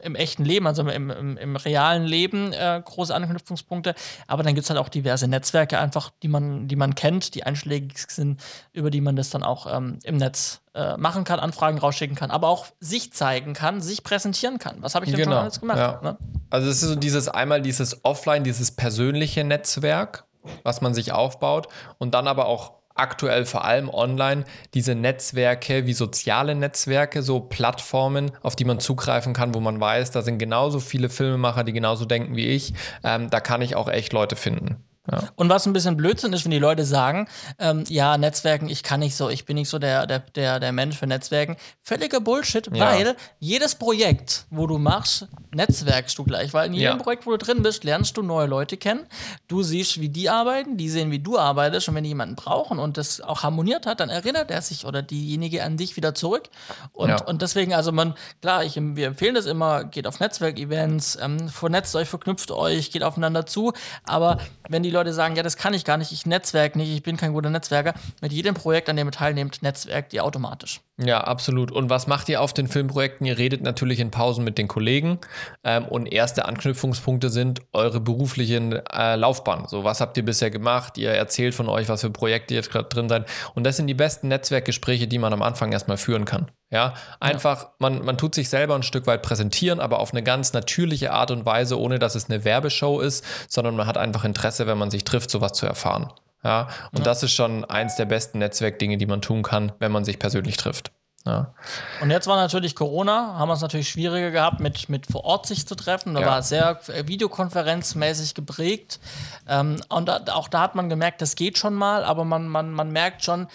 im 0.00 0.14
echten 0.14 0.44
Leben, 0.44 0.66
also 0.66 0.82
im, 0.82 1.10
im, 1.10 1.36
im 1.36 1.56
realen 1.56 2.04
Leben, 2.04 2.52
äh, 2.52 2.82
große 2.84 3.14
Anknüpfungspunkte. 3.14 3.94
Aber 4.26 4.42
dann 4.42 4.54
gibt 4.54 4.64
es 4.64 4.70
halt 4.70 4.78
auch 4.78 4.88
diverse 4.88 5.28
Netzwerke 5.28 5.78
einfach, 5.78 6.10
die 6.22 6.28
man, 6.28 6.68
die 6.68 6.76
man 6.76 6.94
kennt, 6.94 7.34
die 7.34 7.44
einschlägig 7.44 7.98
sind, 8.10 8.42
über 8.72 8.90
die 8.90 9.00
man 9.00 9.16
das 9.16 9.30
dann 9.30 9.42
auch 9.42 9.66
ähm, 9.72 9.98
im 10.04 10.16
Netz 10.16 10.60
äh, 10.74 10.96
machen 10.96 11.24
kann, 11.24 11.40
Anfragen 11.40 11.78
rausschicken 11.78 12.16
kann, 12.16 12.30
aber 12.30 12.48
auch 12.48 12.66
sich 12.80 13.12
zeigen 13.12 13.54
kann, 13.54 13.80
sich 13.80 14.02
präsentieren 14.02 14.58
kann. 14.58 14.76
Was 14.82 14.94
habe 14.94 15.04
ich 15.04 15.10
denn 15.10 15.20
genau. 15.20 15.36
schon 15.36 15.42
alles 15.42 15.60
gemacht? 15.60 15.78
Ja. 15.78 16.00
Ne? 16.02 16.18
Also 16.50 16.68
es 16.68 16.82
ist 16.82 16.88
so 16.88 16.96
dieses 16.96 17.28
einmal 17.28 17.62
dieses 17.62 18.04
Offline, 18.04 18.44
dieses 18.44 18.70
persönliche 18.70 19.44
Netzwerk, 19.44 20.24
was 20.62 20.80
man 20.80 20.94
sich 20.94 21.12
aufbaut 21.12 21.68
und 21.98 22.14
dann 22.14 22.28
aber 22.28 22.46
auch 22.46 22.74
aktuell 22.96 23.44
vor 23.46 23.64
allem 23.64 23.88
online 23.88 24.44
diese 24.74 24.94
Netzwerke 24.94 25.86
wie 25.86 25.92
soziale 25.92 26.54
Netzwerke, 26.54 27.22
so 27.22 27.40
Plattformen, 27.40 28.32
auf 28.42 28.56
die 28.56 28.64
man 28.64 28.80
zugreifen 28.80 29.32
kann, 29.32 29.54
wo 29.54 29.60
man 29.60 29.80
weiß, 29.80 30.10
da 30.10 30.22
sind 30.22 30.38
genauso 30.38 30.80
viele 30.80 31.08
Filmemacher, 31.08 31.64
die 31.64 31.72
genauso 31.72 32.04
denken 32.04 32.36
wie 32.36 32.46
ich. 32.46 32.74
Ähm, 33.04 33.30
da 33.30 33.40
kann 33.40 33.62
ich 33.62 33.76
auch 33.76 33.88
echt 33.88 34.12
Leute 34.12 34.36
finden. 34.36 34.84
Ja. 35.10 35.28
Und 35.36 35.48
was 35.48 35.66
ein 35.66 35.72
bisschen 35.72 35.96
Blödsinn 35.96 36.32
ist, 36.32 36.44
wenn 36.44 36.50
die 36.50 36.58
Leute 36.58 36.84
sagen, 36.84 37.28
ähm, 37.58 37.84
ja, 37.88 38.18
Netzwerken, 38.18 38.68
ich 38.68 38.82
kann 38.82 39.00
nicht 39.00 39.16
so, 39.16 39.28
ich 39.28 39.44
bin 39.44 39.56
nicht 39.56 39.68
so 39.68 39.78
der, 39.78 40.06
der, 40.06 40.20
der, 40.20 40.60
der 40.60 40.72
Mensch 40.72 40.96
für 40.96 41.06
Netzwerken. 41.06 41.56
Völliger 41.82 42.20
Bullshit, 42.20 42.66
ja. 42.74 42.84
weil 42.84 43.16
jedes 43.38 43.74
Projekt, 43.74 44.46
wo 44.50 44.66
du 44.66 44.78
machst, 44.78 45.28
netzwerkst 45.54 46.16
du 46.18 46.24
gleich. 46.24 46.52
Weil 46.52 46.66
in 46.66 46.74
jedem 46.74 46.98
ja. 46.98 47.02
Projekt, 47.02 47.26
wo 47.26 47.30
du 47.30 47.38
drin 47.38 47.62
bist, 47.62 47.84
lernst 47.84 48.16
du 48.16 48.22
neue 48.22 48.46
Leute 48.46 48.76
kennen. 48.76 49.06
Du 49.48 49.62
siehst, 49.62 50.00
wie 50.00 50.08
die 50.08 50.28
arbeiten, 50.28 50.76
die 50.76 50.88
sehen, 50.88 51.10
wie 51.10 51.18
du 51.18 51.38
arbeitest. 51.38 51.88
Und 51.88 51.94
wenn 51.94 52.04
die 52.04 52.10
jemanden 52.10 52.36
brauchen 52.36 52.78
und 52.78 52.96
das 52.96 53.20
auch 53.20 53.42
harmoniert 53.42 53.86
hat, 53.86 54.00
dann 54.00 54.08
erinnert 54.08 54.50
er 54.50 54.62
sich 54.62 54.84
oder 54.84 55.02
diejenige 55.02 55.62
an 55.64 55.76
dich 55.76 55.96
wieder 55.96 56.14
zurück. 56.14 56.48
Und, 56.92 57.26
und 57.26 57.42
deswegen, 57.42 57.74
also 57.74 57.92
man, 57.92 58.14
klar, 58.42 58.64
ich, 58.64 58.76
wir 58.76 59.06
empfehlen 59.06 59.34
das 59.34 59.46
immer, 59.46 59.84
geht 59.84 60.06
auf 60.06 60.20
Netzwerkevents, 60.20 61.18
ähm, 61.20 61.48
vernetzt 61.48 61.94
euch, 61.96 62.08
verknüpft 62.08 62.50
euch, 62.50 62.90
geht 62.90 63.02
aufeinander 63.02 63.46
zu. 63.46 63.72
Aber 64.04 64.38
wenn 64.68 64.82
die 64.82 64.90
Leute 64.96 65.12
sagen, 65.12 65.36
ja, 65.36 65.42
das 65.42 65.56
kann 65.56 65.74
ich 65.74 65.84
gar 65.84 65.96
nicht, 65.96 66.12
ich 66.12 66.26
netzwerk 66.26 66.76
nicht, 66.76 66.90
ich 66.90 67.02
bin 67.02 67.16
kein 67.16 67.32
guter 67.32 67.50
Netzwerker. 67.50 67.94
Mit 68.20 68.32
jedem 68.32 68.54
Projekt, 68.54 68.88
an 68.88 68.96
dem 68.96 69.08
ihr 69.08 69.12
teilnehmt, 69.12 69.62
netzwerkt 69.62 70.12
ihr 70.12 70.24
automatisch. 70.24 70.80
Ja, 70.98 71.20
absolut. 71.20 71.70
Und 71.70 71.90
was 71.90 72.06
macht 72.06 72.28
ihr 72.28 72.40
auf 72.40 72.54
den 72.54 72.68
Filmprojekten? 72.68 73.26
Ihr 73.26 73.36
redet 73.36 73.62
natürlich 73.62 74.00
in 74.00 74.10
Pausen 74.10 74.44
mit 74.44 74.56
den 74.56 74.66
Kollegen 74.66 75.18
ähm, 75.62 75.84
und 75.86 76.06
erste 76.06 76.46
Anknüpfungspunkte 76.46 77.28
sind 77.28 77.60
eure 77.72 78.00
beruflichen 78.00 78.72
äh, 78.72 79.16
Laufbahn. 79.16 79.68
So, 79.68 79.84
was 79.84 80.00
habt 80.00 80.16
ihr 80.16 80.24
bisher 80.24 80.50
gemacht? 80.50 80.96
Ihr 80.96 81.10
erzählt 81.10 81.54
von 81.54 81.68
euch, 81.68 81.88
was 81.88 82.00
für 82.00 82.10
Projekte 82.10 82.54
ihr 82.54 82.62
gerade 82.62 82.88
drin 82.88 83.10
seid. 83.10 83.26
Und 83.54 83.64
das 83.64 83.76
sind 83.76 83.88
die 83.88 83.94
besten 83.94 84.28
Netzwerkgespräche, 84.28 85.06
die 85.06 85.18
man 85.18 85.32
am 85.32 85.42
Anfang 85.42 85.72
erstmal 85.72 85.98
führen 85.98 86.24
kann. 86.24 86.50
Ja, 86.70 86.94
einfach, 87.20 87.62
ja. 87.62 87.70
Man, 87.78 88.04
man 88.04 88.18
tut 88.18 88.34
sich 88.34 88.48
selber 88.48 88.74
ein 88.74 88.82
Stück 88.82 89.06
weit 89.06 89.22
präsentieren, 89.22 89.78
aber 89.78 90.00
auf 90.00 90.12
eine 90.12 90.22
ganz 90.22 90.52
natürliche 90.52 91.12
Art 91.12 91.30
und 91.30 91.46
Weise, 91.46 91.78
ohne 91.78 91.98
dass 91.98 92.16
es 92.16 92.28
eine 92.28 92.44
Werbeshow 92.44 93.00
ist, 93.00 93.24
sondern 93.48 93.76
man 93.76 93.86
hat 93.86 93.96
einfach 93.96 94.24
Interesse, 94.24 94.66
wenn 94.66 94.78
man 94.78 94.90
sich 94.90 95.04
trifft, 95.04 95.30
sowas 95.30 95.52
zu 95.52 95.66
erfahren. 95.66 96.12
Ja, 96.42 96.68
und 96.92 96.98
ja. 96.98 97.04
das 97.04 97.22
ist 97.22 97.32
schon 97.32 97.64
eins 97.64 97.96
der 97.96 98.04
besten 98.04 98.38
Netzwerkdinge, 98.38 98.98
die 98.98 99.06
man 99.06 99.20
tun 99.20 99.42
kann, 99.42 99.72
wenn 99.78 99.92
man 99.92 100.04
sich 100.04 100.18
persönlich 100.18 100.56
trifft. 100.56 100.90
Ja. 101.26 101.52
Und 102.00 102.10
jetzt 102.10 102.28
war 102.28 102.36
natürlich 102.36 102.76
Corona, 102.76 103.34
haben 103.36 103.48
wir 103.48 103.54
es 103.54 103.60
natürlich 103.60 103.88
schwieriger 103.88 104.30
gehabt, 104.30 104.60
mit, 104.60 104.88
mit 104.88 105.06
vor 105.06 105.24
Ort 105.24 105.46
sich 105.46 105.66
zu 105.66 105.74
treffen. 105.74 106.14
Da 106.14 106.20
ja. 106.20 106.26
war 106.28 106.38
es 106.38 106.48
sehr 106.48 106.78
äh, 106.86 107.08
videokonferenzmäßig 107.08 108.34
geprägt. 108.34 109.00
Ähm, 109.48 109.80
und 109.88 110.30
auch 110.30 110.46
da 110.46 110.60
hat 110.60 110.76
man 110.76 110.88
gemerkt, 110.88 111.20
das 111.20 111.34
geht 111.34 111.58
schon 111.58 111.74
mal, 111.74 112.04
aber 112.04 112.24
man, 112.24 112.46
man, 112.46 112.70
man 112.70 112.92
merkt 112.92 113.24
schon, 113.24 113.48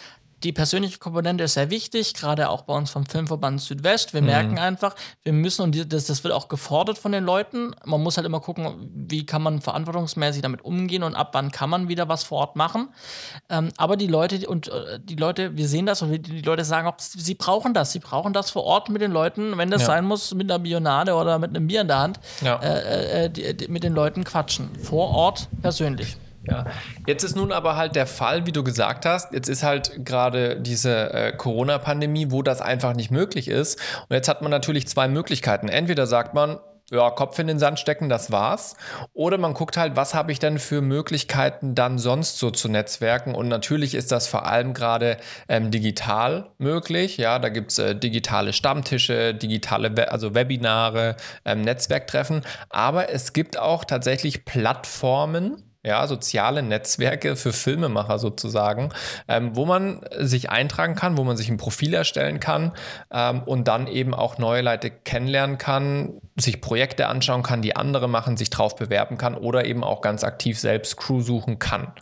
die 0.43 0.51
persönliche 0.51 0.97
Komponente 0.97 1.43
ist 1.43 1.54
sehr 1.54 1.69
wichtig, 1.69 2.13
gerade 2.13 2.49
auch 2.49 2.63
bei 2.63 2.73
uns 2.73 2.91
vom 2.91 3.06
Filmverband 3.06 3.62
Südwest. 3.62 4.13
Wir 4.13 4.21
mhm. 4.21 4.27
merken 4.27 4.60
einfach, 4.60 4.95
wir 5.23 5.34
müssen, 5.34 5.62
und 5.62 5.93
das, 5.93 6.06
das 6.06 6.23
wird 6.23 6.34
auch 6.34 6.47
gefordert 6.47 6.97
von 6.97 7.12
den 7.12 7.23
Leuten, 7.23 7.75
man 7.86 8.01
muss 8.01 8.17
halt 8.17 8.25
immer 8.25 8.39
gucken, 8.39 8.89
wie 8.93 9.25
kann 9.25 9.41
man 9.41 9.62
verantwortungsmäßig 9.62 10.41
damit 10.41 10.63
umgehen 10.63 11.04
und 11.04 11.15
ab 11.15 11.30
wann 11.34 11.51
kann 11.51 11.69
man 11.69 11.88
wieder 11.88 12.10
was 12.10 12.23
vor 12.23 12.39
Ort 12.39 12.56
machen. 12.56 12.89
Ähm, 13.49 13.69
aber 13.77 13.97
die 13.97 14.08
Leute, 14.08 14.47
und 14.47 14.67
äh, 14.69 14.99
die 15.01 15.15
Leute, 15.15 15.56
wir 15.58 15.67
sehen 15.67 15.86
das 15.86 16.01
und 16.01 16.12
die 16.12 16.41
Leute 16.41 16.65
sagen 16.65 16.88
auch, 16.88 16.95
sie 16.97 17.36
brauchen 17.36 17.73
das, 17.73 17.91
sie 17.91 17.99
brauchen 17.99 18.34
das 18.34 18.51
vor 18.51 18.63
Ort 18.63 18.89
mit 18.89 19.01
den 19.01 19.12
Leuten, 19.12 19.58
wenn 19.58 19.69
das 19.69 19.82
ja. 19.82 19.88
sein 19.88 20.06
muss, 20.06 20.34
mit 20.34 20.49
einer 20.49 20.60
Bionade 20.60 21.13
oder 21.13 21.39
mit 21.39 21.51
einem 21.51 21.67
Bier 21.67 21.82
in 21.82 21.88
der 21.88 21.99
Hand, 21.99 22.19
ja. 22.41 22.56
äh, 22.58 23.25
äh, 23.25 23.30
die, 23.30 23.56
die, 23.56 23.67
mit 23.67 23.84
den 23.84 23.93
Leuten 23.93 24.23
quatschen. 24.23 24.69
Vor 24.84 25.10
Ort 25.10 25.47
persönlich. 25.62 26.17
Ja, 26.43 26.65
jetzt 27.06 27.23
ist 27.23 27.36
nun 27.36 27.51
aber 27.51 27.75
halt 27.75 27.95
der 27.95 28.08
Fall, 28.08 28.47
wie 28.47 28.51
du 28.51 28.63
gesagt 28.63 29.06
hast, 29.06 29.32
jetzt 29.32 29.47
ist 29.47 29.62
halt 29.62 30.06
gerade 30.06 30.60
diese 30.60 31.13
äh, 31.13 31.32
Corona-Pandemie, 31.34 32.32
wo 32.32 32.41
das 32.41 32.62
einfach 32.62 32.95
nicht 32.95 33.12
möglich 33.12 33.47
ist. 33.47 33.80
Und 34.10 34.15
jetzt 34.15 34.27
hat 34.27 34.41
man 34.41 34.49
natürlich 34.49 34.88
zwei 34.88 35.08
Möglichkeiten. 35.08 35.69
Entweder 35.69 36.08
sagt 36.08 36.34
man, 36.34 36.58
ja, 36.91 37.10
Kopf 37.10 37.39
in 37.39 37.47
den 37.47 37.58
Sand 37.58 37.80
stecken, 37.80 38.10
das 38.10 38.32
war's. 38.32 38.75
Oder 39.13 39.38
man 39.38 39.54
guckt 39.54 39.77
halt, 39.77 39.95
was 39.95 40.13
habe 40.13 40.32
ich 40.32 40.39
denn 40.39 40.60
für 40.60 40.82
Möglichkeiten 40.82 41.73
dann 41.73 41.97
sonst 41.97 42.38
so 42.38 42.51
zu 42.51 42.67
netzwerken. 42.67 43.34
Und 43.34 43.47
natürlich 43.47 43.95
ist 43.95 44.12
das 44.12 44.27
vor 44.27 44.45
allem 44.45 44.73
gerade 44.73 45.17
ähm, 45.47 45.71
digital 45.71 46.51
möglich. 46.58 47.17
Ja, 47.17 47.39
da 47.39 47.49
gibt's 47.49 47.77
äh, 47.77 47.95
digitale 47.95 48.51
Stammtische, 48.51 49.34
digitale, 49.34 49.95
We 49.95 50.12
also 50.12 50.36
Webinare, 50.36 51.15
ähm, 51.45 51.62
Netzwerktreffen. 51.62 52.41
Aber 52.69 53.10
es 53.10 53.32
gibt 53.32 53.58
auch 53.58 53.86
tatsächlich 53.86 54.43
Plattformen, 54.43 55.70
ja, 55.83 56.05
soziale 56.05 56.61
Netzwerke 56.61 57.35
für 57.35 57.53
Filmemacher 57.53 58.19
sozusagen, 58.19 58.89
ähm, 59.27 59.55
wo 59.55 59.65
man 59.65 60.01
sich 60.19 60.49
eintragen 60.49 60.95
kann, 60.95 61.17
wo 61.17 61.23
man 61.23 61.37
sich 61.37 61.49
ein 61.49 61.57
Profil 61.57 61.93
erstellen 61.93 62.39
kann 62.39 62.73
ähm, 63.11 63.41
und 63.43 63.67
dann 63.67 63.87
eben 63.87 64.13
auch 64.13 64.37
neue 64.37 64.61
Leute 64.61 64.91
kennenlernen 64.91 65.57
kann, 65.57 66.21
sich 66.37 66.61
Projekte 66.61 67.07
anschauen 67.07 67.41
kann, 67.41 67.61
die 67.61 67.75
andere 67.75 68.07
machen, 68.07 68.37
sich 68.37 68.51
drauf 68.51 68.75
bewerben 68.75 69.17
kann 69.17 69.35
oder 69.35 69.65
eben 69.65 69.83
auch 69.83 70.01
ganz 70.01 70.23
aktiv 70.23 70.59
selbst 70.59 70.97
Crew 70.97 71.21
suchen 71.21 71.57
kann. 71.57 71.93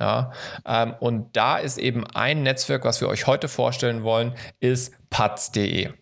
Ja, 0.00 0.32
ähm, 0.66 0.94
und 0.98 1.36
da 1.36 1.58
ist 1.58 1.76
eben 1.76 2.06
ein 2.06 2.42
Netzwerk, 2.42 2.84
was 2.84 3.00
wir 3.00 3.08
euch 3.08 3.26
heute 3.26 3.48
vorstellen 3.48 4.02
wollen, 4.02 4.34
ist 4.58 4.94
patz.de. 5.10 5.92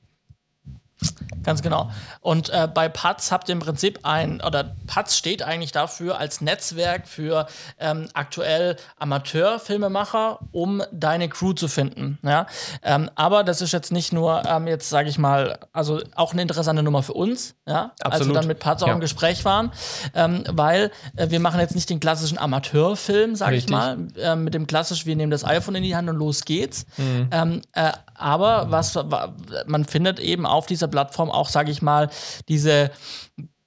Ganz 1.45 1.63
genau. 1.63 1.91
Und 2.21 2.51
äh, 2.51 2.69
bei 2.73 2.89
Patz 2.89 3.31
habt 3.31 3.49
ihr 3.49 3.53
im 3.53 3.61
Prinzip 3.61 4.01
ein, 4.03 4.41
oder 4.41 4.75
Patz 4.87 5.17
steht 5.17 5.43
eigentlich 5.43 5.73
dafür 5.73 6.19
als 6.19 6.41
Netzwerk 6.41 7.07
für 7.07 7.47
ähm, 7.79 8.09
aktuell 8.15 8.77
Amateurfilmemacher, 8.99 10.41
um 10.53 10.83
deine 10.93 11.29
Crew 11.29 11.53
zu 11.53 11.69
finden. 11.69 12.19
Ja? 12.23 12.47
Ähm, 12.83 13.11
aber 13.15 13.45
das 13.45 13.61
ist 13.61 13.73
jetzt 13.73 13.93
nicht 13.93 14.13
nur, 14.13 14.43
ähm, 14.47 14.67
jetzt 14.67 14.91
sage 14.91 15.09
ich 15.09 15.19
mal, 15.19 15.59
also 15.73 16.01
auch 16.17 16.33
eine 16.33 16.43
interessante 16.43 16.83
Nummer 16.83 17.03
für 17.03 17.15
uns, 17.15 17.55
ja? 17.67 17.93
Absolut. 18.01 18.13
als 18.13 18.27
wir 18.27 18.35
dann 18.35 18.47
mit 18.47 18.59
Patz 18.59 18.83
auch 18.83 18.89
ja. 18.89 18.95
im 18.95 19.01
Gespräch 19.01 19.45
waren, 19.45 19.71
ähm, 20.15 20.45
weil 20.51 20.91
äh, 21.17 21.31
wir 21.31 21.41
machen 21.41 21.61
jetzt 21.61 21.75
nicht 21.75 21.89
den 21.89 22.01
klassischen 22.01 22.39
Amateurfilm, 22.39 23.37
sage 23.37 23.57
ich 23.57 23.69
mal, 23.69 23.99
äh, 24.17 24.35
mit 24.35 24.55
dem 24.55 24.67
klassisch, 24.67 25.07
wir 25.07 25.17
nehmen 25.17 25.31
das 25.31 25.45
iPhone 25.45 25.77
in 25.77 25.83
die 25.83 25.95
Hand 25.95 26.09
und 26.09 26.17
los 26.17 26.45
geht's. 26.45 26.87
Mhm. 26.97 27.63
Aber 28.19 28.71
was 28.71 28.99
man 29.67 29.85
findet 29.85 30.19
eben 30.19 30.47
auf 30.47 30.67
dieser 30.67 30.89
Plattform 30.89 31.31
auch, 31.31 31.49
sage 31.49 31.71
ich 31.71 31.83
mal, 31.83 32.11
diese 32.49 32.91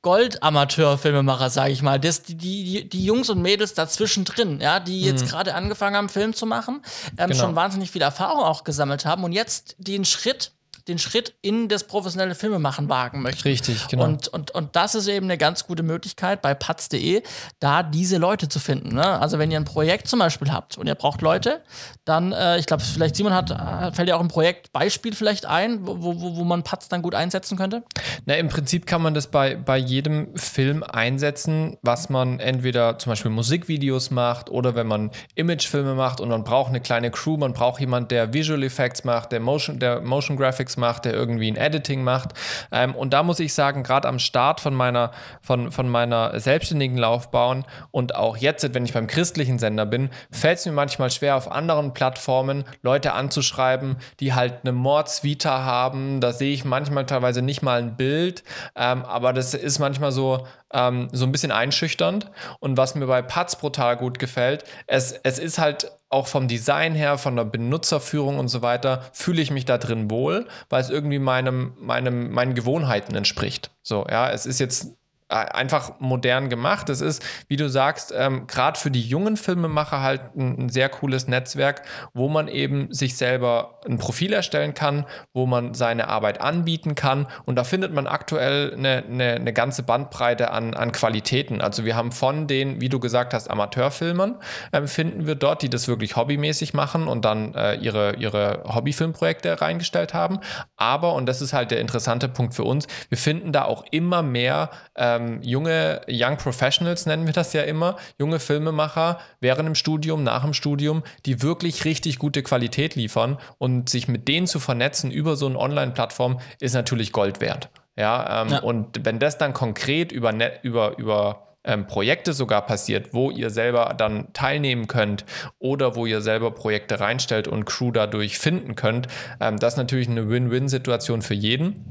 Gold-Amateur-Filmemacher, 0.01 1.49
sage 1.49 1.71
ich 1.71 1.83
mal, 1.83 1.99
das, 1.99 2.23
die, 2.23 2.35
die, 2.35 2.89
die 2.89 3.05
Jungs 3.05 3.29
und 3.29 3.41
Mädels 3.41 3.75
dazwischen 3.75 4.25
drin, 4.25 4.59
ja, 4.59 4.79
die 4.79 5.01
jetzt 5.01 5.25
mhm. 5.25 5.29
gerade 5.29 5.53
angefangen 5.53 5.95
haben, 5.95 6.09
Film 6.09 6.33
zu 6.33 6.45
machen, 6.45 6.81
ähm, 7.17 7.29
genau. 7.29 7.39
schon 7.39 7.55
wahnsinnig 7.55 7.91
viel 7.91 8.01
Erfahrung 8.01 8.41
auch 8.41 8.63
gesammelt 8.63 9.05
haben 9.05 9.23
und 9.23 9.31
jetzt 9.31 9.75
den 9.77 10.03
Schritt 10.03 10.53
den 10.87 10.99
Schritt 10.99 11.35
in 11.41 11.67
das 11.67 11.85
professionelle 11.85 12.35
Filmemachen 12.35 12.89
wagen 12.89 13.21
möchten. 13.21 13.47
Richtig, 13.47 13.87
genau. 13.87 14.05
Und, 14.05 14.27
und, 14.27 14.51
und 14.51 14.75
das 14.75 14.95
ist 14.95 15.07
eben 15.07 15.25
eine 15.25 15.37
ganz 15.37 15.65
gute 15.65 15.83
Möglichkeit 15.83 16.41
bei 16.41 16.53
patz.de, 16.53 17.23
da 17.59 17.83
diese 17.83 18.17
Leute 18.17 18.49
zu 18.49 18.59
finden. 18.59 18.95
Ne? 18.95 19.19
Also 19.19 19.39
wenn 19.39 19.51
ihr 19.51 19.57
ein 19.57 19.65
Projekt 19.65 20.07
zum 20.07 20.19
Beispiel 20.19 20.51
habt 20.51 20.77
und 20.77 20.87
ihr 20.87 20.95
braucht 20.95 21.21
Leute, 21.21 21.61
dann, 22.05 22.31
äh, 22.31 22.57
ich 22.57 22.65
glaube, 22.65 22.83
vielleicht 22.83 23.15
Simon 23.15 23.33
hat, 23.33 23.51
äh, 23.51 23.91
fällt 23.93 24.09
ja 24.09 24.15
auch 24.15 24.21
ein 24.21 24.27
Projektbeispiel 24.27 25.13
vielleicht 25.13 25.45
ein, 25.45 25.85
wo, 25.85 25.97
wo, 26.01 26.35
wo 26.37 26.43
man 26.43 26.63
Patz 26.63 26.89
dann 26.89 27.01
gut 27.01 27.15
einsetzen 27.15 27.57
könnte? 27.57 27.83
Na, 28.25 28.35
im 28.35 28.49
Prinzip 28.49 28.85
kann 28.85 29.01
man 29.01 29.13
das 29.13 29.27
bei, 29.27 29.55
bei 29.55 29.77
jedem 29.77 30.35
Film 30.35 30.83
einsetzen, 30.83 31.77
was 31.81 32.09
man 32.09 32.39
entweder 32.39 32.97
zum 32.97 33.11
Beispiel 33.11 33.31
Musikvideos 33.31 34.11
macht 34.11 34.49
oder 34.49 34.75
wenn 34.75 34.87
man 34.87 35.11
Imagefilme 35.35 35.95
macht 35.95 36.21
und 36.21 36.29
man 36.29 36.43
braucht 36.43 36.69
eine 36.69 36.81
kleine 36.81 37.11
Crew, 37.11 37.37
man 37.37 37.53
braucht 37.53 37.79
jemanden, 37.79 38.09
der 38.09 38.33
Visual 38.33 38.63
Effects 38.63 39.03
macht, 39.03 39.31
der 39.31 39.39
Motion, 39.39 39.79
der 39.79 40.01
Motion 40.01 40.37
Graphics 40.37 40.70
macht, 40.77 41.05
der 41.05 41.13
irgendwie 41.13 41.49
ein 41.49 41.55
Editing 41.55 42.03
macht. 42.03 42.33
Ähm, 42.71 42.95
und 42.95 43.13
da 43.13 43.23
muss 43.23 43.39
ich 43.39 43.53
sagen, 43.53 43.83
gerade 43.83 44.07
am 44.07 44.19
Start 44.19 44.59
von 44.59 44.73
meiner, 44.73 45.11
von, 45.41 45.71
von 45.71 45.89
meiner 45.89 46.39
selbstständigen 46.39 46.97
Laufbahn 46.97 47.65
und 47.91 48.15
auch 48.15 48.37
jetzt, 48.37 48.73
wenn 48.73 48.85
ich 48.85 48.93
beim 48.93 49.07
christlichen 49.07 49.59
Sender 49.59 49.85
bin, 49.85 50.09
fällt 50.31 50.59
es 50.59 50.65
mir 50.65 50.71
manchmal 50.71 51.09
schwer, 51.09 51.35
auf 51.35 51.51
anderen 51.51 51.93
Plattformen 51.93 52.63
Leute 52.81 53.13
anzuschreiben, 53.13 53.97
die 54.19 54.33
halt 54.33 54.59
eine 54.63 54.71
Mordsvita 54.71 55.63
haben. 55.63 56.21
Da 56.21 56.31
sehe 56.31 56.53
ich 56.53 56.65
manchmal 56.65 57.05
teilweise 57.05 57.41
nicht 57.41 57.61
mal 57.61 57.79
ein 57.79 57.95
Bild, 57.95 58.43
ähm, 58.75 59.03
aber 59.03 59.33
das 59.33 59.53
ist 59.53 59.79
manchmal 59.79 60.11
so, 60.11 60.47
ähm, 60.73 61.09
so 61.11 61.25
ein 61.25 61.31
bisschen 61.31 61.51
einschüchternd. 61.51 62.29
Und 62.59 62.77
was 62.77 62.95
mir 62.95 63.07
bei 63.07 63.21
Pats 63.21 63.55
brutal 63.55 63.97
gut 63.97 64.19
gefällt, 64.19 64.63
es, 64.87 65.13
es 65.23 65.39
ist 65.39 65.57
halt 65.57 65.91
auch 66.11 66.27
vom 66.27 66.47
Design 66.47 66.93
her, 66.93 67.17
von 67.17 67.35
der 67.35 67.45
Benutzerführung 67.45 68.37
und 68.37 68.49
so 68.49 68.61
weiter, 68.61 69.03
fühle 69.13 69.41
ich 69.41 69.49
mich 69.49 69.65
da 69.65 69.77
drin 69.77 70.11
wohl, 70.11 70.47
weil 70.69 70.81
es 70.81 70.89
irgendwie 70.89 71.19
meinem, 71.19 71.73
meinem, 71.79 72.31
meinen 72.31 72.53
Gewohnheiten 72.53 73.15
entspricht. 73.15 73.71
So, 73.81 74.05
ja, 74.09 74.29
es 74.29 74.45
ist 74.45 74.59
jetzt 74.59 74.97
einfach 75.31 75.93
modern 75.99 76.49
gemacht. 76.49 76.89
Es 76.89 77.01
ist, 77.01 77.23
wie 77.47 77.55
du 77.55 77.69
sagst, 77.69 78.13
ähm, 78.15 78.47
gerade 78.47 78.77
für 78.77 78.91
die 78.91 79.01
jungen 79.01 79.37
Filmemacher 79.37 80.01
halt 80.01 80.21
ein, 80.35 80.65
ein, 80.65 80.69
sehr 80.69 80.89
cooles 80.89 81.27
Netzwerk, 81.27 81.83
wo 82.13 82.27
man 82.27 82.47
eben 82.47 82.93
sich 82.93 83.15
selber 83.15 83.79
ein 83.87 83.97
Profil 83.97 84.33
erstellen 84.33 84.73
kann, 84.73 85.05
wo 85.33 85.45
man 85.45 85.73
seine 85.73 86.09
Arbeit 86.09 86.41
anbieten 86.41 86.95
kann. 86.95 87.27
Und 87.45 87.55
da 87.55 87.63
findet 87.63 87.93
man 87.93 88.07
aktuell 88.07 88.73
eine, 88.73 89.03
eine, 89.07 89.33
eine 89.35 89.53
ganze 89.53 89.83
Bandbreite 89.83 90.51
an, 90.51 90.73
an 90.73 90.91
Qualitäten. 90.91 91.61
Also 91.61 91.85
wir 91.85 91.95
haben 91.95 92.11
von 92.11 92.47
den, 92.47 92.81
wie 92.81 92.89
du 92.89 92.99
gesagt 92.99 93.33
hast, 93.33 93.49
Amateurfilmern, 93.49 94.35
ähm, 94.73 94.87
finden 94.87 95.27
wir 95.27 95.35
dort, 95.35 95.61
die 95.61 95.69
das 95.69 95.87
wirklich 95.87 96.15
hobbymäßig 96.15 96.73
machen 96.73 97.07
und 97.07 97.23
dann 97.23 97.53
äh, 97.55 97.75
ihre, 97.75 98.15
ihre 98.17 98.63
Hobbyfilmprojekte 98.67 99.61
reingestellt 99.61 100.13
haben. 100.13 100.39
Aber, 100.75 101.13
und 101.13 101.25
das 101.27 101.41
ist 101.41 101.53
halt 101.53 101.71
der 101.71 101.79
interessante 101.79 102.27
Punkt 102.27 102.53
für 102.53 102.63
uns, 102.63 102.87
wir 103.09 103.17
finden 103.17 103.53
da 103.53 103.63
auch 103.63 103.85
immer 103.91 104.21
mehr 104.23 104.71
ähm, 104.95 105.20
ähm, 105.21 105.39
junge 105.41 106.01
Young 106.09 106.37
Professionals 106.37 107.05
nennen 107.05 107.25
wir 107.25 107.33
das 107.33 107.53
ja 107.53 107.63
immer, 107.63 107.97
junge 108.17 108.39
Filmemacher 108.39 109.19
während 109.39 109.67
dem 109.67 109.75
Studium, 109.75 110.23
nach 110.23 110.43
dem 110.43 110.53
Studium, 110.53 111.03
die 111.25 111.41
wirklich 111.41 111.85
richtig 111.85 112.19
gute 112.19 112.43
Qualität 112.43 112.95
liefern 112.95 113.37
und 113.57 113.89
sich 113.89 114.07
mit 114.07 114.27
denen 114.27 114.47
zu 114.47 114.59
vernetzen 114.59 115.11
über 115.11 115.35
so 115.35 115.47
eine 115.47 115.57
Online-Plattform 115.57 116.39
ist 116.59 116.73
natürlich 116.73 117.11
Gold 117.11 117.41
wert. 117.41 117.69
Ja, 117.97 118.43
ähm, 118.43 118.49
ja, 118.49 118.59
und 118.59 119.05
wenn 119.05 119.19
das 119.19 119.37
dann 119.37 119.53
konkret 119.53 120.11
über, 120.11 120.33
über, 120.63 120.97
über 120.97 121.51
ähm, 121.63 121.85
Projekte 121.87 122.33
sogar 122.33 122.65
passiert, 122.65 123.13
wo 123.13 123.29
ihr 123.29 123.49
selber 123.49 123.93
dann 123.97 124.33
teilnehmen 124.33 124.87
könnt 124.87 125.25
oder 125.59 125.95
wo 125.95 126.05
ihr 126.05 126.21
selber 126.21 126.51
Projekte 126.51 126.99
reinstellt 126.99 127.47
und 127.47 127.65
Crew 127.65 127.91
dadurch 127.91 128.39
finden 128.39 128.75
könnt, 128.75 129.07
ähm, 129.39 129.59
das 129.59 129.73
ist 129.73 129.77
natürlich 129.77 130.09
eine 130.09 130.29
Win-Win-Situation 130.29 131.21
für 131.21 131.35
jeden. 131.35 131.85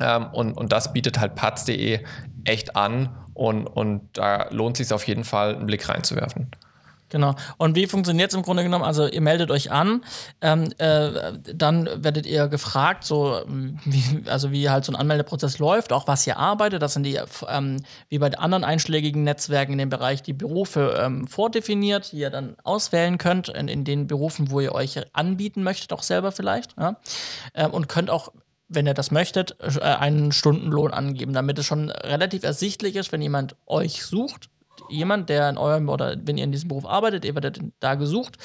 Ähm, 0.00 0.26
und, 0.32 0.52
und 0.54 0.72
das 0.72 0.92
bietet 0.92 1.18
halt 1.20 1.34
patz.de 1.34 2.00
echt 2.50 2.76
an 2.76 3.08
und, 3.34 3.66
und 3.66 4.08
da 4.12 4.48
lohnt 4.50 4.78
es 4.78 4.88
sich 4.88 4.94
auf 4.94 5.06
jeden 5.06 5.24
Fall, 5.24 5.56
einen 5.56 5.66
Blick 5.66 5.88
reinzuwerfen. 5.88 6.50
Genau. 7.10 7.34
Und 7.58 7.74
wie 7.74 7.86
funktioniert 7.86 8.30
es 8.30 8.36
im 8.36 8.42
Grunde 8.42 8.62
genommen? 8.62 8.84
Also 8.84 9.06
ihr 9.06 9.20
meldet 9.20 9.50
euch 9.50 9.70
an, 9.70 10.02
ähm, 10.40 10.72
äh, 10.78 11.32
dann 11.54 11.88
werdet 11.96 12.24
ihr 12.24 12.48
gefragt, 12.48 13.04
so 13.04 13.42
wie, 13.84 14.28
also 14.30 14.52
wie 14.52 14.70
halt 14.70 14.84
so 14.84 14.92
ein 14.92 14.96
Anmeldeprozess 14.96 15.58
läuft, 15.58 15.92
auch 15.92 16.06
was 16.06 16.26
ihr 16.26 16.38
arbeitet. 16.38 16.82
Das 16.82 16.94
sind 16.94 17.02
die, 17.02 17.18
ähm, 17.48 17.82
wie 18.08 18.18
bei 18.18 18.32
anderen 18.38 18.64
einschlägigen 18.64 19.24
Netzwerken 19.24 19.72
in 19.72 19.78
dem 19.78 19.90
Bereich, 19.90 20.22
die 20.22 20.32
Berufe 20.32 21.00
ähm, 21.02 21.26
vordefiniert, 21.26 22.12
die 22.12 22.18
ihr 22.18 22.30
dann 22.30 22.56
auswählen 22.62 23.18
könnt, 23.18 23.48
in, 23.48 23.66
in, 23.66 23.84
den 23.84 24.06
Berufen, 24.06 24.50
wo 24.50 24.60
ihr 24.60 24.72
euch 24.72 25.00
anbieten 25.12 25.64
möchtet, 25.64 25.92
auch 25.92 26.04
selber 26.04 26.30
vielleicht. 26.30 26.76
Ja? 26.78 26.96
Ähm, 27.54 27.72
und 27.72 27.88
könnt 27.88 28.08
auch 28.08 28.30
wenn 28.70 28.86
ihr 28.86 28.94
das 28.94 29.10
möchtet, 29.10 29.56
äh, 29.60 29.80
einen 29.80 30.32
Stundenlohn 30.32 30.92
angeben, 30.92 31.34
damit 31.34 31.58
es 31.58 31.66
schon 31.66 31.90
relativ 31.90 32.44
ersichtlich 32.44 32.96
ist, 32.96 33.12
wenn 33.12 33.20
jemand 33.20 33.56
euch 33.66 34.04
sucht, 34.04 34.48
jemand, 34.88 35.28
der 35.28 35.48
in 35.50 35.58
eurem 35.58 35.88
oder 35.88 36.16
wenn 36.24 36.38
ihr 36.38 36.44
in 36.44 36.52
diesem 36.52 36.68
Beruf 36.68 36.86
arbeitet, 36.86 37.24
ihr 37.24 37.34
werdet 37.34 37.60
da 37.80 37.94
gesucht, 37.96 38.38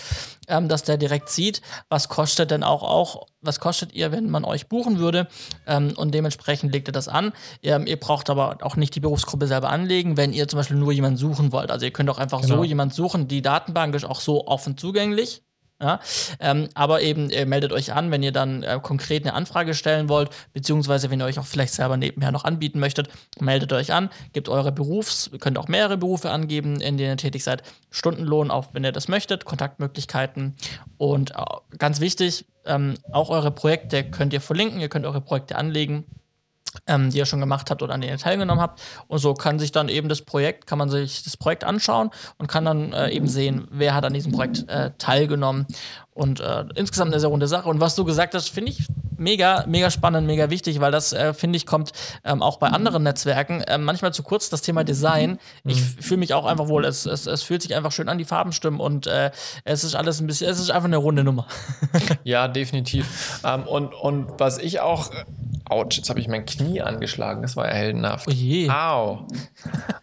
ähm, 0.48 0.68
dass 0.68 0.84
der 0.84 0.98
direkt 0.98 1.30
sieht, 1.30 1.62
was 1.90 2.10
kostet 2.10 2.52
denn 2.52 2.64
auch, 2.64 2.84
auch, 2.84 3.28
was 3.42 3.60
kostet 3.60 3.94
ihr, 3.94 4.12
wenn 4.12 4.30
man 4.30 4.44
euch 4.44 4.68
buchen 4.68 5.00
würde 5.00 5.28
ähm, 5.68 5.94
und 5.96 6.14
dementsprechend 6.14 6.74
legt 6.74 6.90
ihr 6.90 6.92
das 6.92 7.08
an. 7.08 7.32
Ähm, 7.64 7.88
ihr 7.88 8.00
braucht 8.00 8.30
aber 8.30 8.58
auch 8.62 8.76
nicht 8.76 8.96
die 8.96 9.00
Berufsgruppe 9.00 9.48
selber 9.48 9.70
anlegen, 9.70 10.18
wenn 10.18 10.34
ihr 10.34 10.48
zum 10.48 10.58
Beispiel 10.58 10.78
nur 10.78 10.92
jemanden 10.92 11.18
suchen 11.18 11.52
wollt. 11.52 11.72
Also 11.72 11.86
ihr 11.86 11.92
könnt 11.92 12.10
auch 12.10 12.20
einfach 12.20 12.42
genau. 12.42 12.58
so 12.58 12.64
jemanden 12.64 12.94
suchen. 12.94 13.28
Die 13.28 13.42
Datenbank 13.42 13.96
ist 13.96 14.06
auch 14.06 14.20
so 14.20 14.48
offen 14.48 14.78
zugänglich. 14.78 15.42
Ja? 15.82 16.00
Ähm, 16.40 16.70
aber 16.74 17.02
eben 17.02 17.30
äh, 17.30 17.46
meldet 17.46 17.74
euch 17.74 17.94
an, 17.94 18.10
wenn 18.12 18.24
ihr 18.24 18.32
dann 18.32 18.64
äh, 18.64 18.80
konkret 18.82 19.24
eine 19.24 19.34
Anfrage 19.34 19.74
stellen 19.74 20.08
wollt, 20.08 20.30
beziehungsweise 20.54 21.10
wenn 21.10 21.20
ihr 21.20 21.26
euch 21.26 21.38
auch 21.38 21.46
vielleicht 21.46 21.74
selber 21.74 21.98
nebenher 21.98 22.32
noch 22.32 22.46
anbieten 22.46 22.80
möchtet, 22.80 23.10
meldet 23.40 23.74
euch 23.74 23.92
an, 23.92 24.10
gebt 24.34 24.48
eure 24.48 24.72
Berufs, 24.72 25.32
könnt 25.40 25.58
auch 25.58 25.68
mehrere 25.68 25.98
Berufe 25.98 26.32
angeben, 26.32 26.80
in 26.80 26.98
denen 26.98 27.12
ihr 27.12 27.18
tätig 27.18 27.44
seid, 27.44 27.64
Stundenlohn, 27.92 28.52
auch 28.52 28.74
wenn 28.74 28.86
ihr 28.86 28.94
das 28.94 29.08
möchtet, 29.08 29.44
Kontaktmöglichkeiten. 29.46 30.56
Und 30.98 31.32
äh, 31.32 31.44
ganz 31.78 32.00
wichtig, 32.00 32.46
ähm, 32.66 32.96
auch 33.12 33.30
eure 33.30 33.52
Projekte 33.52 34.04
könnt 34.04 34.34
ihr 34.34 34.42
verlinken, 34.42 34.80
ihr 34.80 34.90
könnt 34.90 35.06
eure 35.06 35.22
Projekte 35.22 35.58
anlegen 35.58 36.06
ähm, 36.88 37.10
die 37.10 37.18
ihr 37.18 37.26
schon 37.26 37.40
gemacht 37.40 37.70
habt 37.70 37.82
oder 37.82 37.94
an 37.94 38.02
denen 38.02 38.14
ihr 38.14 38.20
teilgenommen 38.20 38.62
habt. 38.62 38.82
Und 39.08 39.20
so 39.20 39.34
kann 39.34 39.60
sich 39.60 39.72
dann 39.72 39.90
eben 39.90 40.10
das 40.10 40.22
Projekt, 40.22 40.68
kann 40.68 40.78
man 40.78 40.90
sich 40.90 41.24
das 41.24 41.38
Projekt 41.38 41.64
anschauen 41.64 42.10
und 42.38 42.48
kann 42.48 42.66
dann 42.66 42.94
äh, 42.94 43.10
eben 43.12 43.28
sehen, 43.28 43.68
wer 43.72 43.94
hat 43.94 44.06
an 44.06 44.14
diesem 44.14 44.32
Projekt 44.32 44.68
äh, 44.70 44.92
teilgenommen. 44.98 45.66
Und 46.16 46.40
äh, 46.40 46.64
insgesamt 46.76 47.12
eine 47.12 47.20
sehr 47.20 47.30
runde 47.30 47.48
Sache. 47.48 47.70
Und 47.70 47.82
was 47.82 47.94
du 47.96 48.06
gesagt 48.06 48.34
hast, 48.34 48.50
finde 48.50 48.72
ich 48.72 48.88
mega, 49.18 49.66
mega 49.68 49.92
spannend, 49.92 50.26
mega 50.26 50.50
wichtig, 50.50 50.80
weil 50.80 50.92
das, 50.92 51.14
äh, 51.14 51.34
finde 51.34 51.58
ich, 51.58 51.66
kommt 51.66 51.92
ähm, 52.24 52.42
auch 52.42 52.58
bei 52.58 52.68
anderen 52.68 53.04
Netzwerken 53.04 53.62
äh, 53.62 53.78
manchmal 53.78 54.14
zu 54.14 54.24
kurz, 54.24 54.50
das 54.50 54.62
Thema 54.62 54.84
Design. 54.86 55.40
Ich 55.66 55.80
mhm. 55.80 56.02
fühle 56.02 56.20
mich 56.20 56.34
auch 56.34 56.46
einfach 56.46 56.68
wohl, 56.68 56.86
es, 56.86 57.06
es, 57.06 57.28
es 57.28 57.44
fühlt 57.44 57.62
sich 57.62 57.76
einfach 57.76 57.92
schön 57.92 58.10
an, 58.10 58.18
die 58.18 58.26
Farben 58.26 58.54
stimmen 58.54 58.80
und 58.80 59.08
äh, 59.08 59.32
es 59.66 59.84
ist 59.84 59.96
alles 59.96 60.22
ein 60.22 60.28
bisschen, 60.28 60.50
es 60.50 60.60
ist 60.60 60.72
einfach 60.72 60.88
eine 60.88 60.98
runde 60.98 61.24
Nummer. 61.24 61.48
ja, 62.24 62.48
definitiv. 62.48 63.42
Ähm, 63.44 63.64
und, 63.64 63.94
und 63.94 64.40
was 64.40 64.58
ich 64.58 64.80
auch 64.80 65.12
Autsch, 65.68 65.98
jetzt 65.98 66.10
habe 66.10 66.20
ich 66.20 66.28
mein 66.28 66.46
Knie 66.46 66.82
angeschlagen. 66.82 67.42
Das 67.42 67.56
war 67.56 67.68
ja 67.68 67.74
heldenhaft. 67.74 68.28
Oh 68.28 68.32
je. 68.32 68.70
Au. 68.70 69.26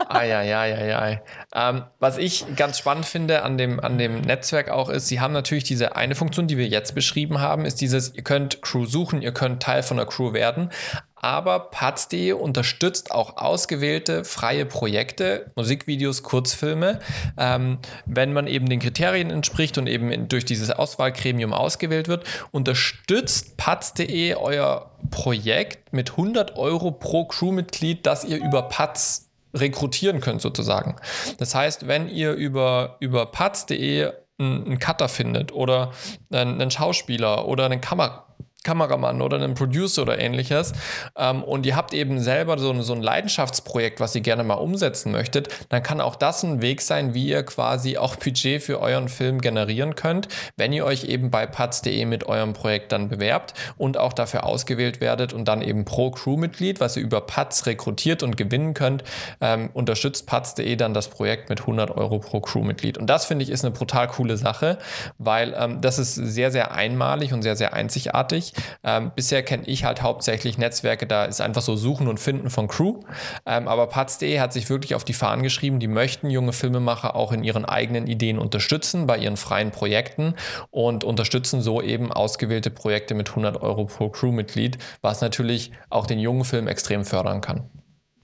Eieieiei. 0.08 1.22
ähm, 1.54 1.84
was 2.00 2.18
ich 2.18 2.44
ganz 2.56 2.78
spannend 2.78 3.06
finde 3.06 3.42
an 3.42 3.56
dem, 3.58 3.78
an 3.78 3.96
dem 3.96 4.22
Netzwerk 4.22 4.70
auch 4.70 4.88
ist, 4.88 5.06
sie 5.06 5.20
haben 5.20 5.32
natürlich 5.32 5.62
diese 5.62 5.94
eine 6.02 6.16
Funktion, 6.16 6.48
die 6.48 6.58
wir 6.58 6.66
jetzt 6.66 6.94
beschrieben 6.94 7.40
haben, 7.40 7.64
ist 7.64 7.80
dieses, 7.80 8.14
ihr 8.14 8.24
könnt 8.24 8.60
Crew 8.60 8.86
suchen, 8.86 9.22
ihr 9.22 9.32
könnt 9.32 9.62
Teil 9.62 9.84
von 9.84 9.96
der 9.96 10.06
Crew 10.06 10.32
werden, 10.32 10.70
aber 11.14 11.70
Paz.de 11.70 12.32
unterstützt 12.32 13.12
auch 13.12 13.36
ausgewählte 13.36 14.24
freie 14.24 14.66
Projekte, 14.66 15.52
Musikvideos, 15.54 16.24
Kurzfilme. 16.24 16.98
Ähm, 17.38 17.78
wenn 18.04 18.32
man 18.32 18.48
eben 18.48 18.68
den 18.68 18.80
Kriterien 18.80 19.30
entspricht 19.30 19.78
und 19.78 19.86
eben 19.86 20.10
in, 20.10 20.26
durch 20.26 20.44
dieses 20.44 20.72
Auswahlgremium 20.72 21.52
ausgewählt 21.52 22.08
wird, 22.08 22.24
unterstützt 22.50 23.56
Paz.de 23.56 24.34
euer 24.34 24.90
Projekt 25.12 25.92
mit 25.92 26.10
100 26.10 26.56
Euro 26.56 26.90
pro 26.90 27.26
Crewmitglied, 27.26 28.04
das 28.04 28.24
ihr 28.24 28.38
über 28.38 28.62
Paz 28.62 29.28
rekrutieren 29.54 30.20
könnt 30.20 30.40
sozusagen. 30.40 30.96
Das 31.38 31.54
heißt, 31.54 31.86
wenn 31.86 32.08
ihr 32.08 32.32
über, 32.32 32.96
über 32.98 33.26
paz.de 33.26 34.12
einen 34.42 34.78
Cutter 34.78 35.08
findet 35.08 35.52
oder 35.52 35.92
einen 36.30 36.70
Schauspieler 36.70 37.46
oder 37.46 37.66
einen 37.66 37.80
Kamera 37.80 38.31
Kameramann 38.64 39.22
oder 39.22 39.36
einen 39.36 39.54
Producer 39.54 40.02
oder 40.02 40.18
ähnliches 40.18 40.72
ähm, 41.16 41.42
und 41.42 41.66
ihr 41.66 41.76
habt 41.76 41.94
eben 41.94 42.20
selber 42.20 42.58
so, 42.58 42.80
so 42.82 42.94
ein 42.94 43.02
Leidenschaftsprojekt, 43.02 44.00
was 44.00 44.14
ihr 44.14 44.20
gerne 44.20 44.44
mal 44.44 44.54
umsetzen 44.54 45.12
möchtet, 45.12 45.48
dann 45.68 45.82
kann 45.82 46.00
auch 46.00 46.16
das 46.16 46.42
ein 46.42 46.62
Weg 46.62 46.80
sein, 46.82 47.14
wie 47.14 47.28
ihr 47.28 47.42
quasi 47.42 47.96
auch 47.96 48.16
Budget 48.16 48.62
für 48.62 48.80
euren 48.80 49.08
Film 49.08 49.40
generieren 49.40 49.94
könnt, 49.94 50.28
wenn 50.56 50.72
ihr 50.72 50.84
euch 50.84 51.04
eben 51.04 51.30
bei 51.30 51.46
paz.de 51.46 52.04
mit 52.04 52.26
eurem 52.26 52.52
Projekt 52.52 52.92
dann 52.92 53.08
bewerbt 53.08 53.54
und 53.76 53.96
auch 53.98 54.12
dafür 54.12 54.44
ausgewählt 54.44 55.00
werdet 55.00 55.32
und 55.32 55.46
dann 55.46 55.62
eben 55.62 55.84
pro 55.84 56.10
Crewmitglied, 56.10 56.80
was 56.80 56.96
ihr 56.96 57.02
über 57.02 57.22
Paz 57.22 57.66
rekrutiert 57.66 58.22
und 58.22 58.36
gewinnen 58.36 58.74
könnt, 58.74 59.04
ähm, 59.40 59.70
unterstützt 59.72 60.26
paz.de 60.26 60.76
dann 60.76 60.94
das 60.94 61.08
Projekt 61.08 61.48
mit 61.48 61.60
100 61.60 61.90
Euro 61.90 62.18
pro 62.18 62.40
Crewmitglied. 62.40 62.98
Und 62.98 63.08
das 63.08 63.24
finde 63.24 63.44
ich 63.44 63.50
ist 63.50 63.64
eine 63.64 63.72
brutal 63.72 64.08
coole 64.08 64.36
Sache, 64.36 64.78
weil 65.18 65.54
ähm, 65.58 65.80
das 65.80 65.98
ist 65.98 66.14
sehr, 66.14 66.50
sehr 66.50 66.72
einmalig 66.72 67.32
und 67.32 67.42
sehr, 67.42 67.56
sehr 67.56 67.72
einzigartig. 67.74 68.51
Ähm, 68.84 69.12
bisher 69.14 69.42
kenne 69.42 69.64
ich 69.66 69.84
halt 69.84 70.02
hauptsächlich 70.02 70.58
Netzwerke, 70.58 71.06
da 71.06 71.24
ist 71.24 71.40
einfach 71.40 71.62
so 71.62 71.76
Suchen 71.76 72.08
und 72.08 72.18
Finden 72.18 72.50
von 72.50 72.68
Crew. 72.68 73.00
Ähm, 73.46 73.68
aber 73.68 73.86
Paz.de 73.86 74.40
hat 74.40 74.52
sich 74.52 74.70
wirklich 74.70 74.94
auf 74.94 75.04
die 75.04 75.12
Fahnen 75.12 75.42
geschrieben, 75.42 75.80
die 75.80 75.88
möchten 75.88 76.30
junge 76.30 76.52
Filmemacher 76.52 77.14
auch 77.16 77.32
in 77.32 77.44
ihren 77.44 77.64
eigenen 77.64 78.06
Ideen 78.06 78.38
unterstützen, 78.38 79.06
bei 79.06 79.18
ihren 79.18 79.36
freien 79.36 79.70
Projekten 79.70 80.34
und 80.70 81.04
unterstützen 81.04 81.62
so 81.62 81.82
eben 81.82 82.12
ausgewählte 82.12 82.70
Projekte 82.70 83.14
mit 83.14 83.30
100 83.30 83.60
Euro 83.62 83.84
pro 83.86 84.08
Crewmitglied, 84.08 84.78
was 85.00 85.20
natürlich 85.20 85.72
auch 85.90 86.06
den 86.06 86.18
jungen 86.18 86.44
Film 86.44 86.68
extrem 86.68 87.04
fördern 87.04 87.40
kann. 87.40 87.68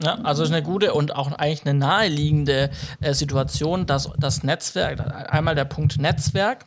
Ja, 0.01 0.14
also 0.22 0.45
ist 0.45 0.53
eine 0.53 0.62
gute 0.62 0.95
und 0.95 1.14
auch 1.16 1.33
eigentlich 1.33 1.66
eine 1.66 1.76
naheliegende 1.76 2.70
äh, 3.01 3.14
Situation, 3.14 3.85
dass 3.85 4.09
das 4.16 4.45
Netzwerk, 4.45 5.01
einmal 5.33 5.57
der 5.57 5.64
Punkt 5.64 5.99
Netzwerk, 5.99 6.66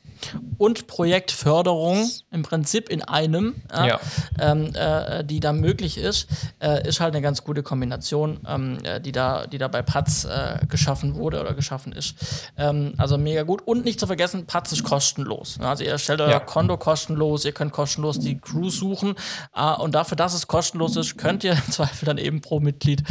und 0.57 0.87
Projektförderung 0.87 2.09
im 2.31 2.43
Prinzip 2.43 2.89
in 2.89 3.03
einem, 3.03 3.55
äh, 3.73 3.87
ja. 3.87 3.99
ähm, 4.39 4.71
äh, 4.73 5.23
die 5.23 5.39
da 5.39 5.53
möglich 5.53 5.97
ist, 5.97 6.27
äh, 6.59 6.87
ist 6.87 6.99
halt 6.99 7.13
eine 7.13 7.21
ganz 7.21 7.43
gute 7.43 7.63
Kombination, 7.63 8.39
ähm, 8.47 8.77
äh, 8.83 8.99
die, 8.99 9.11
da, 9.11 9.47
die 9.47 9.57
da 9.57 9.67
bei 9.67 9.81
Patz 9.81 10.25
äh, 10.25 10.65
geschaffen 10.67 11.15
wurde 11.15 11.39
oder 11.39 11.53
geschaffen 11.53 11.93
ist. 11.93 12.15
Ähm, 12.57 12.93
also 12.97 13.17
mega 13.17 13.43
gut. 13.43 13.61
Und 13.65 13.85
nicht 13.85 13.99
zu 13.99 14.07
vergessen, 14.07 14.45
Patz 14.45 14.71
ist 14.71 14.83
kostenlos. 14.83 15.59
Also 15.61 15.83
ihr 15.83 15.97
stellt 15.97 16.21
euer 16.21 16.29
ja. 16.29 16.39
Konto 16.39 16.77
kostenlos, 16.77 17.45
ihr 17.45 17.53
könnt 17.53 17.71
kostenlos 17.71 18.19
die 18.19 18.39
Crew 18.39 18.69
suchen 18.69 19.15
äh, 19.55 19.73
und 19.73 19.95
dafür, 19.95 20.17
dass 20.17 20.33
es 20.33 20.47
kostenlos 20.47 20.95
ist, 20.95 21.17
könnt 21.17 21.43
ihr 21.43 21.53
im 21.65 21.71
Zweifel 21.71 22.05
dann 22.05 22.17
eben 22.17 22.41
pro 22.41 22.59
Mitglied, 22.59 23.03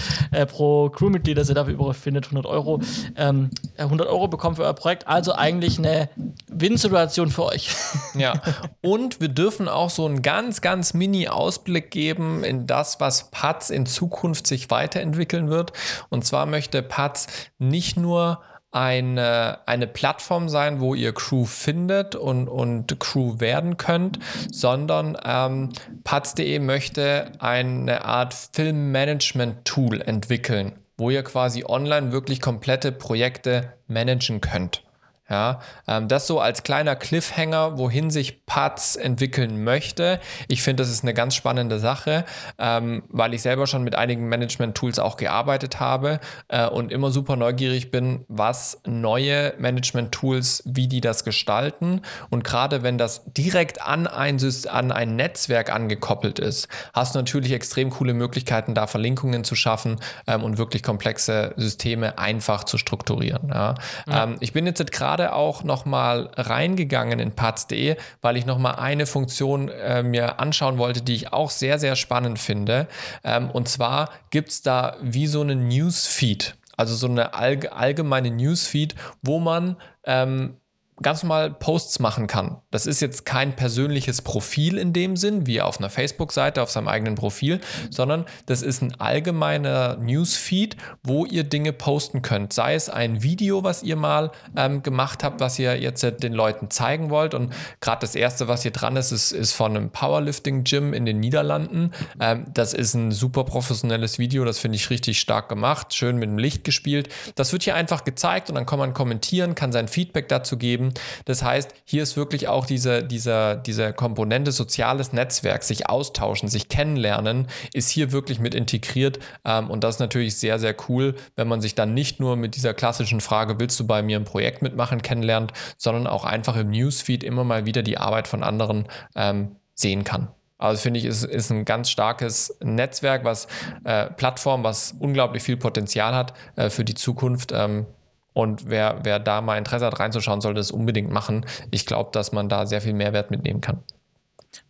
pro 0.48 0.90
Crewmitglied, 0.90 1.38
das 1.38 1.48
ihr 1.48 1.54
dafür 1.54 1.74
überall 1.74 1.94
findet, 1.94 2.26
100 2.26 2.46
Euro, 2.46 2.80
100 3.16 3.50
ähm, 3.78 4.00
Euro 4.06 4.28
bekommen 4.28 4.56
für 4.56 4.64
euer 4.64 4.74
Projekt. 4.74 5.06
Also 5.08 5.34
eigentlich 5.34 5.78
eine 5.78 6.08
Win-Situation 6.46 6.99
Situation 7.01 7.30
für 7.30 7.44
euch. 7.46 7.70
Ja, 8.14 8.34
und 8.82 9.20
wir 9.20 9.28
dürfen 9.28 9.68
auch 9.68 9.90
so 9.90 10.07
einen 10.07 10.22
ganz, 10.22 10.61
ganz 10.61 10.94
Mini-Ausblick 10.94 11.90
geben 11.90 12.44
in 12.44 12.66
das, 12.66 13.01
was 13.01 13.30
Patz 13.30 13.70
in 13.70 13.86
Zukunft 13.86 14.46
sich 14.46 14.70
weiterentwickeln 14.70 15.48
wird. 15.48 15.72
Und 16.09 16.24
zwar 16.24 16.46
möchte 16.46 16.82
Patz 16.82 17.26
nicht 17.59 17.96
nur 17.96 18.40
eine, 18.72 19.59
eine 19.66 19.86
Plattform 19.86 20.48
sein, 20.48 20.80
wo 20.80 20.94
ihr 20.94 21.12
Crew 21.12 21.44
findet 21.44 22.14
und, 22.14 22.48
und 22.48 23.01
Crew 23.01 23.40
werden 23.40 23.76
könnt, 23.76 24.20
sondern 24.53 25.16
ähm, 25.24 25.70
Paz.de 26.05 26.59
möchte 26.61 27.32
eine 27.40 28.05
Art 28.05 28.34
Filmmanagement-Tool 28.53 30.03
entwickeln, 30.03 30.72
wo 30.96 31.11
ihr 31.11 31.24
quasi 31.24 31.64
online 31.66 32.12
wirklich 32.12 32.40
komplette 32.40 32.92
Projekte 32.92 33.72
managen 33.88 34.40
könnt. 34.40 34.84
Ja, 35.31 35.61
ähm, 35.87 36.09
das 36.09 36.26
so 36.26 36.41
als 36.41 36.64
kleiner 36.64 36.97
Cliffhanger, 36.97 37.78
wohin 37.78 38.11
sich 38.11 38.45
Paz 38.47 38.97
entwickeln 38.97 39.62
möchte. 39.62 40.18
Ich 40.49 40.62
finde, 40.62 40.83
das 40.83 40.91
ist 40.91 41.05
eine 41.05 41.14
ganz 41.14 41.37
spannende 41.37 41.78
Sache, 41.78 42.24
ähm, 42.59 43.05
weil 43.09 43.33
ich 43.33 43.43
selber 43.43 43.68
schon 43.68 43.85
mit 43.85 43.95
einigen 43.95 44.28
Management-Tools 44.28 44.99
auch 44.99 45.16
gearbeitet 45.16 45.78
habe 45.78 46.18
äh, 46.49 46.66
und 46.66 46.91
immer 46.91 47.12
super 47.12 47.37
neugierig 47.37 47.93
bin, 47.93 48.24
was 48.26 48.81
neue 48.85 49.55
Management-Tools, 49.59 50.64
wie 50.66 50.89
die 50.89 51.01
das 51.01 51.22
gestalten. 51.22 52.03
Und 52.31 52.43
gerade 52.43 52.83
wenn 52.83 52.99
das 52.99 53.22
direkt 53.26 53.83
an 53.83 54.09
ein, 54.09 54.41
an 54.68 54.91
ein 54.91 55.14
Netzwerk 55.14 55.72
angekoppelt 55.72 56.41
ist, 56.41 56.66
hast 56.93 57.14
du 57.14 57.20
natürlich 57.20 57.53
extrem 57.53 57.91
coole 57.91 58.14
Möglichkeiten, 58.14 58.74
da 58.74 58.89
Verlinkungen 58.89 59.45
zu 59.45 59.55
schaffen 59.55 60.01
ähm, 60.26 60.43
und 60.43 60.59
wirklich 60.59 60.83
komplexe 60.83 61.55
Systeme 61.57 62.18
einfach 62.18 62.64
zu 62.64 62.78
strukturieren. 62.78 63.51
Ja. 63.55 63.74
Ähm, 64.11 64.37
ich 64.41 64.53
bin 64.53 64.66
jetzt 64.66 64.91
gerade 64.91 65.19
gerade 65.20 65.34
auch 65.34 65.64
nochmal 65.64 66.30
reingegangen 66.34 67.18
in 67.18 67.32
Paz.de, 67.32 67.96
weil 68.22 68.36
ich 68.36 68.46
nochmal 68.46 68.76
eine 68.76 69.06
Funktion 69.06 69.68
äh, 69.68 70.02
mir 70.02 70.40
anschauen 70.40 70.78
wollte, 70.78 71.02
die 71.02 71.14
ich 71.14 71.32
auch 71.32 71.50
sehr, 71.50 71.78
sehr 71.78 71.96
spannend 71.96 72.38
finde. 72.38 72.86
Ähm, 73.22 73.50
und 73.50 73.68
zwar 73.68 74.10
gibt 74.30 74.50
es 74.50 74.62
da 74.62 74.96
wie 75.02 75.26
so 75.26 75.42
einen 75.42 75.68
Newsfeed. 75.68 76.56
Also 76.76 76.94
so 76.94 77.08
eine 77.08 77.34
allgemeine 77.34 78.30
Newsfeed, 78.30 78.94
wo 79.22 79.38
man 79.38 79.76
ähm, 80.04 80.56
ganz 81.03 81.22
normal 81.22 81.51
Posts 81.51 81.98
machen 81.98 82.26
kann. 82.26 82.59
Das 82.70 82.86
ist 82.86 83.01
jetzt 83.01 83.24
kein 83.24 83.57
persönliches 83.57 84.22
Profil 84.22 84.78
in 84.78 84.92
dem 84.92 85.16
Sinn, 85.16 85.46
wie 85.46 85.61
auf 85.61 85.78
einer 85.78 85.90
Facebook-Seite, 85.90 86.62
auf 86.62 86.70
seinem 86.70 86.88
eigenen 86.88 87.14
Profil, 87.14 87.61
sondern 87.90 88.26
das 88.46 88.62
ist 88.62 88.82
ein 88.82 89.01
allgemeiner 89.01 89.96
Newsfeed, 89.96 90.76
wo 91.03 91.24
ihr 91.24 91.44
Dinge 91.44 91.72
posten 91.72 92.22
könnt. 92.22 92.53
Sei 92.53 92.74
es 92.74 92.88
ein 92.88 93.22
Video, 93.22 93.64
was 93.64 93.82
ihr 93.82 93.96
mal 93.96 94.30
ähm, 94.57 94.82
gemacht 94.82 95.24
habt, 95.24 95.40
was 95.40 95.59
ihr 95.59 95.80
jetzt 95.80 96.03
den 96.03 96.32
Leuten 96.32 96.70
zeigen 96.70 97.11
wollt. 97.11 97.34
Und 97.34 97.53
gerade 97.80 98.01
das 98.01 98.14
erste, 98.14 98.48
was 98.48 98.62
hier 98.62 98.72
dran 98.72 98.96
ist, 98.96 99.12
ist, 99.12 99.32
ist 99.32 99.53
von 99.53 99.76
einem 99.76 99.90
Powerlifting-Gym 99.90 100.92
in 100.92 101.07
den 101.07 101.20
Niederlanden. 101.20 101.92
Ähm, 102.20 102.46
das 102.53 102.74
ist 102.74 102.94
ein 102.94 103.12
super 103.12 103.44
professionelles 103.44 104.18
Video, 104.18 104.44
das 104.44 104.59
finde 104.59 104.76
ich 104.76 104.90
richtig 104.90 105.20
stark 105.20 105.48
gemacht, 105.48 105.94
schön 105.94 106.16
mit 106.16 106.28
dem 106.28 106.38
Licht 106.38 106.64
gespielt. 106.64 107.09
Das 107.34 107.53
wird 107.53 107.62
hier 107.62 107.74
einfach 107.74 108.05
gezeigt 108.05 108.48
und 108.48 108.55
dann 108.57 108.66
kann 108.66 108.78
man 108.78 108.94
kommentieren, 108.94 109.55
kann 109.55 109.72
sein 109.72 109.88
Feedback 109.88 110.28
dazu 110.28 110.57
geben. 110.57 110.89
Das 111.24 111.43
heißt, 111.43 111.72
hier 111.84 112.03
ist 112.03 112.16
wirklich 112.16 112.49
auch 112.49 112.66
diese, 112.66 113.03
diese, 113.03 113.61
diese 113.64 113.93
Komponente 113.93 114.53
soziales 114.53 115.12
Netzwerk, 115.12 115.62
sich 115.62 115.88
austauschen, 115.88 116.49
sich 116.49 116.68
kennenlernen, 116.68 117.49
ist 117.72 117.91
hier 117.91 118.12
wirklich 118.12 118.38
mit 118.38 118.55
integriert. 118.55 119.18
Ähm, 119.45 119.70
und 119.70 119.84
das 119.84 119.97
ist 119.97 120.01
natürlich 120.01 120.36
sehr, 120.36 120.59
sehr 120.59 120.74
cool, 120.88 121.14
wenn 121.36 121.49
man 121.49 121.61
sich 121.61 121.74
dann 121.74 121.95
nicht 121.95 122.20
nur 122.20 122.36
mit 122.36 122.57
dieser 122.57 122.74
klassischen 122.74 123.20
Frage, 123.20 123.61
willst 123.61 123.78
du 123.80 123.86
bei 123.86 124.03
mir 124.03 124.18
ein 124.18 124.24
Projekt 124.24 124.62
mitmachen, 124.62 125.03
kennenlernt, 125.03 125.53
sondern 125.76 126.07
auch 126.07 126.24
einfach 126.24 126.57
im 126.57 126.70
Newsfeed 126.70 127.24
immer 127.24 127.45
mal 127.45 127.66
wieder 127.66 127.82
die 127.82 127.99
Arbeit 127.99 128.28
von 128.28 128.43
anderen 128.43 128.86
ähm, 129.14 129.57
sehen 129.74 130.05
kann. 130.05 130.28
Also 130.61 130.82
finde 130.82 131.01
ich, 131.01 131.07
ist, 131.07 131.24
ist 131.24 131.51
ein 131.51 131.64
ganz 131.64 131.88
starkes 131.88 132.57
Netzwerk, 132.62 133.24
was 133.24 133.49
äh, 133.84 134.11
Plattform, 134.11 134.62
was 134.62 134.95
unglaublich 134.99 135.43
viel 135.43 135.57
Potenzial 135.57 136.14
hat 136.14 136.34
äh, 136.57 136.68
für 136.68 136.84
die 136.84 136.95
Zukunft. 136.95 137.51
Ähm, 137.53 137.86
und 138.33 138.68
wer, 138.70 139.01
wer 139.03 139.18
da 139.18 139.41
mal 139.41 139.59
Interesse 139.59 139.87
hat, 139.87 139.99
reinzuschauen, 139.99 140.41
sollte 140.41 140.61
es 140.61 140.70
unbedingt 140.70 141.11
machen. 141.11 141.47
Ich 141.70 141.87
glaube, 141.87 142.11
dass 142.12 142.33
man 142.33 142.49
da 142.49 142.66
sehr 142.66 142.81
viel 142.81 142.95
Mehrwert 142.95 143.31
mitnehmen 143.31 143.61
kann. 143.61 143.83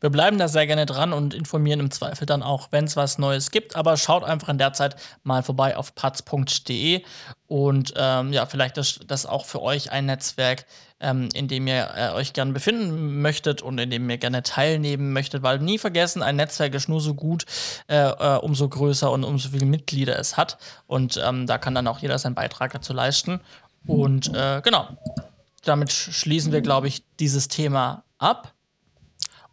Wir 0.01 0.11
bleiben 0.11 0.39
da 0.39 0.49
sehr 0.49 0.67
gerne 0.67 0.87
dran 0.87 1.13
und 1.13 1.33
informieren 1.33 1.81
im 1.81 1.91
Zweifel 1.91 2.27
dann 2.27 2.43
auch, 2.43 2.69
wenn 2.71 2.85
es 2.85 2.97
was 2.97 3.19
Neues 3.19 3.51
gibt. 3.51 3.77
Aber 3.77 3.97
schaut 3.97 4.25
einfach 4.25 4.49
in 4.49 4.59
der 4.59 4.73
Zeit 4.73 4.97
mal 5.23 5.43
vorbei 5.43 5.77
auf 5.77 5.95
patz.de 5.95 7.03
und 7.47 7.95
ähm, 7.97 8.33
ja, 8.33 8.47
vielleicht 8.47 8.79
ist 8.79 9.01
das 9.07 9.27
auch 9.27 9.45
für 9.45 9.63
euch 9.63 9.91
ein 9.91 10.07
Netzwerk, 10.07 10.67
ähm, 11.01 11.28
in 11.34 11.48
dem 11.48 11.66
ihr 11.66 11.90
äh, 11.96 12.11
euch 12.11 12.32
gerne 12.32 12.53
befinden 12.53 13.20
möchtet 13.22 13.62
und 13.62 13.78
in 13.78 13.90
dem 13.90 14.09
ihr 14.09 14.18
gerne 14.18 14.42
teilnehmen 14.42 15.12
möchtet, 15.12 15.42
weil 15.42 15.59
nie 15.59 15.78
vergessen, 15.78 16.22
ein 16.22 16.36
Netzwerk 16.36 16.74
ist 16.74 16.88
nur 16.88 17.01
so 17.01 17.14
gut, 17.14 17.44
äh, 17.88 17.96
äh, 17.96 18.38
umso 18.38 18.68
größer 18.68 19.11
und 19.11 19.24
umso 19.24 19.51
viele 19.51 19.66
Mitglieder 19.66 20.18
es 20.18 20.36
hat. 20.36 20.59
Und 20.86 21.20
ähm, 21.24 21.46
da 21.46 21.59
kann 21.59 21.74
dann 21.74 21.86
auch 21.86 21.98
jeder 21.98 22.18
seinen 22.18 22.34
Beitrag 22.34 22.72
dazu 22.72 22.92
leisten. 22.92 23.40
Und 23.86 24.34
äh, 24.34 24.61
genau, 24.62 24.88
damit 25.64 25.92
schließen 25.92 26.53
wir, 26.53 26.61
glaube 26.61 26.88
ich, 26.88 27.03
dieses 27.18 27.48
Thema 27.48 28.05
ab. 28.18 28.53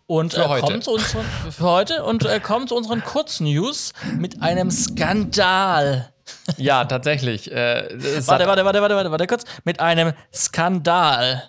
Und 0.05 0.33
für, 0.33 0.43
äh, 0.43 0.59
kommen 0.61 0.81
zu 0.81 0.91
unseren, 0.91 1.25
für 1.51 1.63
heute 1.63 2.03
und 2.05 2.25
äh, 2.25 2.39
kommen 2.39 2.67
zu 2.67 2.75
unseren 2.75 3.03
Kurznews 3.03 3.93
mit 4.17 4.41
einem 4.41 4.71
Skandal. 4.71 6.13
Ja, 6.55 6.85
tatsächlich. 6.85 7.51
Äh, 7.51 7.87
warte, 8.25 8.47
warte, 8.47 8.63
warte, 8.65 8.81
warte, 8.81 8.95
warte, 8.95 9.11
warte 9.11 9.27
kurz. 9.27 9.43
Mit 9.65 9.79
einem 9.79 10.13
Skandal. 10.33 11.43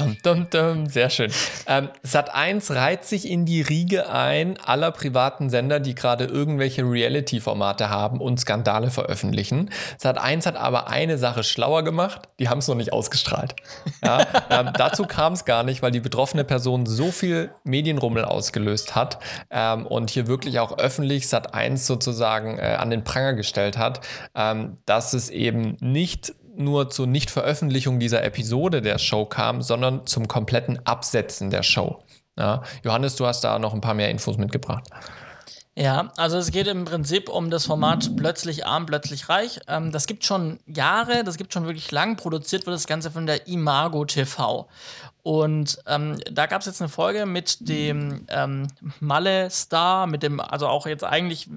Dum, 0.00 0.16
dum, 0.22 0.46
dum. 0.50 0.86
Sehr 0.86 1.10
schön. 1.10 1.30
Ähm, 1.66 1.88
Sat1 2.06 2.74
reiht 2.74 3.04
sich 3.04 3.28
in 3.28 3.44
die 3.44 3.60
Riege 3.60 4.10
ein 4.10 4.58
aller 4.58 4.90
privaten 4.92 5.50
Sender, 5.50 5.80
die 5.80 5.94
gerade 5.94 6.24
irgendwelche 6.24 6.82
Reality-Formate 6.82 7.90
haben 7.90 8.20
und 8.20 8.40
Skandale 8.40 8.90
veröffentlichen. 8.90 9.70
Sat1 10.00 10.46
hat 10.46 10.56
aber 10.56 10.88
eine 10.88 11.18
Sache 11.18 11.44
schlauer 11.44 11.84
gemacht, 11.84 12.22
die 12.38 12.48
haben 12.48 12.58
es 12.58 12.68
noch 12.68 12.74
nicht 12.74 12.92
ausgestrahlt. 12.92 13.56
Ja, 14.02 14.26
ähm, 14.50 14.70
dazu 14.74 15.04
kam 15.04 15.34
es 15.34 15.44
gar 15.44 15.62
nicht, 15.62 15.82
weil 15.82 15.90
die 15.90 16.00
betroffene 16.00 16.44
Person 16.44 16.86
so 16.86 17.10
viel 17.10 17.50
Medienrummel 17.64 18.24
ausgelöst 18.24 18.94
hat 18.94 19.18
ähm, 19.50 19.86
und 19.86 20.10
hier 20.10 20.26
wirklich 20.26 20.58
auch 20.60 20.78
öffentlich 20.78 21.24
Sat1 21.24 21.78
sozusagen 21.78 22.58
äh, 22.58 22.76
an 22.78 22.90
den 22.90 23.04
Pranger 23.04 23.34
gestellt 23.34 23.76
hat, 23.76 24.00
ähm, 24.34 24.78
dass 24.86 25.12
es 25.12 25.28
eben 25.28 25.76
nicht 25.80 26.32
nur 26.60 26.90
zur 26.90 27.06
Nichtveröffentlichung 27.06 27.98
dieser 27.98 28.22
Episode 28.22 28.82
der 28.82 28.98
Show 28.98 29.24
kam, 29.24 29.62
sondern 29.62 30.06
zum 30.06 30.28
kompletten 30.28 30.84
Absetzen 30.86 31.50
der 31.50 31.62
Show. 31.62 32.02
Ja, 32.38 32.62
Johannes, 32.84 33.16
du 33.16 33.26
hast 33.26 33.42
da 33.42 33.58
noch 33.58 33.74
ein 33.74 33.80
paar 33.80 33.94
mehr 33.94 34.10
Infos 34.10 34.38
mitgebracht. 34.38 34.84
Ja, 35.76 36.12
also 36.16 36.36
es 36.36 36.50
geht 36.50 36.66
im 36.66 36.84
Prinzip 36.84 37.28
um 37.28 37.48
das 37.48 37.64
Format 37.64 38.16
Plötzlich 38.16 38.66
arm, 38.66 38.86
plötzlich 38.86 39.28
reich. 39.28 39.60
Ähm, 39.68 39.92
das 39.92 40.06
gibt 40.06 40.24
schon 40.24 40.58
Jahre, 40.66 41.24
das 41.24 41.38
gibt 41.38 41.54
schon 41.54 41.64
wirklich 41.64 41.90
lang. 41.90 42.16
Produziert 42.16 42.66
wird 42.66 42.74
das 42.74 42.86
Ganze 42.86 43.10
von 43.10 43.24
der 43.24 43.46
Imago 43.46 44.04
TV. 44.04 44.68
Und 45.22 45.78
ähm, 45.86 46.18
da 46.30 46.46
gab 46.46 46.60
es 46.60 46.66
jetzt 46.66 46.80
eine 46.80 46.88
Folge 46.88 47.26
mit 47.26 47.68
dem 47.68 48.24
ähm, 48.28 48.68
Malle-Star, 49.00 50.06
mit 50.06 50.22
dem, 50.22 50.40
also 50.40 50.66
auch 50.66 50.86
jetzt 50.86 51.04
eigentlich, 51.04 51.48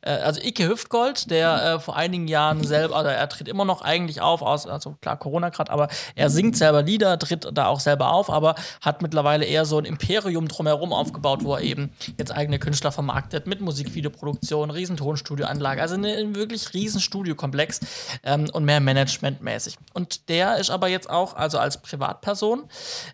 äh, 0.00 0.10
also 0.10 0.40
Ike 0.40 0.66
Hüftgold, 0.68 1.30
der 1.30 1.62
äh, 1.62 1.80
vor 1.80 1.96
einigen 1.96 2.28
Jahren 2.28 2.64
selber, 2.64 2.96
also 2.96 3.10
er 3.10 3.28
tritt 3.28 3.48
immer 3.48 3.64
noch 3.64 3.82
eigentlich 3.82 4.20
auf, 4.20 4.42
aus, 4.42 4.66
also 4.66 4.96
klar 5.02 5.18
Corona 5.18 5.50
gerade, 5.50 5.70
aber 5.70 5.88
er 6.14 6.30
singt 6.30 6.56
selber 6.56 6.82
Lieder, 6.82 7.18
tritt 7.18 7.48
da 7.52 7.66
auch 7.66 7.80
selber 7.80 8.12
auf, 8.12 8.30
aber 8.30 8.54
hat 8.80 9.02
mittlerweile 9.02 9.44
eher 9.44 9.66
so 9.66 9.78
ein 9.78 9.84
Imperium 9.84 10.48
drumherum 10.48 10.92
aufgebaut, 10.92 11.44
wo 11.44 11.54
er 11.54 11.62
eben 11.62 11.92
jetzt 12.18 12.32
eigene 12.32 12.58
Künstler 12.58 12.92
vermarktet 12.92 13.46
mit 13.46 13.60
Musikvideoproduktion, 13.60 14.70
riesen 14.70 14.96
Tonstudioanlage, 14.96 15.82
also 15.82 15.94
ein 15.94 16.34
wirklich 16.34 16.72
riesen 16.72 17.00
Studiokomplex 17.00 17.80
ähm, 18.22 18.48
und 18.52 18.64
mehr 18.64 18.80
managementmäßig. 18.80 19.76
Und 19.92 20.28
der 20.28 20.56
ist 20.56 20.70
aber 20.70 20.88
jetzt 20.88 21.10
auch, 21.10 21.34
also 21.34 21.58
als 21.58 21.82
Privatperson, 21.82 22.64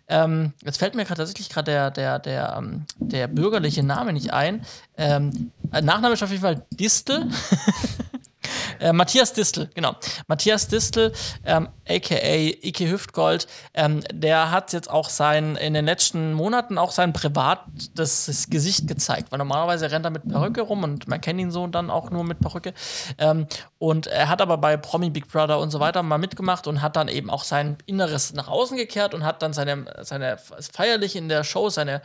ähm, 0.09 0.53
jetzt 0.63 0.77
fällt 0.77 0.95
mir 0.95 1.03
gerade 1.03 1.19
tatsächlich 1.19 1.49
gerade 1.49 1.71
der, 1.71 1.91
der, 1.91 2.19
der, 2.19 2.55
ähm, 2.57 2.85
der 2.99 3.27
bürgerliche 3.27 3.83
Name 3.83 4.13
nicht 4.13 4.33
ein. 4.33 4.63
Ähm, 4.97 5.51
Nachname 5.71 6.13
ist 6.13 6.23
auf 6.23 6.31
jeden 6.31 6.41
Fall 6.41 6.65
Distel. 6.71 7.29
Äh, 8.79 8.93
Matthias 8.93 9.33
Distel, 9.33 9.69
genau. 9.73 9.95
Matthias 10.27 10.67
Distel, 10.67 11.13
ähm, 11.45 11.69
aka 11.87 12.15
Ike 12.15 12.89
Hüftgold, 12.89 13.47
ähm, 13.73 14.03
der 14.11 14.51
hat 14.51 14.73
jetzt 14.73 14.89
auch 14.89 15.09
sein, 15.09 15.55
in 15.55 15.73
den 15.73 15.85
letzten 15.85 16.33
Monaten 16.33 16.77
auch 16.77 16.91
sein 16.91 17.13
privates 17.13 18.47
Gesicht 18.49 18.87
gezeigt, 18.87 19.31
weil 19.31 19.39
normalerweise 19.39 19.91
rennt 19.91 20.05
er 20.05 20.11
mit 20.11 20.27
Perücke 20.27 20.61
rum 20.61 20.83
und 20.83 21.07
man 21.07 21.21
kennt 21.21 21.39
ihn 21.39 21.51
so 21.51 21.67
dann 21.67 21.89
auch 21.89 22.09
nur 22.09 22.23
mit 22.23 22.39
Perücke. 22.39 22.73
Ähm, 23.17 23.47
und 23.79 24.07
er 24.07 24.29
hat 24.29 24.41
aber 24.41 24.57
bei 24.57 24.77
Promi 24.77 25.09
Big 25.09 25.27
Brother 25.27 25.59
und 25.59 25.71
so 25.71 25.79
weiter 25.79 26.03
mal 26.03 26.17
mitgemacht 26.17 26.67
und 26.67 26.81
hat 26.81 26.95
dann 26.95 27.07
eben 27.07 27.29
auch 27.29 27.43
sein 27.43 27.77
Inneres 27.85 28.33
nach 28.33 28.47
außen 28.47 28.77
gekehrt 28.77 29.13
und 29.13 29.23
hat 29.23 29.41
dann 29.41 29.53
seine, 29.53 29.85
seine 30.01 30.37
feierlich 30.73 31.15
in 31.15 31.29
der 31.29 31.43
Show 31.43 31.69
seine 31.69 32.01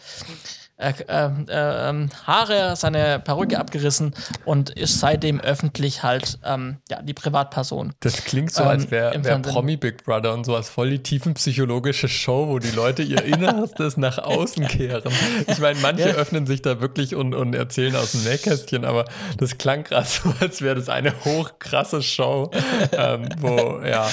äh, 0.82 1.26
äh, 1.26 2.08
Haare, 2.26 2.76
seine 2.76 3.20
Perücke 3.20 3.58
abgerissen 3.58 4.14
und 4.44 4.70
ist 4.70 5.00
seitdem 5.00 5.40
öffentlich 5.40 6.02
halt 6.02 6.38
ähm, 6.44 6.78
ja, 6.90 7.00
die 7.02 7.14
Privatperson. 7.14 7.92
Das 8.00 8.24
klingt 8.24 8.52
so, 8.52 8.64
als 8.64 8.90
wäre 8.90 9.14
ähm, 9.14 9.24
wär 9.24 9.38
Promi 9.38 9.76
Big 9.76 10.04
Brother 10.04 10.34
und 10.34 10.44
sowas 10.44 10.68
voll 10.68 10.90
die 10.90 11.02
tiefenpsychologische 11.02 12.08
Show, 12.08 12.48
wo 12.48 12.58
die 12.58 12.70
Leute 12.70 13.02
ihr 13.02 13.24
Innerstes 13.24 13.96
nach 13.96 14.18
außen 14.18 14.66
kehren. 14.68 15.12
Ich 15.46 15.58
meine, 15.58 15.78
manche 15.80 16.08
ja. 16.08 16.14
öffnen 16.14 16.46
sich 16.46 16.62
da 16.62 16.80
wirklich 16.80 17.14
und, 17.14 17.34
und 17.34 17.54
erzählen 17.54 17.96
aus 17.96 18.12
dem 18.12 18.24
Nähkästchen, 18.24 18.84
aber 18.84 19.04
das 19.38 19.58
klang 19.58 19.84
gerade 19.84 20.06
so, 20.06 20.32
als 20.40 20.62
wäre 20.62 20.74
das 20.74 20.88
eine 20.88 21.12
hochkrasse 21.24 22.02
Show, 22.02 22.50
ähm, 22.92 23.28
wo, 23.40 23.80
ja, 23.84 24.08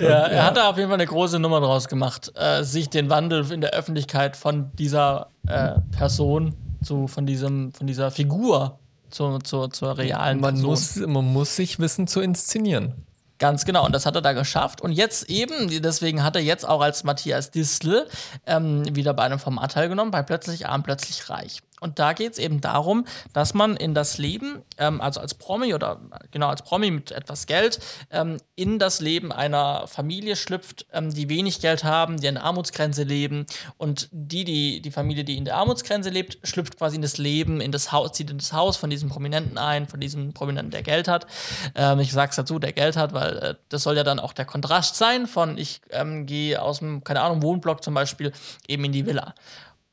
ja, 0.00 0.26
er 0.26 0.44
hat 0.46 0.56
da 0.56 0.70
auf 0.70 0.76
jeden 0.76 0.88
Fall 0.88 0.98
eine 0.98 1.06
große 1.06 1.38
Nummer 1.38 1.60
draus 1.60 1.88
gemacht, 1.88 2.32
äh, 2.34 2.62
sich 2.62 2.90
den 2.90 3.10
Wandel 3.10 3.50
in 3.52 3.60
der 3.60 3.70
Öffentlichkeit 3.70 4.36
von 4.36 4.72
dieser 4.74 5.31
äh, 5.46 5.74
Person 5.90 6.54
zu, 6.82 7.06
von 7.06 7.26
diesem, 7.26 7.72
von 7.72 7.86
dieser 7.86 8.10
Figur 8.10 8.78
zu, 9.10 9.38
zu, 9.38 9.68
zur 9.68 9.98
realen 9.98 10.40
man 10.40 10.54
Person. 10.54 10.70
Muss, 10.70 10.96
man 10.96 11.32
muss 11.32 11.56
sich 11.56 11.78
wissen 11.78 12.06
zu 12.06 12.20
inszenieren. 12.20 12.94
Ganz 13.38 13.64
genau, 13.64 13.84
und 13.84 13.92
das 13.92 14.06
hat 14.06 14.14
er 14.14 14.22
da 14.22 14.34
geschafft. 14.34 14.80
Und 14.80 14.92
jetzt 14.92 15.28
eben, 15.28 15.68
deswegen 15.82 16.22
hat 16.22 16.36
er 16.36 16.42
jetzt 16.42 16.66
auch 16.66 16.80
als 16.80 17.02
Matthias 17.02 17.50
Distel 17.50 18.06
ähm, 18.46 18.84
wieder 18.94 19.14
bei 19.14 19.24
einem 19.24 19.40
Format 19.40 19.72
teilgenommen, 19.72 20.12
bei 20.12 20.22
Plötzlich 20.22 20.68
Arm, 20.68 20.84
Plötzlich 20.84 21.28
Reich. 21.28 21.60
Und 21.82 21.98
da 21.98 22.12
geht 22.12 22.32
es 22.32 22.38
eben 22.38 22.60
darum, 22.60 23.06
dass 23.32 23.54
man 23.54 23.76
in 23.76 23.94
das 23.94 24.18
Leben, 24.18 24.62
ähm, 24.78 25.00
also 25.00 25.20
als 25.20 25.34
Promi 25.34 25.74
oder 25.74 26.00
genau 26.30 26.48
als 26.48 26.62
Promi 26.62 26.90
mit 26.90 27.10
etwas 27.10 27.46
Geld, 27.46 27.80
ähm, 28.10 28.38
in 28.54 28.78
das 28.78 29.00
Leben 29.00 29.32
einer 29.32 29.86
Familie 29.88 30.36
schlüpft, 30.36 30.86
ähm, 30.92 31.12
die 31.12 31.28
wenig 31.28 31.60
Geld 31.60 31.82
haben, 31.82 32.20
die 32.20 32.28
an 32.28 32.34
der 32.34 32.44
Armutsgrenze 32.44 33.02
leben. 33.02 33.46
Und 33.78 34.08
die, 34.12 34.44
die, 34.44 34.80
die 34.80 34.90
Familie, 34.90 35.24
die 35.24 35.36
in 35.36 35.44
der 35.44 35.56
Armutsgrenze 35.56 36.10
lebt, 36.10 36.38
schlüpft 36.44 36.78
quasi 36.78 36.96
in 36.96 37.02
das 37.02 37.18
Leben, 37.18 37.60
in 37.60 37.72
das 37.72 37.90
Haus, 37.90 38.12
zieht 38.12 38.30
in 38.30 38.38
das 38.38 38.52
Haus 38.52 38.76
von 38.76 38.88
diesem 38.88 39.08
Prominenten 39.08 39.58
ein, 39.58 39.88
von 39.88 39.98
diesem 39.98 40.32
Prominenten, 40.32 40.70
der 40.70 40.82
Geld 40.82 41.08
hat. 41.08 41.26
Ähm, 41.74 41.98
ich 41.98 42.12
sag's 42.12 42.36
dazu, 42.36 42.58
der 42.58 42.72
Geld 42.72 42.96
hat, 42.96 43.12
weil 43.12 43.38
äh, 43.38 43.54
das 43.68 43.82
soll 43.82 43.96
ja 43.96 44.04
dann 44.04 44.20
auch 44.20 44.32
der 44.32 44.44
Kontrast 44.44 44.96
sein 44.96 45.26
von 45.26 45.58
ich 45.58 45.80
ähm, 45.90 46.26
gehe 46.26 46.60
aus 46.60 46.78
dem, 46.78 47.02
keine 47.04 47.22
Ahnung, 47.22 47.42
Wohnblock 47.42 47.82
zum 47.82 47.94
Beispiel 47.94 48.32
eben 48.68 48.84
in 48.84 48.92
die 48.92 49.06
Villa. 49.06 49.34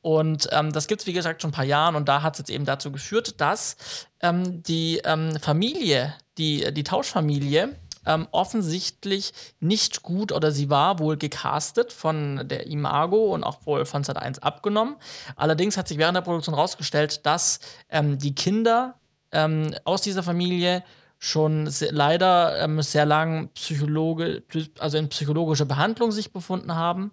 Und 0.02 0.48
ähm, 0.52 0.72
das 0.72 0.86
gibt 0.86 1.02
es, 1.02 1.06
wie 1.06 1.12
gesagt, 1.12 1.42
schon 1.42 1.50
ein 1.50 1.54
paar 1.54 1.64
Jahren 1.64 1.94
und 1.94 2.08
da 2.08 2.22
hat 2.22 2.34
es 2.34 2.38
jetzt 2.38 2.50
eben 2.50 2.64
dazu 2.64 2.90
geführt, 2.90 3.40
dass 3.40 3.76
ähm, 4.20 4.62
die 4.62 5.00
ähm, 5.04 5.38
Familie, 5.40 6.14
die, 6.38 6.72
die 6.72 6.84
Tauschfamilie, 6.84 7.76
ähm, 8.06 8.26
offensichtlich 8.30 9.32
nicht 9.60 10.02
gut 10.02 10.32
oder 10.32 10.52
sie 10.52 10.70
war 10.70 10.98
wohl 10.98 11.18
gecastet 11.18 11.92
von 11.92 12.48
der 12.48 12.66
Imago 12.66 13.34
und 13.34 13.44
auch 13.44 13.66
wohl 13.66 13.84
von 13.84 14.02
Sat1 14.02 14.40
abgenommen. 14.40 14.96
Allerdings 15.36 15.76
hat 15.76 15.88
sich 15.88 15.98
während 15.98 16.16
der 16.16 16.22
Produktion 16.22 16.54
herausgestellt, 16.54 17.26
dass 17.26 17.60
ähm, 17.90 18.18
die 18.18 18.34
Kinder 18.34 18.94
ähm, 19.32 19.74
aus 19.84 20.02
dieser 20.02 20.22
Familie 20.22 20.82
schon 21.22 21.68
sehr, 21.68 21.92
leider 21.92 22.58
ähm, 22.64 22.80
sehr 22.80 23.04
lang 23.04 23.50
Psychologe, 23.50 24.42
also 24.78 24.96
in 24.96 25.10
psychologischer 25.10 25.66
Behandlung 25.66 26.12
sich 26.12 26.32
befunden 26.32 26.74
haben 26.74 27.12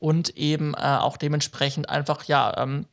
und 0.00 0.36
eben 0.36 0.74
äh, 0.74 0.98
auch 0.98 1.16
dementsprechend 1.16 1.88
einfach 1.88 2.24
ja 2.24 2.52
ähm, 2.58 2.86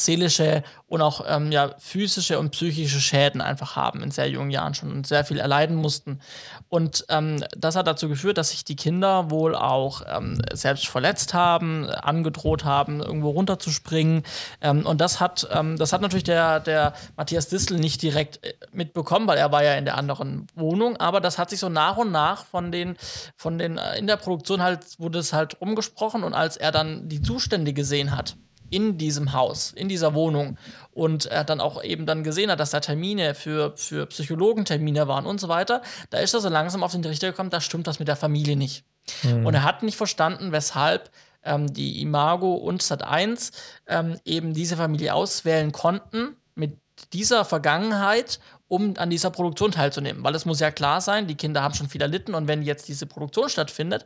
seelische 0.00 0.62
und 0.86 1.02
auch 1.02 1.24
ähm, 1.28 1.52
ja, 1.52 1.70
physische 1.78 2.38
und 2.38 2.50
psychische 2.50 3.00
Schäden 3.00 3.40
einfach 3.40 3.76
haben 3.76 4.02
in 4.02 4.10
sehr 4.10 4.28
jungen 4.28 4.50
Jahren 4.50 4.74
schon 4.74 4.90
und 4.90 5.06
sehr 5.06 5.24
viel 5.24 5.38
erleiden 5.38 5.76
mussten. 5.76 6.20
Und 6.68 7.04
ähm, 7.08 7.44
das 7.56 7.76
hat 7.76 7.86
dazu 7.86 8.08
geführt, 8.08 8.38
dass 8.38 8.50
sich 8.50 8.64
die 8.64 8.76
Kinder 8.76 9.30
wohl 9.30 9.54
auch 9.54 10.02
ähm, 10.08 10.40
selbst 10.52 10.88
verletzt 10.88 11.34
haben, 11.34 11.88
angedroht 11.88 12.64
haben, 12.64 13.00
irgendwo 13.00 13.30
runterzuspringen. 13.30 14.24
Ähm, 14.60 14.86
und 14.86 15.00
das 15.00 15.20
hat, 15.20 15.48
ähm, 15.52 15.76
das 15.76 15.92
hat 15.92 16.00
natürlich 16.00 16.24
der, 16.24 16.60
der 16.60 16.94
Matthias 17.16 17.48
Distel 17.48 17.78
nicht 17.78 18.02
direkt 18.02 18.44
äh, 18.44 18.54
mitbekommen, 18.72 19.26
weil 19.26 19.38
er 19.38 19.52
war 19.52 19.62
ja 19.62 19.74
in 19.74 19.84
der 19.84 19.96
anderen 19.96 20.46
Wohnung. 20.54 20.96
Aber 20.96 21.20
das 21.20 21.38
hat 21.38 21.50
sich 21.50 21.60
so 21.60 21.68
nach 21.68 21.96
und 21.96 22.10
nach 22.10 22.44
von 22.46 22.72
den, 22.72 22.96
von 23.36 23.58
den, 23.58 23.78
äh, 23.78 23.98
in 23.98 24.06
der 24.06 24.16
Produktion 24.16 24.62
halt, 24.62 24.98
wurde 24.98 25.18
es 25.18 25.32
halt 25.32 25.60
rumgesprochen. 25.60 26.24
Und 26.24 26.34
als 26.34 26.56
er 26.56 26.72
dann 26.72 27.08
die 27.08 27.22
Zustände 27.22 27.72
gesehen 27.72 28.16
hat, 28.16 28.36
in 28.70 28.98
diesem 28.98 29.32
Haus, 29.32 29.72
in 29.72 29.88
dieser 29.88 30.14
Wohnung 30.14 30.56
und 30.92 31.26
er 31.26 31.44
dann 31.44 31.60
auch 31.60 31.82
eben 31.82 32.06
dann 32.06 32.24
gesehen 32.24 32.50
hat, 32.50 32.60
dass 32.60 32.70
da 32.70 32.80
Termine 32.80 33.34
für, 33.34 33.76
für 33.76 34.06
Psychologentermine 34.06 35.08
waren 35.08 35.26
und 35.26 35.40
so 35.40 35.48
weiter, 35.48 35.82
da 36.10 36.18
ist 36.18 36.34
er 36.34 36.40
so 36.40 36.48
langsam 36.48 36.82
auf 36.82 36.92
den 36.92 37.04
Richter 37.04 37.30
gekommen, 37.30 37.50
da 37.50 37.60
stimmt 37.60 37.86
was 37.86 37.98
mit 37.98 38.08
der 38.08 38.16
Familie 38.16 38.56
nicht. 38.56 38.84
Mhm. 39.22 39.46
Und 39.46 39.54
er 39.54 39.64
hat 39.64 39.82
nicht 39.82 39.96
verstanden, 39.96 40.52
weshalb 40.52 41.10
ähm, 41.42 41.72
die 41.72 42.00
Imago 42.02 42.54
und 42.54 42.82
Sat1 42.82 43.52
ähm, 43.86 44.18
eben 44.24 44.54
diese 44.54 44.76
Familie 44.76 45.14
auswählen 45.14 45.72
konnten 45.72 46.36
mit 46.54 46.78
dieser 47.12 47.44
Vergangenheit, 47.44 48.40
um 48.68 48.94
an 48.98 49.10
dieser 49.10 49.30
Produktion 49.30 49.72
teilzunehmen. 49.72 50.22
Weil 50.22 50.34
es 50.34 50.44
muss 50.44 50.60
ja 50.60 50.70
klar 50.70 51.00
sein, 51.00 51.26
die 51.26 51.34
Kinder 51.34 51.62
haben 51.62 51.74
schon 51.74 51.88
viel 51.88 52.02
erlitten 52.02 52.34
und 52.34 52.46
wenn 52.46 52.62
jetzt 52.62 52.88
diese 52.88 53.06
Produktion 53.06 53.48
stattfindet, 53.48 54.04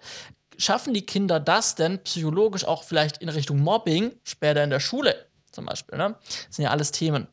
schaffen 0.59 0.95
die 0.95 1.07
Kinder 1.07 1.41
das 1.41 1.75
denn 1.75 2.03
psychologisch 2.05 2.65
auch 2.65 2.85
vielleicht 2.85 3.19
in 3.19 3.29
Richtung 3.29 3.59
Mobbing 3.59 4.13
später 4.25 4.63
in 4.63 4.71
der 4.71 4.81
Schule 4.81 5.27
zum 5.53 5.67
Beispiel? 5.67 5.99
Ne? 5.99 6.17
Das 6.21 6.57
sind 6.57 6.65
ja 6.65 6.71
alles 6.71 6.91
Themen. 6.93 7.29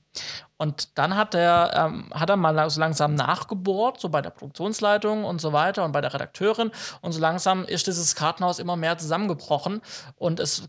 Und 0.58 0.96
dann 0.98 1.16
hat 1.16 1.34
er, 1.34 1.72
ähm, 1.74 2.12
hat 2.14 2.30
er 2.30 2.36
mal 2.36 2.70
so 2.70 2.80
langsam 2.80 3.16
nachgebohrt, 3.16 4.00
so 4.00 4.10
bei 4.10 4.22
der 4.22 4.30
Produktionsleitung 4.30 5.24
und 5.24 5.42
so 5.42 5.54
weiter 5.54 5.84
und 5.84 5.92
bei 5.92 6.02
der 6.02 6.14
Redakteurin. 6.14 6.72
Und 7.02 7.14
so 7.14 7.20
langsam 7.20 7.66
ist 7.66 7.88
dieses 7.88 8.14
Kartenhaus 8.16 8.60
immer 8.60 8.76
mehr 8.76 8.98
zusammengebrochen. 8.98 9.82
Und 10.18 10.40
es 10.40 10.68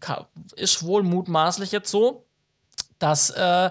ist 0.56 0.86
wohl 0.86 1.02
mutmaßlich 1.02 1.72
jetzt 1.72 1.90
so, 1.90 2.24
dass, 2.98 3.30
äh, 3.30 3.70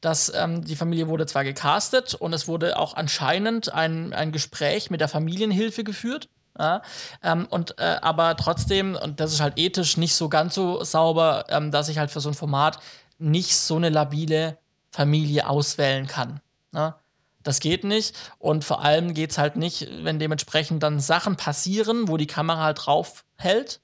dass 0.00 0.32
ähm, 0.34 0.62
die 0.62 0.76
Familie 0.76 1.08
wurde 1.08 1.24
zwar 1.26 1.44
gecastet 1.44 2.14
und 2.14 2.32
es 2.32 2.48
wurde 2.48 2.76
auch 2.78 2.94
anscheinend 2.94 3.72
ein, 3.72 4.12
ein 4.12 4.32
Gespräch 4.32 4.90
mit 4.90 5.00
der 5.00 5.08
Familienhilfe 5.08 5.84
geführt. 5.84 6.28
Ja, 6.58 6.82
ähm, 7.22 7.46
und 7.48 7.78
äh, 7.78 7.98
aber 8.02 8.36
trotzdem, 8.36 8.94
und 8.94 9.20
das 9.20 9.32
ist 9.32 9.40
halt 9.40 9.58
ethisch 9.58 9.96
nicht 9.96 10.14
so 10.14 10.28
ganz 10.28 10.54
so 10.54 10.84
sauber, 10.84 11.46
ähm, 11.48 11.70
dass 11.70 11.88
ich 11.88 11.96
halt 11.96 12.10
für 12.10 12.20
so 12.20 12.28
ein 12.28 12.34
Format 12.34 12.78
nicht 13.18 13.56
so 13.56 13.76
eine 13.76 13.88
labile 13.88 14.58
Familie 14.90 15.48
auswählen 15.48 16.06
kann. 16.06 16.40
Ja? 16.74 16.98
Das 17.42 17.60
geht 17.60 17.84
nicht. 17.84 18.14
Und 18.38 18.64
vor 18.64 18.82
allem 18.82 19.14
geht 19.14 19.30
es 19.32 19.38
halt 19.38 19.56
nicht, 19.56 19.88
wenn 20.02 20.18
dementsprechend 20.18 20.82
dann 20.82 21.00
Sachen 21.00 21.36
passieren, 21.36 22.08
wo 22.08 22.16
die 22.16 22.26
Kamera 22.26 22.64
halt 22.64 22.86
drauf 22.86 23.24
hält. 23.36 23.80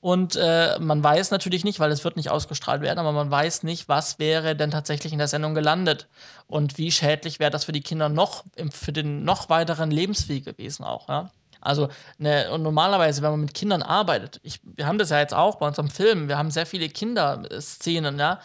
Und 0.00 0.34
äh, 0.36 0.78
man 0.80 1.02
weiß 1.02 1.30
natürlich 1.30 1.64
nicht, 1.64 1.78
weil 1.78 1.92
es 1.92 2.02
wird 2.02 2.16
nicht 2.16 2.28
ausgestrahlt 2.28 2.82
werden, 2.82 2.98
aber 2.98 3.12
man 3.12 3.30
weiß 3.30 3.62
nicht, 3.62 3.88
was 3.88 4.18
wäre 4.18 4.56
denn 4.56 4.72
tatsächlich 4.72 5.12
in 5.12 5.20
der 5.20 5.28
Sendung 5.28 5.54
gelandet. 5.54 6.08
Und 6.48 6.76
wie 6.76 6.90
schädlich 6.90 7.38
wäre 7.38 7.52
das 7.52 7.64
für 7.64 7.72
die 7.72 7.82
Kinder 7.82 8.08
noch, 8.08 8.44
für 8.70 8.92
den 8.92 9.22
noch 9.24 9.48
weiteren 9.48 9.92
Lebensweg 9.92 10.44
gewesen 10.44 10.82
auch, 10.84 11.08
ja. 11.08 11.30
Also 11.62 11.88
ne, 12.18 12.50
und 12.50 12.62
normalerweise, 12.62 13.22
wenn 13.22 13.30
man 13.30 13.40
mit 13.40 13.54
Kindern 13.54 13.82
arbeitet, 13.82 14.40
ich, 14.42 14.60
wir 14.64 14.86
haben 14.86 14.98
das 14.98 15.10
ja 15.10 15.20
jetzt 15.20 15.34
auch 15.34 15.56
bei 15.56 15.66
unserem 15.66 15.88
Film, 15.88 16.28
wir 16.28 16.36
haben 16.36 16.50
sehr 16.50 16.66
viele 16.66 16.88
Kinderszenen, 16.88 18.18
ja. 18.18 18.40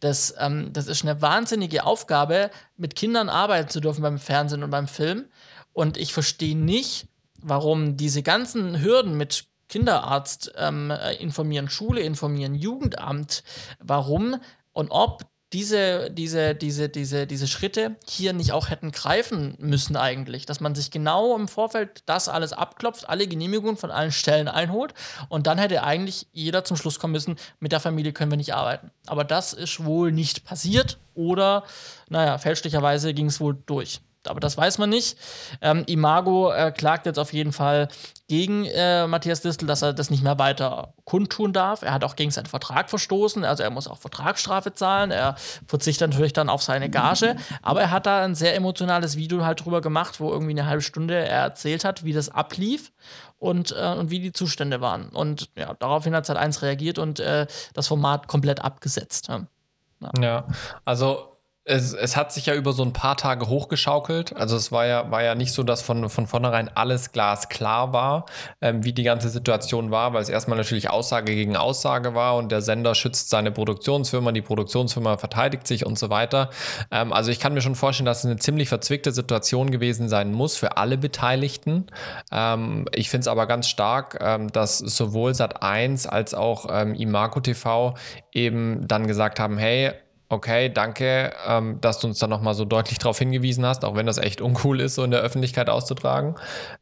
Das, 0.00 0.32
ähm, 0.38 0.72
das 0.72 0.86
ist 0.86 1.02
eine 1.02 1.20
wahnsinnige 1.22 1.84
Aufgabe, 1.84 2.50
mit 2.76 2.94
Kindern 2.94 3.28
arbeiten 3.28 3.68
zu 3.68 3.80
dürfen 3.80 4.02
beim 4.02 4.18
Fernsehen 4.18 4.62
und 4.62 4.70
beim 4.70 4.86
Film. 4.86 5.24
Und 5.72 5.96
ich 5.96 6.12
verstehe 6.12 6.56
nicht, 6.56 7.08
warum 7.40 7.96
diese 7.96 8.22
ganzen 8.22 8.80
Hürden 8.80 9.16
mit 9.16 9.46
Kinderarzt 9.68 10.52
ähm, 10.56 10.92
informieren, 11.18 11.68
Schule 11.68 12.00
informieren, 12.00 12.54
Jugendamt, 12.54 13.42
warum 13.80 14.36
und 14.72 14.90
ob 14.90 15.24
diese, 15.52 16.10
diese, 16.10 16.54
diese, 16.54 16.88
diese, 16.88 17.26
diese 17.26 17.48
Schritte 17.48 17.96
hier 18.06 18.32
nicht 18.32 18.52
auch 18.52 18.68
hätten 18.68 18.92
greifen 18.92 19.54
müssen 19.58 19.96
eigentlich. 19.96 20.44
Dass 20.44 20.60
man 20.60 20.74
sich 20.74 20.90
genau 20.90 21.34
im 21.36 21.48
Vorfeld 21.48 22.02
das 22.06 22.28
alles 22.28 22.52
abklopft, 22.52 23.08
alle 23.08 23.26
Genehmigungen 23.26 23.76
von 23.76 23.90
allen 23.90 24.12
Stellen 24.12 24.48
einholt 24.48 24.92
und 25.28 25.46
dann 25.46 25.58
hätte 25.58 25.82
eigentlich 25.82 26.26
jeder 26.32 26.64
zum 26.64 26.76
Schluss 26.76 26.98
kommen 26.98 27.12
müssen, 27.12 27.36
mit 27.60 27.72
der 27.72 27.80
Familie 27.80 28.12
können 28.12 28.30
wir 28.30 28.36
nicht 28.36 28.54
arbeiten. 28.54 28.90
Aber 29.06 29.24
das 29.24 29.54
ist 29.54 29.84
wohl 29.84 30.12
nicht 30.12 30.44
passiert 30.44 30.98
oder, 31.14 31.64
naja, 32.08 32.38
fälschlicherweise 32.38 33.14
ging 33.14 33.26
es 33.26 33.40
wohl 33.40 33.56
durch 33.66 34.00
aber 34.28 34.40
das 34.40 34.56
weiß 34.56 34.78
man 34.78 34.90
nicht. 34.90 35.16
Ähm, 35.60 35.84
Imago 35.86 36.52
äh, 36.52 36.72
klagt 36.72 37.06
jetzt 37.06 37.18
auf 37.18 37.32
jeden 37.32 37.52
Fall 37.52 37.88
gegen 38.28 38.66
äh, 38.66 39.06
Matthias 39.06 39.40
Distel, 39.40 39.66
dass 39.66 39.82
er 39.82 39.94
das 39.94 40.10
nicht 40.10 40.22
mehr 40.22 40.38
weiter 40.38 40.92
kundtun 41.04 41.52
darf. 41.52 41.82
Er 41.82 41.92
hat 41.94 42.04
auch 42.04 42.14
gegen 42.14 42.30
seinen 42.30 42.46
Vertrag 42.46 42.90
verstoßen, 42.90 43.44
also 43.44 43.62
er 43.62 43.70
muss 43.70 43.88
auch 43.88 43.98
Vertragsstrafe 43.98 44.74
zahlen. 44.74 45.10
Er 45.10 45.36
verzichtet 45.66 46.10
natürlich 46.10 46.34
dann 46.34 46.50
auf 46.50 46.62
seine 46.62 46.90
Gage, 46.90 47.36
aber 47.62 47.80
er 47.80 47.90
hat 47.90 48.06
da 48.06 48.24
ein 48.24 48.34
sehr 48.34 48.54
emotionales 48.54 49.16
Video 49.16 49.44
halt 49.44 49.64
drüber 49.64 49.80
gemacht, 49.80 50.20
wo 50.20 50.30
irgendwie 50.30 50.52
eine 50.52 50.66
halbe 50.66 50.82
Stunde 50.82 51.14
er 51.14 51.42
erzählt 51.42 51.84
hat, 51.84 52.04
wie 52.04 52.12
das 52.12 52.28
ablief 52.28 52.92
und, 53.38 53.72
äh, 53.72 53.94
und 53.94 54.10
wie 54.10 54.20
die 54.20 54.32
Zustände 54.32 54.80
waren. 54.80 55.08
Und 55.08 55.50
ja, 55.56 55.74
daraufhin 55.74 56.14
hat 56.14 56.26
Sat 56.26 56.36
1 56.36 56.62
reagiert 56.62 56.98
und 56.98 57.20
äh, 57.20 57.46
das 57.72 57.88
Format 57.88 58.28
komplett 58.28 58.62
abgesetzt. 58.62 59.28
Ja, 59.28 60.10
ja 60.20 60.46
also 60.84 61.37
es, 61.68 61.92
es, 61.92 62.16
hat 62.16 62.32
sich 62.32 62.46
ja 62.46 62.54
über 62.54 62.72
so 62.72 62.82
ein 62.82 62.92
paar 62.92 63.16
Tage 63.16 63.48
hochgeschaukelt. 63.48 64.34
Also 64.34 64.56
es 64.56 64.72
war 64.72 64.86
ja, 64.86 65.10
war 65.10 65.22
ja 65.22 65.34
nicht 65.34 65.52
so, 65.52 65.62
dass 65.62 65.82
von, 65.82 66.08
von 66.08 66.26
vornherein 66.26 66.70
alles 66.74 67.12
glasklar 67.12 67.92
war, 67.92 68.26
ähm, 68.60 68.84
wie 68.84 68.92
die 68.92 69.02
ganze 69.02 69.28
Situation 69.28 69.90
war, 69.90 70.14
weil 70.14 70.22
es 70.22 70.30
erstmal 70.30 70.56
natürlich 70.56 70.88
Aussage 70.88 71.34
gegen 71.34 71.56
Aussage 71.56 72.14
war 72.14 72.36
und 72.36 72.50
der 72.50 72.62
Sender 72.62 72.94
schützt 72.94 73.28
seine 73.28 73.52
Produktionsfirma, 73.52 74.32
die 74.32 74.42
Produktionsfirma 74.42 75.18
verteidigt 75.18 75.66
sich 75.66 75.84
und 75.84 75.98
so 75.98 76.08
weiter. 76.08 76.50
Ähm, 76.90 77.12
also 77.12 77.30
ich 77.30 77.38
kann 77.38 77.52
mir 77.52 77.60
schon 77.60 77.74
vorstellen, 77.74 78.06
dass 78.06 78.20
es 78.20 78.24
eine 78.24 78.36
ziemlich 78.36 78.68
verzwickte 78.68 79.12
Situation 79.12 79.70
gewesen 79.70 80.08
sein 80.08 80.32
muss 80.32 80.56
für 80.56 80.78
alle 80.78 80.96
Beteiligten. 80.96 81.86
Ähm, 82.32 82.86
ich 82.94 83.10
finde 83.10 83.22
es 83.22 83.28
aber 83.28 83.46
ganz 83.46 83.68
stark, 83.68 84.18
ähm, 84.20 84.50
dass 84.50 84.78
sowohl 84.78 85.32
Sat1 85.32 86.08
als 86.08 86.32
auch 86.32 86.66
ähm, 86.70 86.94
Imago 86.94 87.40
TV 87.40 87.94
eben 88.32 88.88
dann 88.88 89.06
gesagt 89.06 89.38
haben, 89.38 89.58
hey, 89.58 89.92
Okay, 90.30 90.68
danke, 90.68 91.32
ähm, 91.46 91.80
dass 91.80 92.00
du 92.00 92.06
uns 92.06 92.18
da 92.18 92.26
nochmal 92.26 92.52
so 92.54 92.66
deutlich 92.66 92.98
darauf 92.98 93.18
hingewiesen 93.18 93.64
hast, 93.64 93.82
auch 93.84 93.96
wenn 93.96 94.04
das 94.04 94.18
echt 94.18 94.42
uncool 94.42 94.80
ist, 94.80 94.96
so 94.96 95.04
in 95.04 95.10
der 95.10 95.20
Öffentlichkeit 95.20 95.70
auszutragen. 95.70 96.34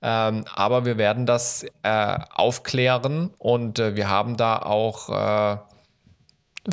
Ähm, 0.03 0.45
aber 0.53 0.85
wir 0.85 0.99
werden 0.99 1.27
das 1.27 1.65
äh, 1.85 2.19
aufklären 2.35 3.31
und 3.39 3.79
äh, 3.79 3.95
wir 3.95 4.11
haben 4.11 4.37
da 4.37 4.59
auch 4.59 5.11
äh, 5.11 5.59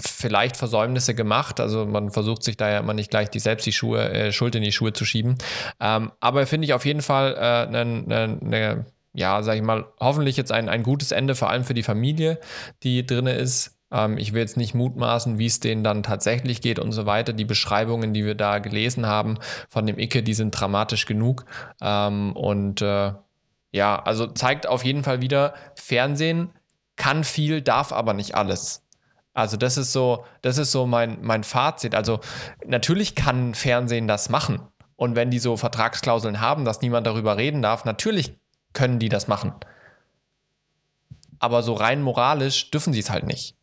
vielleicht 0.01 0.57
Versäumnisse 0.57 1.13
gemacht. 1.13 1.59
Also 1.59 1.85
man 1.85 2.09
versucht 2.09 2.41
sich 2.41 2.57
da 2.57 2.71
ja 2.71 2.79
immer 2.79 2.95
nicht 2.95 3.11
gleich 3.11 3.29
die 3.29 3.39
selbst 3.39 3.67
die 3.67 3.71
Schuhe, 3.71 4.09
äh, 4.09 4.31
Schuld 4.31 4.55
in 4.55 4.63
die 4.63 4.71
Schuhe 4.71 4.93
zu 4.93 5.05
schieben. 5.05 5.37
Ähm, 5.79 6.11
aber 6.19 6.47
finde 6.47 6.65
ich 6.65 6.73
auf 6.73 6.85
jeden 6.85 7.03
Fall 7.03 7.35
eine, 7.35 7.81
äh, 7.81 7.85
ne, 7.85 8.37
ne, 8.41 8.85
ja, 9.13 9.43
sag 9.43 9.57
ich 9.57 9.61
mal, 9.61 9.85
hoffentlich 9.99 10.37
jetzt 10.37 10.51
ein, 10.51 10.69
ein 10.69 10.81
gutes 10.81 11.11
Ende, 11.11 11.35
vor 11.35 11.51
allem 11.51 11.63
für 11.65 11.75
die 11.75 11.83
Familie, 11.83 12.39
die 12.81 13.05
drin 13.05 13.27
ist. 13.27 13.77
Ähm, 13.93 14.17
ich 14.17 14.33
will 14.33 14.41
jetzt 14.41 14.57
nicht 14.57 14.73
mutmaßen, 14.73 15.37
wie 15.37 15.45
es 15.45 15.59
denen 15.59 15.83
dann 15.83 16.03
tatsächlich 16.03 16.61
geht 16.61 16.79
und 16.79 16.91
so 16.91 17.05
weiter. 17.05 17.31
Die 17.31 17.45
Beschreibungen, 17.45 18.13
die 18.13 18.25
wir 18.25 18.35
da 18.35 18.59
gelesen 18.59 19.05
haben 19.05 19.37
von 19.69 19.85
dem 19.85 19.99
Icke, 19.99 20.23
die 20.23 20.33
sind 20.33 20.51
dramatisch 20.51 21.05
genug. 21.05 21.45
Ähm, 21.79 22.33
und 22.33 22.81
äh, 22.81 23.13
ja, 23.71 24.01
also 24.03 24.27
zeigt 24.27 24.67
auf 24.67 24.83
jeden 24.83 25.03
Fall 25.03 25.21
wieder, 25.21 25.53
Fernsehen 25.75 26.49
kann 26.95 27.23
viel, 27.23 27.61
darf 27.61 27.91
aber 27.93 28.13
nicht 28.13 28.35
alles. 28.35 28.83
Also 29.33 29.57
das 29.57 29.77
ist 29.77 29.93
so, 29.93 30.25
das 30.41 30.57
ist 30.57 30.71
so 30.71 30.85
mein, 30.85 31.17
mein 31.21 31.43
Fazit. 31.43 31.95
Also 31.95 32.19
natürlich 32.65 33.15
kann 33.15 33.55
Fernsehen 33.55 34.07
das 34.07 34.29
machen. 34.29 34.61
Und 34.95 35.15
wenn 35.15 35.31
die 35.31 35.39
so 35.39 35.57
Vertragsklauseln 35.57 36.39
haben, 36.39 36.65
dass 36.65 36.81
niemand 36.81 37.07
darüber 37.07 37.37
reden 37.37 37.61
darf, 37.61 37.83
natürlich 37.83 38.37
können 38.73 38.99
die 38.99 39.09
das 39.09 39.27
machen. 39.27 39.53
Aber 41.39 41.63
so 41.63 41.73
rein 41.73 42.01
moralisch 42.01 42.69
dürfen 42.69 42.93
sie 42.93 42.99
es 42.99 43.09
halt 43.09 43.25
nicht. 43.25 43.55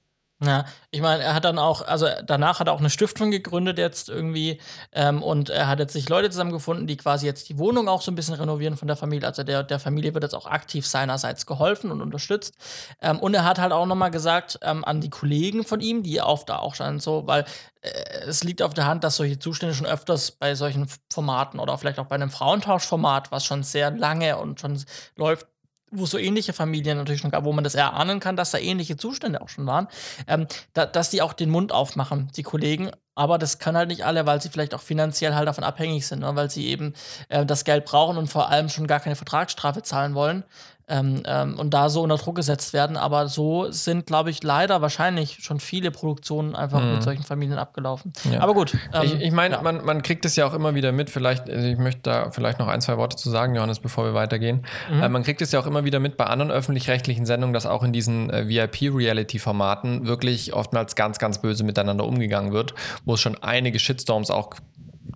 Ja, 0.43 0.65
ich 0.91 1.03
meine, 1.03 1.23
er 1.23 1.35
hat 1.35 1.45
dann 1.45 1.59
auch, 1.59 1.83
also 1.83 2.07
danach 2.25 2.61
hat 2.61 2.69
er 2.69 2.73
auch 2.73 2.79
eine 2.79 2.89
Stiftung 2.89 3.31
gegründet 3.31 3.77
jetzt 3.77 4.09
irgendwie 4.09 4.59
ähm, 4.93 5.23
und 5.23 5.51
er 5.51 5.69
hat 5.69 5.81
jetzt 5.81 5.93
sich 5.93 6.09
Leute 6.09 6.31
zusammengefunden, 6.31 6.87
die 6.87 6.97
quasi 6.97 7.27
jetzt 7.27 7.51
die 7.51 7.59
Wohnung 7.59 7.89
auch 7.89 8.01
so 8.01 8.11
ein 8.11 8.15
bisschen 8.15 8.37
renovieren 8.37 8.79
von 8.79 8.89
der 8.89 8.97
Familie. 8.97 9.29
Also 9.29 9.43
der, 9.43 9.63
der 9.63 9.79
Familie 9.79 10.15
wird 10.15 10.25
jetzt 10.25 10.35
auch 10.35 10.47
aktiv 10.47 10.87
seinerseits 10.87 11.45
geholfen 11.45 11.91
und 11.91 12.01
unterstützt. 12.01 12.55
Ähm, 13.03 13.19
und 13.19 13.35
er 13.35 13.45
hat 13.45 13.59
halt 13.59 13.73
auch 13.73 13.85
nochmal 13.85 14.11
gesagt 14.11 14.59
ähm, 14.63 14.83
an 14.83 15.03
die 15.03 15.11
Kollegen 15.11 15.63
von 15.63 15.81
ihm, 15.81 16.03
die 16.03 16.23
auf 16.23 16.47
da 16.47 16.57
auch 16.57 16.75
standen, 16.75 17.01
so, 17.01 17.27
weil 17.27 17.45
äh, 17.83 17.91
es 18.27 18.43
liegt 18.43 18.63
auf 18.63 18.73
der 18.73 18.87
Hand, 18.87 19.05
dass 19.05 19.17
solche 19.17 19.39
Zustände 19.39 19.75
schon 19.75 19.87
öfters 19.87 20.31
bei 20.31 20.55
solchen 20.55 20.89
Formaten 21.13 21.61
oder 21.61 21.77
vielleicht 21.77 21.99
auch 21.99 22.07
bei 22.07 22.15
einem 22.15 22.31
Frauentauschformat, 22.31 23.31
was 23.31 23.45
schon 23.45 23.63
sehr 23.63 23.91
lange 23.91 24.39
und 24.39 24.59
schon 24.59 24.83
läuft, 25.17 25.47
wo 25.91 26.07
so 26.07 26.19
ähnliche 26.19 26.53
Familien 26.53 26.99
natürlich 26.99 27.21
schon 27.21 27.31
gab, 27.31 27.45
wo 27.45 27.53
man 27.53 27.65
das 27.65 27.75
erahnen 27.75 28.21
kann, 28.21 28.37
dass 28.37 28.51
da 28.51 28.59
ähnliche 28.59 28.97
Zustände 28.97 29.41
auch 29.41 29.49
schon 29.49 29.67
waren, 29.67 29.89
ähm, 30.27 30.47
da, 30.73 30.87
dass 30.87 31.11
die 31.11 31.23
auch 31.23 31.33
den 31.33 31.51
Mund 31.51 31.73
aufmachen, 31.73 32.31
die 32.37 32.43
Kollegen. 32.43 32.91
Aber 33.15 33.39
das 33.39 33.59
können 33.59 33.77
halt 33.77 33.89
nicht 33.89 34.05
alle, 34.05 34.25
weil 34.25 34.41
sie 34.41 34.49
vielleicht 34.49 34.73
auch 34.75 34.81
finanziell 34.81 35.35
halt 35.35 35.47
davon 35.47 35.65
abhängig 35.65 36.07
sind, 36.07 36.21
ne? 36.21 36.37
weil 36.37 36.51
sie 36.51 36.67
eben 36.67 36.95
äh, 37.29 37.45
das 37.45 37.65
Geld 37.65 37.85
brauchen 37.85 38.17
und 38.17 38.29
vor 38.29 38.49
allem 38.49 38.69
schon 38.69 38.87
gar 38.87 39.01
keine 39.01 39.17
Vertragsstrafe 39.17 39.83
zahlen 39.83 40.15
wollen 40.15 40.45
ähm, 40.91 41.23
ähm, 41.25 41.59
und 41.59 41.73
da 41.73 41.89
so 41.89 42.03
unter 42.03 42.17
Druck 42.17 42.37
gesetzt 42.37 42.73
werden. 42.73 42.97
Aber 42.97 43.29
so 43.29 43.71
sind, 43.71 44.07
glaube 44.07 44.31
ich, 44.31 44.43
leider 44.43 44.83
wahrscheinlich 44.83 45.39
schon 45.41 45.61
viele 45.61 45.91
Produktionen 45.91 46.55
einfach 46.55 46.83
mhm. 46.83 46.95
mit 46.95 47.03
solchen 47.03 47.23
Familien 47.23 47.59
abgelaufen. 47.59 48.13
Ja. 48.31 48.41
Aber 48.41 48.55
gut. 48.55 48.77
Ähm, 48.93 49.03
ich, 49.05 49.15
ich 49.21 49.33
meine, 49.33 49.57
ja. 49.57 49.63
man, 49.63 49.85
man 49.85 50.03
kriegt 50.03 50.25
es 50.25 50.37
ja 50.37 50.47
auch 50.47 50.55
immer 50.55 50.75
wieder 50.75 50.93
mit. 50.93 51.11
Vielleicht, 51.11 51.49
also 51.49 51.67
ich 51.67 51.79
möchte 51.79 52.03
da 52.03 52.31
vielleicht 52.31 52.59
noch 52.59 52.69
ein, 52.69 52.81
zwei 52.81 52.97
Worte 52.97 53.17
zu 53.17 53.31
sagen, 53.31 53.55
Johannes, 53.55 53.79
bevor 53.79 54.05
wir 54.05 54.15
weitergehen. 54.15 54.67
Mhm. 54.93 55.03
Äh, 55.03 55.09
man 55.09 55.23
kriegt 55.23 55.41
es 55.43 55.53
ja 55.53 55.61
auch 55.61 55.67
immer 55.67 55.85
wieder 55.85 56.01
mit 56.01 56.17
bei 56.17 56.25
anderen 56.25 56.51
öffentlich-rechtlichen 56.51 57.25
Sendungen, 57.25 57.55
dass 57.55 57.67
auch 57.67 57.83
in 57.83 57.93
diesen 57.93 58.31
äh, 58.31 58.49
VIP-Reality-Formaten 58.49 60.07
wirklich 60.07 60.53
oftmals 60.53 60.97
ganz, 60.97 61.19
ganz 61.19 61.41
böse 61.41 61.65
miteinander 61.65 62.05
umgegangen 62.05 62.53
wird, 62.53 62.75
wo 63.05 63.15
es 63.15 63.21
schon 63.21 63.37
einige 63.43 63.79
Shitstorms 63.79 64.31
auch 64.31 64.51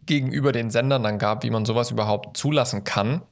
gegenüber 0.07 0.53
den 0.53 0.71
Sendern 0.71 1.03
dann 1.03 1.19
gab, 1.19 1.43
wie 1.45 1.51
man 1.51 1.65
sowas 1.65 1.91
überhaupt 1.91 2.37
zulassen 2.37 2.85
kann. 2.85 3.23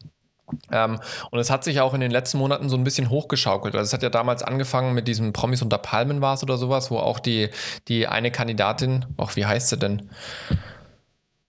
Ähm, 0.70 1.00
und 1.30 1.38
es 1.38 1.50
hat 1.50 1.64
sich 1.64 1.80
auch 1.80 1.94
in 1.94 2.00
den 2.00 2.10
letzten 2.10 2.38
Monaten 2.38 2.68
so 2.68 2.76
ein 2.76 2.84
bisschen 2.84 3.10
hochgeschaukelt. 3.10 3.74
Also 3.74 3.84
es 3.88 3.92
hat 3.92 4.02
ja 4.02 4.10
damals 4.10 4.42
angefangen 4.42 4.94
mit 4.94 5.08
diesem 5.08 5.32
Promis 5.32 5.62
unter 5.62 5.78
Palmen 5.78 6.20
war 6.20 6.34
es 6.34 6.42
oder 6.42 6.56
sowas, 6.56 6.90
wo 6.90 6.98
auch 6.98 7.18
die, 7.18 7.50
die 7.88 8.06
eine 8.06 8.30
Kandidatin, 8.30 9.06
ach, 9.16 9.36
wie 9.36 9.46
heißt 9.46 9.68
sie 9.70 9.78
denn? 9.78 10.10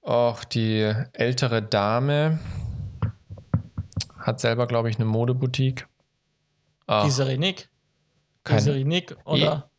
Auch 0.01 0.43
die 0.43 0.93
ältere 1.13 1.61
Dame 1.61 2.39
hat 4.19 4.39
selber, 4.39 4.67
glaube 4.67 4.89
ich, 4.89 4.97
eine 4.97 5.05
Modeboutique. 5.05 5.87
Die 6.89 7.11
Serenik? 7.11 7.69
Die 8.47 8.59
Serenik 8.59 9.15
oder? 9.25 9.69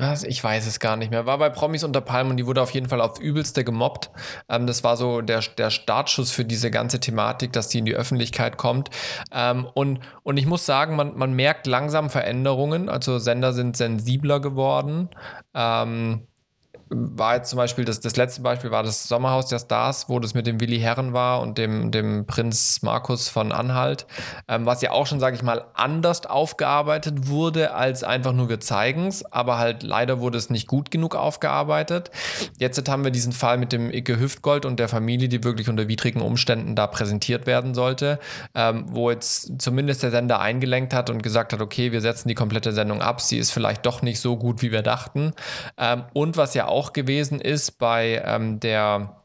Was? 0.00 0.24
Ich 0.24 0.42
weiß 0.42 0.66
es 0.66 0.80
gar 0.80 0.96
nicht 0.96 1.10
mehr. 1.10 1.26
War 1.26 1.38
bei 1.38 1.50
Promis 1.50 1.84
unter 1.84 2.00
Palmen 2.00 2.30
und 2.30 2.36
die 2.36 2.46
wurde 2.46 2.62
auf 2.62 2.70
jeden 2.70 2.88
Fall 2.88 3.00
auf 3.00 3.20
übelste 3.20 3.64
gemobbt. 3.64 4.10
Ähm, 4.48 4.66
das 4.66 4.84
war 4.84 4.96
so 4.96 5.20
der, 5.20 5.40
der 5.58 5.70
Startschuss 5.70 6.30
für 6.30 6.44
diese 6.44 6.70
ganze 6.70 7.00
Thematik, 7.00 7.52
dass 7.52 7.68
die 7.68 7.78
in 7.78 7.84
die 7.84 7.94
Öffentlichkeit 7.94 8.56
kommt. 8.56 8.90
Ähm, 9.32 9.66
und, 9.74 10.00
und 10.22 10.36
ich 10.36 10.46
muss 10.46 10.66
sagen, 10.66 10.96
man, 10.96 11.16
man 11.16 11.34
merkt 11.34 11.66
langsam 11.66 12.10
Veränderungen. 12.10 12.88
Also 12.88 13.18
Sender 13.18 13.52
sind 13.52 13.76
sensibler 13.76 14.40
geworden. 14.40 15.10
Ähm, 15.54 16.26
war 16.94 17.36
jetzt 17.36 17.50
zum 17.50 17.56
Beispiel, 17.56 17.84
das, 17.84 18.00
das 18.00 18.16
letzte 18.16 18.42
Beispiel 18.42 18.70
war 18.70 18.82
das 18.82 19.04
Sommerhaus 19.08 19.46
der 19.46 19.58
Stars, 19.58 20.08
wo 20.08 20.18
das 20.20 20.34
mit 20.34 20.46
dem 20.46 20.60
Willi 20.60 20.78
Herren 20.78 21.12
war 21.12 21.40
und 21.40 21.58
dem, 21.58 21.90
dem 21.90 22.26
Prinz 22.26 22.82
Markus 22.82 23.28
von 23.28 23.52
Anhalt, 23.52 24.06
ähm, 24.48 24.66
was 24.66 24.82
ja 24.82 24.90
auch 24.90 25.06
schon, 25.06 25.20
sage 25.20 25.36
ich 25.36 25.42
mal, 25.42 25.64
anders 25.74 26.26
aufgearbeitet 26.26 27.28
wurde, 27.28 27.74
als 27.74 28.04
einfach 28.04 28.32
nur 28.32 28.48
wir 28.48 28.60
zeigen 28.60 29.06
es, 29.06 29.24
aber 29.32 29.58
halt 29.58 29.82
leider 29.82 30.20
wurde 30.20 30.38
es 30.38 30.50
nicht 30.50 30.66
gut 30.66 30.90
genug 30.90 31.14
aufgearbeitet. 31.14 32.10
Jetzt 32.58 32.88
haben 32.88 33.04
wir 33.04 33.10
diesen 33.10 33.32
Fall 33.32 33.58
mit 33.58 33.72
dem 33.72 33.90
Icke 33.90 34.18
Hüftgold 34.18 34.66
und 34.66 34.78
der 34.78 34.88
Familie, 34.88 35.28
die 35.28 35.44
wirklich 35.44 35.68
unter 35.68 35.88
widrigen 35.88 36.22
Umständen 36.22 36.74
da 36.74 36.86
präsentiert 36.86 37.46
werden 37.46 37.74
sollte, 37.74 38.18
ähm, 38.54 38.86
wo 38.88 39.10
jetzt 39.10 39.60
zumindest 39.60 40.02
der 40.02 40.10
Sender 40.10 40.40
eingelenkt 40.40 40.94
hat 40.94 41.10
und 41.10 41.22
gesagt 41.22 41.52
hat, 41.52 41.60
okay, 41.60 41.92
wir 41.92 42.00
setzen 42.00 42.28
die 42.28 42.34
komplette 42.34 42.72
Sendung 42.72 43.00
ab, 43.02 43.20
sie 43.20 43.38
ist 43.38 43.50
vielleicht 43.50 43.86
doch 43.86 44.02
nicht 44.02 44.20
so 44.20 44.36
gut, 44.36 44.62
wie 44.62 44.72
wir 44.72 44.82
dachten. 44.82 45.32
Ähm, 45.78 46.04
und 46.12 46.36
was 46.36 46.54
ja 46.54 46.66
auch 46.66 46.81
auch 46.82 46.92
gewesen 46.92 47.40
ist 47.40 47.78
bei 47.78 48.20
ähm, 48.24 48.58
der 48.58 49.16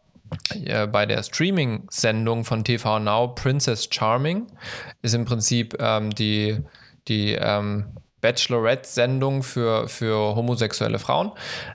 äh, 0.66 0.86
bei 0.88 1.06
der 1.06 1.24
Streaming-Sendung 1.24 2.46
von 2.46 2.64
TV 2.64 3.00
Now 3.00 3.30
Princess 3.30 3.88
Charming 3.90 4.48
ist 5.02 5.16
im 5.16 5.26
Prinzip 5.26 5.76
ähm, 5.80 6.14
die, 6.14 6.60
die 7.08 7.34
ähm, 7.34 7.86
Bachelorette-Sendung 8.20 9.44
für, 9.44 9.88
für 9.88 10.36
homosexuelle 10.36 10.98
Frauen. 10.98 11.32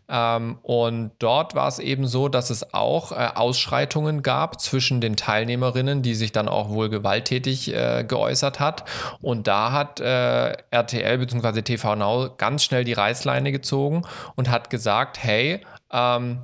Ähm, 0.09 0.59
und 0.63 1.13
dort 1.21 1.55
war 1.55 1.69
es 1.69 1.79
eben 1.79 2.07
so, 2.07 2.29
dass 2.29 2.51
es 2.51 2.75
auch 2.75 3.13
äh, 3.13 3.31
Ausschreitungen 3.35 4.23
gab 4.23 4.61
zwischen 4.61 5.01
den 5.01 5.17
Teilnehmerinnen, 5.17 6.03
die 6.03 6.15
sich 6.15 6.33
dann 6.33 6.49
auch 6.49 6.69
wohl 6.69 6.89
gewalttätig 6.91 7.73
äh, 7.73 8.05
geäußert 8.07 8.59
hat. 8.59 8.85
Und 9.21 9.47
da 9.47 9.73
hat 9.73 10.01
äh, 10.01 10.53
RTL 10.71 11.19
bzw. 11.19 11.63
TV 11.63 11.95
Now 11.95 12.35
ganz 12.37 12.65
schnell 12.65 12.83
die 12.83 12.93
Reißleine 12.93 13.53
gezogen 13.53 14.03
und 14.35 14.51
hat 14.51 14.69
gesagt, 14.69 15.23
hey, 15.23 15.61
ähm, 15.93 16.39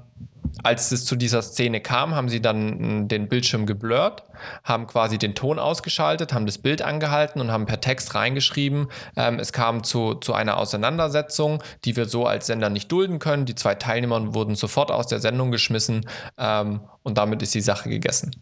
als 0.63 0.91
es 0.93 1.05
zu 1.05 1.17
dieser 1.17 1.43
Szene 1.43 1.81
kam, 1.81 2.15
haben 2.15 2.29
sie 2.29 2.41
dann 2.41 3.09
den 3.09 3.29
Bildschirm 3.29 3.67
geblurrt, 3.67 4.25
haben 4.65 4.87
quasi 4.87 5.19
den 5.19 5.35
Ton 5.35 5.59
ausgeschaltet, 5.59 6.33
haben 6.33 6.47
das 6.47 6.59
Bild 6.59 6.83
angehalten 6.83 7.41
und 7.41 7.51
haben 7.51 7.67
per 7.67 7.81
Text 7.81 8.15
reingeschrieben, 8.15 8.89
ähm, 9.17 9.39
es 9.39 9.53
kam 9.53 9.85
zu, 9.85 10.15
zu 10.15 10.35
einer 10.35 10.57
Auseinandersetzung, 10.57 11.63
die 11.85 11.97
wir 11.97 12.07
so 12.07 12.27
als 12.27 12.47
Sender 12.47 12.71
nicht 12.71 12.91
dulden 12.91 13.19
können. 13.19 13.47
Die 13.47 13.55
zwei 13.55 13.75
Teilnehmer 13.75 14.35
wurden 14.35 14.55
sofort 14.55 14.91
aus 14.91 15.07
der 15.07 15.21
Sendung 15.21 15.51
geschmissen 15.51 16.09
ähm, 16.37 16.81
und 17.03 17.19
damit 17.19 17.43
ist 17.43 17.55
die 17.55 17.61
Sache 17.61 17.89
gegessen. 17.89 18.33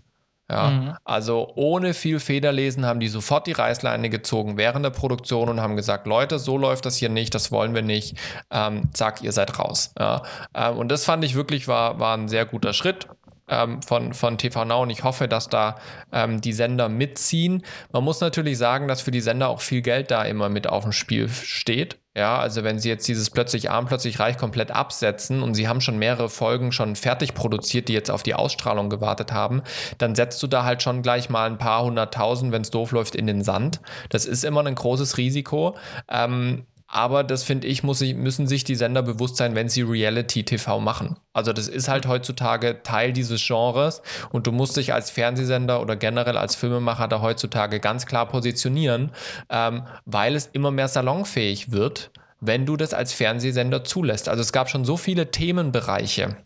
Ja, 0.50 0.70
mhm. 0.70 0.96
also 1.04 1.52
ohne 1.56 1.92
viel 1.92 2.20
Federlesen 2.20 2.86
haben 2.86 3.00
die 3.00 3.08
sofort 3.08 3.48
die 3.48 3.52
Reißleine 3.52 4.08
gezogen 4.10 4.56
während 4.56 4.84
der 4.84 4.90
Produktion 4.90 5.48
und 5.48 5.60
haben 5.60 5.74
gesagt, 5.74 6.06
Leute, 6.06 6.38
so 6.38 6.56
läuft 6.56 6.86
das 6.86 6.96
hier 6.96 7.08
nicht, 7.08 7.34
das 7.34 7.50
wollen 7.50 7.74
wir 7.74 7.82
nicht. 7.82 8.16
Ähm, 8.50 8.90
zack, 8.92 9.22
ihr 9.22 9.32
seid 9.32 9.58
raus. 9.58 9.92
Ja, 9.98 10.22
ähm, 10.54 10.78
und 10.78 10.88
das 10.88 11.04
fand 11.04 11.24
ich 11.24 11.34
wirklich 11.34 11.66
war, 11.66 11.98
war 11.98 12.16
ein 12.16 12.28
sehr 12.28 12.46
guter 12.46 12.72
Schritt. 12.74 13.08
Ähm, 13.48 13.80
von, 13.82 14.12
von 14.12 14.38
TV 14.38 14.64
Now 14.64 14.82
und 14.82 14.90
ich 14.90 15.04
hoffe, 15.04 15.28
dass 15.28 15.48
da 15.48 15.76
ähm, 16.12 16.40
die 16.40 16.52
Sender 16.52 16.88
mitziehen. 16.88 17.62
Man 17.92 18.02
muss 18.02 18.20
natürlich 18.20 18.58
sagen, 18.58 18.88
dass 18.88 19.02
für 19.02 19.12
die 19.12 19.20
Sender 19.20 19.48
auch 19.48 19.60
viel 19.60 19.82
Geld 19.82 20.10
da 20.10 20.24
immer 20.24 20.48
mit 20.48 20.68
auf 20.68 20.82
dem 20.82 20.92
Spiel 20.92 21.28
steht. 21.28 21.98
Ja, 22.16 22.38
also 22.38 22.64
wenn 22.64 22.78
sie 22.78 22.88
jetzt 22.88 23.06
dieses 23.08 23.28
plötzlich 23.28 23.70
arm, 23.70 23.84
plötzlich 23.84 24.18
reich 24.18 24.38
komplett 24.38 24.70
absetzen 24.70 25.42
und 25.42 25.54
sie 25.54 25.68
haben 25.68 25.82
schon 25.82 25.98
mehrere 25.98 26.30
Folgen 26.30 26.72
schon 26.72 26.96
fertig 26.96 27.34
produziert, 27.34 27.88
die 27.88 27.92
jetzt 27.92 28.10
auf 28.10 28.22
die 28.22 28.32
Ausstrahlung 28.34 28.88
gewartet 28.88 29.32
haben, 29.32 29.62
dann 29.98 30.14
setzt 30.14 30.42
du 30.42 30.46
da 30.46 30.64
halt 30.64 30.82
schon 30.82 31.02
gleich 31.02 31.28
mal 31.28 31.46
ein 31.46 31.58
paar 31.58 31.84
hunderttausend, 31.84 32.52
wenn 32.52 32.62
es 32.62 32.70
doof 32.70 32.92
läuft, 32.92 33.14
in 33.14 33.26
den 33.26 33.44
Sand. 33.44 33.80
Das 34.08 34.24
ist 34.24 34.44
immer 34.44 34.64
ein 34.64 34.74
großes 34.74 35.18
Risiko. 35.18 35.76
Ähm, 36.08 36.64
aber 36.88 37.24
das 37.24 37.42
finde 37.42 37.66
ich, 37.66 37.82
muss 37.82 38.00
müssen 38.00 38.46
sich 38.46 38.62
die 38.62 38.76
Sender 38.76 39.02
bewusst 39.02 39.36
sein, 39.36 39.54
wenn 39.54 39.68
sie 39.68 39.82
Reality-TV 39.82 40.78
machen. 40.80 41.16
Also 41.32 41.52
das 41.52 41.68
ist 41.68 41.88
halt 41.88 42.06
heutzutage 42.06 42.82
Teil 42.82 43.12
dieses 43.12 43.44
Genres 43.44 44.02
und 44.30 44.46
du 44.46 44.52
musst 44.52 44.76
dich 44.76 44.92
als 44.94 45.10
Fernsehsender 45.10 45.80
oder 45.80 45.96
generell 45.96 46.36
als 46.36 46.54
Filmemacher 46.54 47.08
da 47.08 47.20
heutzutage 47.20 47.80
ganz 47.80 48.06
klar 48.06 48.26
positionieren, 48.26 49.10
ähm, 49.50 49.82
weil 50.04 50.36
es 50.36 50.46
immer 50.46 50.70
mehr 50.70 50.88
salonfähig 50.88 51.72
wird, 51.72 52.10
wenn 52.40 52.66
du 52.66 52.76
das 52.76 52.94
als 52.94 53.12
Fernsehsender 53.12 53.82
zulässt. 53.82 54.28
Also 54.28 54.42
es 54.42 54.52
gab 54.52 54.68
schon 54.70 54.84
so 54.84 54.96
viele 54.96 55.30
Themenbereiche 55.30 56.36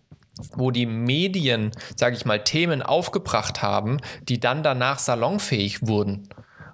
wo 0.57 0.71
die 0.71 0.87
Medien, 0.87 1.71
sage 1.97 2.17
ich 2.17 2.25
mal, 2.25 2.43
Themen 2.43 2.81
aufgebracht 2.81 3.61
haben, 3.61 3.99
die 4.23 4.41
dann 4.41 4.63
danach 4.63 4.99
salonfähig 4.99 5.87
wurden 5.87 6.31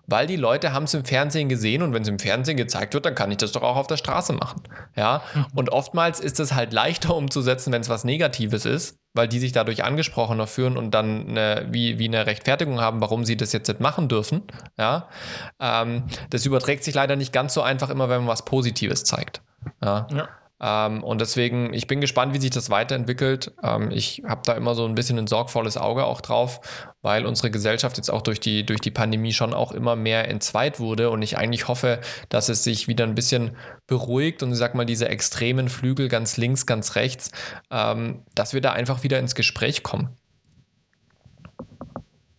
weil 0.07 0.27
die 0.27 0.37
Leute 0.37 0.73
haben 0.73 0.85
es 0.85 0.95
im 0.95 1.05
Fernsehen 1.05 1.49
gesehen 1.49 1.83
und 1.83 1.93
wenn 1.93 2.03
es 2.03 2.09
im 2.09 2.19
Fernsehen 2.19 2.57
gezeigt 2.57 2.95
wird, 2.95 3.07
dann 3.07 3.15
kann 3.15 3.31
ich 3.31 3.39
das 3.39 3.53
doch 3.53 3.63
auch 3.63 3.77
auf 3.77 3.87
der 3.87 3.97
Straße 3.97 4.33
machen. 4.33 4.63
Ja, 4.95 5.23
mhm. 5.35 5.47
und 5.55 5.71
oftmals 5.71 6.21
ist 6.21 6.41
es 6.41 6.55
halt 6.55 6.73
leichter 6.73 7.15
umzusetzen, 7.15 7.73
wenn 7.73 7.83
es 7.83 7.89
was 7.89 8.05
Negatives 8.05 8.65
ist, 8.65 8.99
weil 9.15 9.29
die 9.29 9.39
sich 9.39 9.53
dadurch 9.53 9.85
angesprochener 9.85 10.47
fühlen 10.47 10.77
und 10.77 10.93
dann 10.93 11.29
eine, 11.29 11.67
wie, 11.71 11.99
wie 11.99 12.09
eine 12.09 12.27
Rechtfertigung 12.27 12.81
haben, 12.81 13.01
warum 13.01 13.25
sie 13.25 13.37
das 13.37 13.53
jetzt 13.53 13.69
nicht 13.69 13.81
machen 13.81 14.09
dürfen. 14.09 14.43
Ja, 14.79 15.09
ähm, 15.61 16.05
das 16.31 16.47
überträgt 16.47 16.85
sich 16.85 16.95
leider 16.95 17.17
nicht 17.17 17.33
ganz 17.33 17.55
so 17.55 17.63
einfach 17.63 17.91
immer, 17.91 18.09
wenn 18.09 18.19
man 18.19 18.29
was 18.29 18.45
Positives 18.45 19.05
zeigt. 19.05 19.43
Ja. 19.83 20.07
ja. 20.13 20.29
Ähm, 20.59 21.03
und 21.05 21.21
deswegen, 21.21 21.75
ich 21.75 21.87
bin 21.87 22.01
gespannt, 22.01 22.35
wie 22.35 22.41
sich 22.41 22.51
das 22.51 22.71
weiterentwickelt. 22.71 23.53
Ähm, 23.63 23.91
ich 23.91 24.23
habe 24.27 24.41
da 24.45 24.55
immer 24.55 24.75
so 24.75 24.87
ein 24.87 24.95
bisschen 24.95 25.19
ein 25.19 25.27
sorgvolles 25.27 25.77
Auge 25.77 26.05
auch 26.05 26.21
drauf, 26.21 26.61
weil 27.03 27.27
unsere 27.27 27.51
Gesellschaft 27.51 27.99
jetzt 27.99 28.11
auch 28.11 28.23
durch 28.23 28.41
die, 28.41 28.65
durch 28.65 28.81
die 28.81 28.91
Pandemie 28.91 29.33
schon 29.33 29.53
auch 29.53 29.73
immer 29.73 29.97
mehr 29.97 30.29
entzweit 30.29 30.81
wurde 30.81 31.11
und 31.11 31.21
ich 31.23 31.37
eigentlich 31.37 31.69
hoffe, 31.69 32.01
dass 32.31 32.49
es 32.49 32.65
sich 32.65 32.89
wieder 32.89 33.05
ein 33.05 33.15
bisschen 33.15 33.57
beruhigt 33.87 34.43
und 34.43 34.53
ich 34.53 34.59
sag 34.59 34.75
mal, 34.75 34.87
diese 34.87 35.09
extremen 35.09 35.69
Flügel 35.69 36.09
ganz 36.09 36.39
links, 36.39 36.65
ganz 36.65 36.95
rechts, 36.95 37.31
ähm, 37.71 38.23
dass 38.35 38.55
wir 38.55 38.63
da 38.63 38.73
einfach 38.73 39.03
wieder 39.03 39.19
ins 39.19 39.35
Gespräch 39.35 39.83
kommen. 39.83 40.17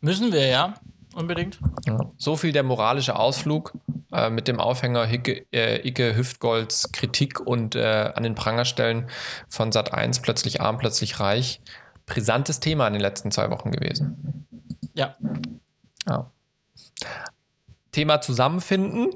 Müssen 0.02 0.32
wir 0.32 0.48
ja, 0.48 0.74
unbedingt. 1.14 1.60
Ja. 1.86 2.12
So 2.18 2.36
viel 2.36 2.52
der 2.52 2.64
moralische 2.64 3.16
Ausflug 3.16 3.74
äh, 4.12 4.30
mit 4.30 4.48
dem 4.48 4.60
Aufhänger 4.60 5.06
Hicke, 5.06 5.46
äh, 5.52 5.88
Icke 5.88 6.16
Hüftgolds 6.16 6.92
Kritik 6.92 7.40
und 7.40 7.76
äh, 7.76 8.12
an 8.14 8.24
den 8.24 8.36
Prangerstellen 8.36 9.10
von 9.50 9.72
Sat 9.72 9.94
1 9.94 10.22
plötzlich 10.22 10.62
arm, 10.62 10.78
plötzlich 10.78 11.20
reich. 11.20 11.62
Brisantes 12.06 12.60
Thema 12.60 12.88
in 12.88 12.94
den 12.94 13.02
letzten 13.02 13.32
zwei 13.32 13.50
Wochen 13.52 13.72
gewesen. 13.72 14.48
Ja. 14.94 15.16
ja. 16.08 16.32
Thema 17.92 18.22
zusammenfinden. 18.22 19.12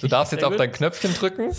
Du 0.00 0.06
darfst 0.08 0.32
jetzt 0.32 0.44
auf 0.44 0.56
dein 0.56 0.70
Knöpfchen 0.70 1.12
drücken. 1.14 1.52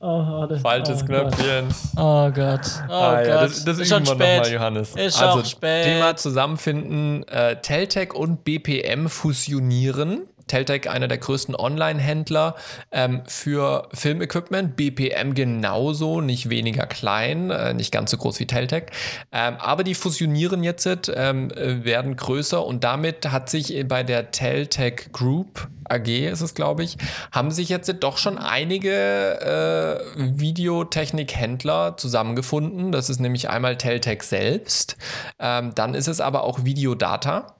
Oh, 0.00 0.46
Falsches 0.62 1.02
oh 1.02 1.06
Knöpfchen. 1.06 1.68
Oh 1.96 2.30
Gott. 2.30 2.60
Oh 2.88 2.92
ah, 2.92 3.22
ja, 3.22 3.40
das, 3.42 3.64
das 3.64 3.78
ist 3.78 3.88
schon 3.88 4.04
spät. 4.04 4.42
Mal, 4.42 4.52
Johannes. 4.52 4.94
Ist 4.94 5.20
also, 5.20 5.44
spät. 5.44 5.84
Thema 5.84 6.16
zusammenfinden. 6.16 7.26
Äh, 7.28 7.60
Teltec 7.60 8.14
und 8.14 8.44
BPM 8.44 9.08
fusionieren. 9.08 10.28
Teltec 10.48 10.88
einer 10.88 11.06
der 11.06 11.18
größten 11.18 11.54
Online-Händler 11.54 12.56
ähm, 12.90 13.22
für 13.26 13.88
Filmequipment. 13.94 14.76
BPM 14.76 15.34
genauso, 15.34 16.20
nicht 16.20 16.50
weniger 16.50 16.86
klein, 16.86 17.50
äh, 17.50 17.74
nicht 17.74 17.92
ganz 17.92 18.10
so 18.10 18.16
groß 18.16 18.40
wie 18.40 18.46
Teltec. 18.46 18.90
Ähm, 19.30 19.54
aber 19.58 19.84
die 19.84 19.94
fusionieren 19.94 20.64
jetzt, 20.64 20.88
ähm, 21.14 21.50
äh, 21.50 21.84
werden 21.84 22.16
größer 22.16 22.64
und 22.64 22.82
damit 22.82 23.30
hat 23.30 23.50
sich 23.50 23.84
bei 23.86 24.02
der 24.02 24.30
Teltec 24.30 25.12
Group 25.12 25.68
AG 25.88 26.08
ist 26.08 26.40
es, 26.40 26.54
glaube 26.54 26.84
ich, 26.84 26.96
haben 27.32 27.50
sich 27.50 27.68
jetzt 27.68 27.92
doch 28.00 28.18
schon 28.18 28.38
einige 28.38 28.90
äh, 29.40 30.38
Videotechnik-Händler 30.38 31.96
zusammengefunden. 31.96 32.92
Das 32.92 33.10
ist 33.10 33.20
nämlich 33.20 33.48
einmal 33.48 33.76
Teltec 33.76 34.22
selbst. 34.22 34.96
Ähm, 35.38 35.74
dann 35.74 35.94
ist 35.94 36.08
es 36.08 36.20
aber 36.20 36.44
auch 36.44 36.64
Videodata 36.64 37.57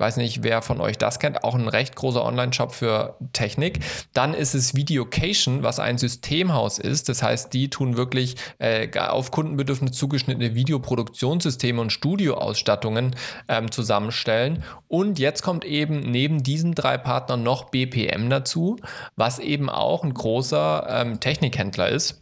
weiß 0.00 0.16
nicht, 0.16 0.42
wer 0.42 0.62
von 0.62 0.80
euch 0.80 0.98
das 0.98 1.18
kennt, 1.18 1.44
auch 1.44 1.54
ein 1.54 1.68
recht 1.68 1.94
großer 1.94 2.24
Online-Shop 2.24 2.72
für 2.72 3.16
Technik. 3.32 3.80
Dann 4.14 4.34
ist 4.34 4.54
es 4.54 4.74
Videocation, 4.74 5.62
was 5.62 5.78
ein 5.78 5.98
Systemhaus 5.98 6.78
ist. 6.78 7.08
Das 7.08 7.22
heißt, 7.22 7.52
die 7.52 7.68
tun 7.70 7.96
wirklich 7.96 8.36
äh, 8.58 8.88
auf 8.98 9.30
Kundenbedürfnisse 9.30 9.92
zugeschnittene 9.92 10.54
Videoproduktionssysteme 10.54 11.80
und 11.80 11.92
Studioausstattungen 11.92 13.14
ähm, 13.48 13.70
zusammenstellen. 13.70 14.64
Und 14.88 15.18
jetzt 15.18 15.42
kommt 15.42 15.64
eben 15.64 16.00
neben 16.00 16.42
diesen 16.42 16.74
drei 16.74 16.96
Partnern 16.98 17.42
noch 17.42 17.70
BPM 17.70 18.30
dazu, 18.30 18.76
was 19.16 19.38
eben 19.38 19.68
auch 19.68 20.02
ein 20.02 20.14
großer 20.14 20.86
ähm, 20.88 21.20
Technikhändler 21.20 21.88
ist. 21.88 22.20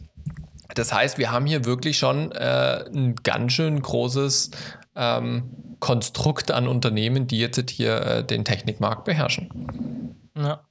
Das 0.75 0.93
heißt, 0.93 1.17
wir 1.17 1.31
haben 1.31 1.47
hier 1.47 1.65
wirklich 1.65 1.97
schon 1.97 2.31
äh, 2.31 2.85
ein 2.93 3.15
ganz 3.23 3.53
schön 3.53 3.81
großes 3.81 4.51
ähm, 4.95 5.75
Konstrukt 5.79 6.51
an 6.51 6.67
Unternehmen, 6.67 7.27
die 7.27 7.39
jetzt 7.39 7.69
hier 7.69 8.01
äh, 8.01 8.23
den 8.23 8.45
Technikmarkt 8.45 9.05
beherrschen. 9.05 10.15
Ja. 10.35 10.61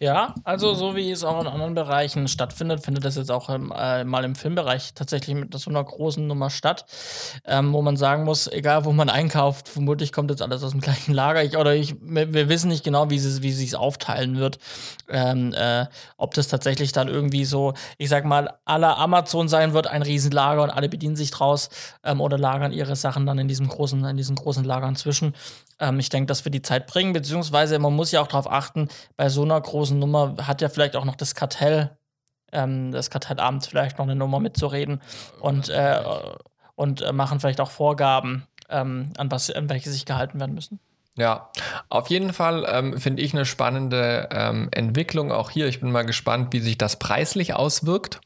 Ja, 0.00 0.34
also 0.44 0.72
so 0.72 0.96
wie 0.96 1.10
es 1.10 1.22
auch 1.22 1.38
in 1.40 1.46
anderen 1.46 1.74
Bereichen 1.74 2.28
stattfindet, 2.28 2.82
findet 2.82 3.04
das 3.04 3.16
jetzt 3.16 3.30
auch 3.30 3.50
im, 3.50 3.72
äh, 3.76 4.02
mal 4.04 4.24
im 4.24 4.34
Filmbereich 4.34 4.94
tatsächlich 4.94 5.36
mit 5.36 5.52
so 5.52 5.68
einer 5.68 5.84
großen 5.84 6.26
Nummer 6.26 6.48
statt, 6.48 6.86
ähm, 7.44 7.74
wo 7.74 7.82
man 7.82 7.98
sagen 7.98 8.24
muss, 8.24 8.46
egal 8.46 8.86
wo 8.86 8.92
man 8.92 9.10
einkauft, 9.10 9.68
vermutlich 9.68 10.12
kommt 10.12 10.30
jetzt 10.30 10.40
alles 10.40 10.62
aus 10.62 10.70
dem 10.70 10.80
gleichen 10.88 11.12
Lager. 11.12 11.42
Ich, 11.42 11.58
oder 11.58 11.74
ich, 11.74 11.96
wir 12.00 12.48
wissen 12.48 12.68
nicht 12.68 12.84
genau, 12.84 13.10
wie 13.10 13.16
es 13.16 13.42
wie 13.42 13.52
sich 13.52 13.76
aufteilen 13.76 14.38
wird. 14.38 14.58
Ähm, 15.10 15.52
äh, 15.52 15.86
ob 16.16 16.32
das 16.32 16.48
tatsächlich 16.48 16.92
dann 16.92 17.08
irgendwie 17.08 17.44
so, 17.44 17.74
ich 17.98 18.08
sag 18.08 18.24
mal, 18.24 18.54
aller 18.64 18.96
Amazon 18.96 19.48
sein 19.48 19.74
wird, 19.74 19.88
ein 19.88 20.02
Riesenlager 20.02 20.62
und 20.62 20.70
alle 20.70 20.88
bedienen 20.88 21.16
sich 21.16 21.30
draus 21.30 21.68
ähm, 22.02 22.22
oder 22.22 22.38
lagern 22.38 22.72
ihre 22.72 22.96
Sachen 22.96 23.26
dann 23.26 23.38
in 23.38 23.48
diesem 23.48 23.68
großen, 23.68 24.04
in 24.04 24.16
diesen 24.16 24.36
großen 24.36 24.64
Lagern 24.64 24.96
zwischen. 24.96 25.34
Ähm, 25.80 25.98
ich 25.98 26.08
denke, 26.08 26.26
dass 26.26 26.44
wir 26.44 26.52
die 26.52 26.62
Zeit 26.62 26.86
bringen, 26.86 27.12
beziehungsweise 27.12 27.78
man 27.78 27.94
muss 27.94 28.12
ja 28.12 28.20
auch 28.20 28.26
darauf 28.28 28.50
achten, 28.50 28.88
bei 29.18 29.28
so 29.28 29.42
einer 29.42 29.60
großen 29.60 29.98
Nummer 29.98 30.36
hat 30.46 30.62
ja 30.62 30.70
vielleicht 30.70 30.96
auch 30.96 31.04
noch 31.04 31.16
das 31.16 31.34
Kartell, 31.34 31.90
ähm, 32.52 32.92
das 32.92 33.10
Kartellamt 33.10 33.66
vielleicht 33.66 33.98
noch 33.98 34.06
eine 34.06 34.14
Nummer 34.14 34.40
mitzureden 34.40 35.02
und, 35.40 35.68
äh, 35.68 36.00
und 36.76 37.02
äh, 37.02 37.12
machen 37.12 37.40
vielleicht 37.40 37.60
auch 37.60 37.70
Vorgaben, 37.70 38.46
ähm, 38.70 39.12
an, 39.18 39.30
was, 39.30 39.50
an 39.50 39.68
welche 39.68 39.90
sich 39.90 40.06
gehalten 40.06 40.38
werden 40.40 40.54
müssen. 40.54 40.78
Ja, 41.16 41.50
auf 41.88 42.08
jeden 42.10 42.32
Fall 42.32 42.64
ähm, 42.70 42.96
finde 42.96 43.20
ich 43.22 43.34
eine 43.34 43.44
spannende 43.44 44.28
ähm, 44.30 44.68
Entwicklung 44.70 45.32
auch 45.32 45.50
hier. 45.50 45.66
Ich 45.66 45.80
bin 45.80 45.90
mal 45.90 46.06
gespannt, 46.06 46.52
wie 46.52 46.60
sich 46.60 46.78
das 46.78 46.96
preislich 46.96 47.54
auswirkt 47.54 48.20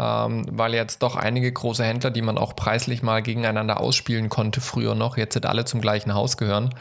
ähm, 0.00 0.46
weil 0.50 0.72
jetzt 0.72 1.02
doch 1.02 1.14
einige 1.14 1.52
große 1.52 1.84
Händler, 1.84 2.10
die 2.10 2.22
man 2.22 2.38
auch 2.38 2.56
preislich 2.56 3.02
mal 3.02 3.22
gegeneinander 3.22 3.80
ausspielen 3.80 4.30
konnte, 4.30 4.62
früher 4.62 4.94
noch, 4.94 5.18
jetzt 5.18 5.34
sind 5.34 5.44
alle 5.44 5.66
zum 5.66 5.82
gleichen 5.82 6.14
Haus 6.14 6.38
gehören. 6.38 6.74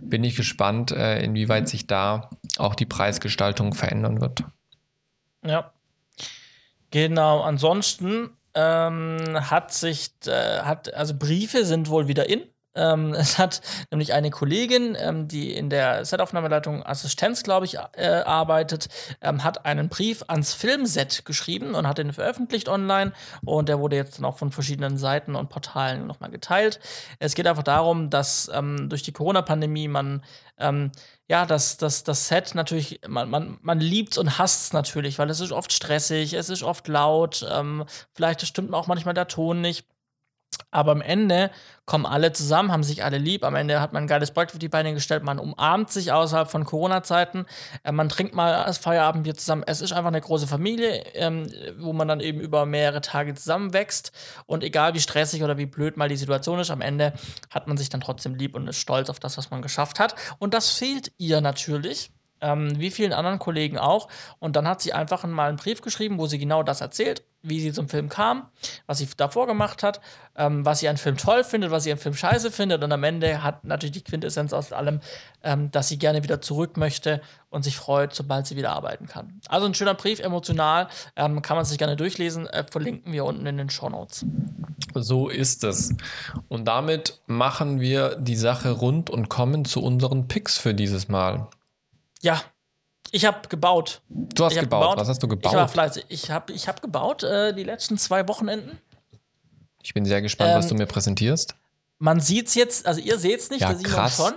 Bin 0.00 0.24
ich 0.24 0.36
gespannt, 0.36 0.90
äh, 0.90 1.22
inwieweit 1.22 1.68
sich 1.68 1.86
da 1.86 2.30
auch 2.56 2.74
die 2.74 2.86
Preisgestaltung 2.86 3.74
verändern 3.74 4.22
wird. 4.22 4.44
Ja. 5.44 5.72
Genau, 6.90 7.42
ansonsten 7.42 8.30
ähm, 8.54 9.50
hat 9.50 9.72
sich, 9.74 10.12
äh, 10.26 10.60
hat, 10.60 10.94
also 10.94 11.14
Briefe 11.14 11.66
sind 11.66 11.90
wohl 11.90 12.08
wieder 12.08 12.30
in. 12.30 12.42
Ähm, 12.74 13.14
es 13.18 13.38
hat 13.38 13.60
nämlich 13.90 14.12
eine 14.12 14.30
Kollegin, 14.30 14.96
ähm, 14.98 15.28
die 15.28 15.52
in 15.52 15.70
der 15.70 16.04
Setaufnahmeleitung 16.04 16.84
Assistenz, 16.84 17.42
glaube 17.42 17.66
ich, 17.66 17.76
äh, 17.96 18.22
arbeitet, 18.24 18.88
ähm, 19.20 19.44
hat 19.44 19.64
einen 19.64 19.88
Brief 19.88 20.24
ans 20.28 20.54
Filmset 20.54 21.24
geschrieben 21.24 21.74
und 21.74 21.86
hat 21.86 21.98
den 21.98 22.12
veröffentlicht 22.12 22.68
online. 22.68 23.12
Und 23.44 23.68
der 23.68 23.78
wurde 23.78 23.96
jetzt 23.96 24.18
dann 24.18 24.24
auch 24.24 24.38
von 24.38 24.52
verschiedenen 24.52 24.98
Seiten 24.98 25.34
und 25.34 25.48
Portalen 25.48 26.06
nochmal 26.06 26.30
geteilt. 26.30 26.80
Es 27.18 27.34
geht 27.34 27.46
einfach 27.46 27.62
darum, 27.62 28.10
dass 28.10 28.50
ähm, 28.52 28.88
durch 28.88 29.02
die 29.02 29.12
Corona-Pandemie 29.12 29.88
man 29.88 30.22
ähm, 30.58 30.92
ja, 31.28 31.46
das, 31.46 31.76
das, 31.78 32.04
das 32.04 32.28
Set 32.28 32.54
natürlich, 32.54 33.00
man, 33.08 33.30
man, 33.30 33.58
man 33.62 33.80
liebt 33.80 34.18
und 34.18 34.38
hasst 34.38 34.66
es 34.66 34.72
natürlich, 34.72 35.18
weil 35.18 35.30
es 35.30 35.40
ist 35.40 35.52
oft 35.52 35.72
stressig, 35.72 36.34
es 36.34 36.50
ist 36.50 36.62
oft 36.62 36.88
laut, 36.88 37.46
ähm, 37.50 37.84
vielleicht 38.12 38.46
stimmt 38.46 38.74
auch 38.74 38.86
manchmal 38.86 39.14
der 39.14 39.28
Ton 39.28 39.60
nicht. 39.60 39.86
Aber 40.70 40.92
am 40.92 41.02
Ende 41.02 41.50
kommen 41.84 42.06
alle 42.06 42.32
zusammen, 42.32 42.72
haben 42.72 42.82
sich 42.82 43.04
alle 43.04 43.18
lieb. 43.18 43.44
Am 43.44 43.54
Ende 43.54 43.80
hat 43.80 43.92
man 43.92 44.04
ein 44.04 44.06
geiles 44.06 44.30
Projekt 44.30 44.52
auf 44.52 44.58
die 44.58 44.68
Beine 44.68 44.94
gestellt. 44.94 45.22
Man 45.22 45.38
umarmt 45.38 45.90
sich 45.90 46.12
außerhalb 46.12 46.50
von 46.50 46.64
Corona-Zeiten. 46.64 47.46
Äh, 47.84 47.92
man 47.92 48.08
trinkt 48.08 48.34
mal 48.34 48.64
das 48.64 48.78
Feierabendbier 48.78 49.34
zusammen. 49.34 49.64
Es 49.66 49.80
ist 49.80 49.92
einfach 49.92 50.08
eine 50.08 50.20
große 50.20 50.46
Familie, 50.46 51.04
ähm, 51.14 51.46
wo 51.78 51.92
man 51.92 52.08
dann 52.08 52.20
eben 52.20 52.40
über 52.40 52.64
mehrere 52.66 53.00
Tage 53.00 53.34
zusammenwächst. 53.34 54.12
Und 54.46 54.64
egal 54.64 54.94
wie 54.94 55.00
stressig 55.00 55.42
oder 55.42 55.58
wie 55.58 55.66
blöd 55.66 55.96
mal 55.96 56.08
die 56.08 56.16
Situation 56.16 56.58
ist, 56.60 56.70
am 56.70 56.80
Ende 56.80 57.12
hat 57.50 57.68
man 57.68 57.76
sich 57.76 57.90
dann 57.90 58.00
trotzdem 58.00 58.34
lieb 58.34 58.54
und 58.54 58.68
ist 58.68 58.78
stolz 58.78 59.10
auf 59.10 59.20
das, 59.20 59.36
was 59.36 59.50
man 59.50 59.62
geschafft 59.62 59.98
hat. 59.98 60.14
Und 60.38 60.54
das 60.54 60.70
fehlt 60.70 61.12
ihr 61.18 61.40
natürlich 61.40 62.10
ähm, 62.42 62.78
wie 62.78 62.90
vielen 62.90 63.14
anderen 63.14 63.38
Kollegen 63.38 63.78
auch. 63.78 64.08
Und 64.38 64.56
dann 64.56 64.68
hat 64.68 64.82
sie 64.82 64.92
einfach 64.92 65.24
mal 65.24 65.48
einen 65.48 65.56
Brief 65.56 65.80
geschrieben, 65.80 66.18
wo 66.18 66.26
sie 66.26 66.38
genau 66.38 66.62
das 66.62 66.82
erzählt, 66.82 67.22
wie 67.42 67.60
sie 67.60 67.72
zum 67.72 67.88
Film 67.88 68.08
kam, 68.08 68.48
was 68.86 68.98
sie 68.98 69.08
davor 69.16 69.46
gemacht 69.46 69.82
hat, 69.82 70.00
ähm, 70.36 70.64
was 70.64 70.80
sie 70.80 70.88
an 70.88 70.96
Film 70.96 71.16
toll 71.16 71.42
findet, 71.42 71.70
was 71.70 71.84
sie 71.84 71.92
an 71.92 71.98
Film 71.98 72.14
scheiße 72.14 72.50
findet. 72.50 72.84
Und 72.84 72.92
am 72.92 73.02
Ende 73.02 73.42
hat 73.42 73.64
natürlich 73.64 73.92
die 73.92 74.04
Quintessenz 74.04 74.52
aus 74.52 74.72
allem, 74.72 75.00
ähm, 75.42 75.70
dass 75.70 75.88
sie 75.88 75.98
gerne 75.98 76.22
wieder 76.22 76.40
zurück 76.40 76.76
möchte 76.76 77.20
und 77.50 77.64
sich 77.64 77.76
freut, 77.76 78.14
sobald 78.14 78.46
sie 78.46 78.56
wieder 78.56 78.70
arbeiten 78.70 79.06
kann. 79.06 79.40
Also 79.48 79.66
ein 79.66 79.74
schöner 79.74 79.94
Brief, 79.94 80.20
emotional, 80.20 80.88
ähm, 81.16 81.42
kann 81.42 81.56
man 81.56 81.64
sich 81.64 81.78
gerne 81.78 81.96
durchlesen, 81.96 82.46
äh, 82.46 82.64
verlinken 82.70 83.12
wir 83.12 83.24
unten 83.24 83.46
in 83.46 83.56
den 83.56 83.70
Show 83.70 83.88
Notes. 83.88 84.24
So 84.94 85.28
ist 85.28 85.64
es. 85.64 85.94
Und 86.48 86.66
damit 86.66 87.20
machen 87.26 87.80
wir 87.80 88.16
die 88.16 88.36
Sache 88.36 88.70
rund 88.70 89.10
und 89.10 89.28
kommen 89.28 89.64
zu 89.64 89.82
unseren 89.82 90.28
Picks 90.28 90.58
für 90.58 90.74
dieses 90.74 91.08
Mal. 91.08 91.48
Ja, 92.22 92.42
ich 93.10 93.26
habe 93.26 93.46
gebaut. 93.48 94.00
Du 94.08 94.44
hast 94.44 94.54
gebaut. 94.54 94.82
gebaut. 94.82 94.98
Was 94.98 95.08
hast 95.08 95.22
du 95.22 95.28
gebaut? 95.28 95.52
Ich 95.52 95.56
war 95.56 95.68
fleißig. 95.68 96.06
Ich 96.08 96.30
habe 96.30 96.52
ich 96.52 96.66
hab 96.66 96.80
gebaut 96.80 97.22
äh, 97.22 97.52
die 97.52 97.64
letzten 97.64 97.98
zwei 97.98 98.26
Wochenenden. 98.26 98.80
Ich 99.82 99.92
bin 99.92 100.04
sehr 100.04 100.22
gespannt, 100.22 100.52
ähm, 100.52 100.58
was 100.58 100.68
du 100.68 100.74
mir 100.74 100.86
präsentierst. 100.86 101.54
Man 101.98 102.20
sieht 102.20 102.48
es 102.48 102.54
jetzt, 102.54 102.86
also 102.86 103.00
ihr 103.00 103.18
seht 103.18 103.40
es 103.40 103.50
nicht, 103.50 103.60
ja, 103.60 103.72
der 103.72 103.78
Simon 103.78 104.08
schon. 104.08 104.34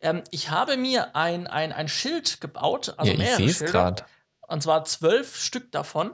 Ähm, 0.00 0.22
ich 0.30 0.50
habe 0.50 0.76
mir 0.76 1.16
ein, 1.16 1.46
ein, 1.46 1.72
ein 1.72 1.88
Schild 1.88 2.40
gebaut, 2.40 2.94
also 2.98 3.10
ja, 3.10 3.18
mehrere 3.18 3.42
ich 3.42 3.56
Schilder. 3.56 3.72
Grad. 3.72 4.04
Und 4.46 4.62
zwar 4.62 4.84
zwölf 4.84 5.36
Stück 5.36 5.72
davon. 5.72 6.12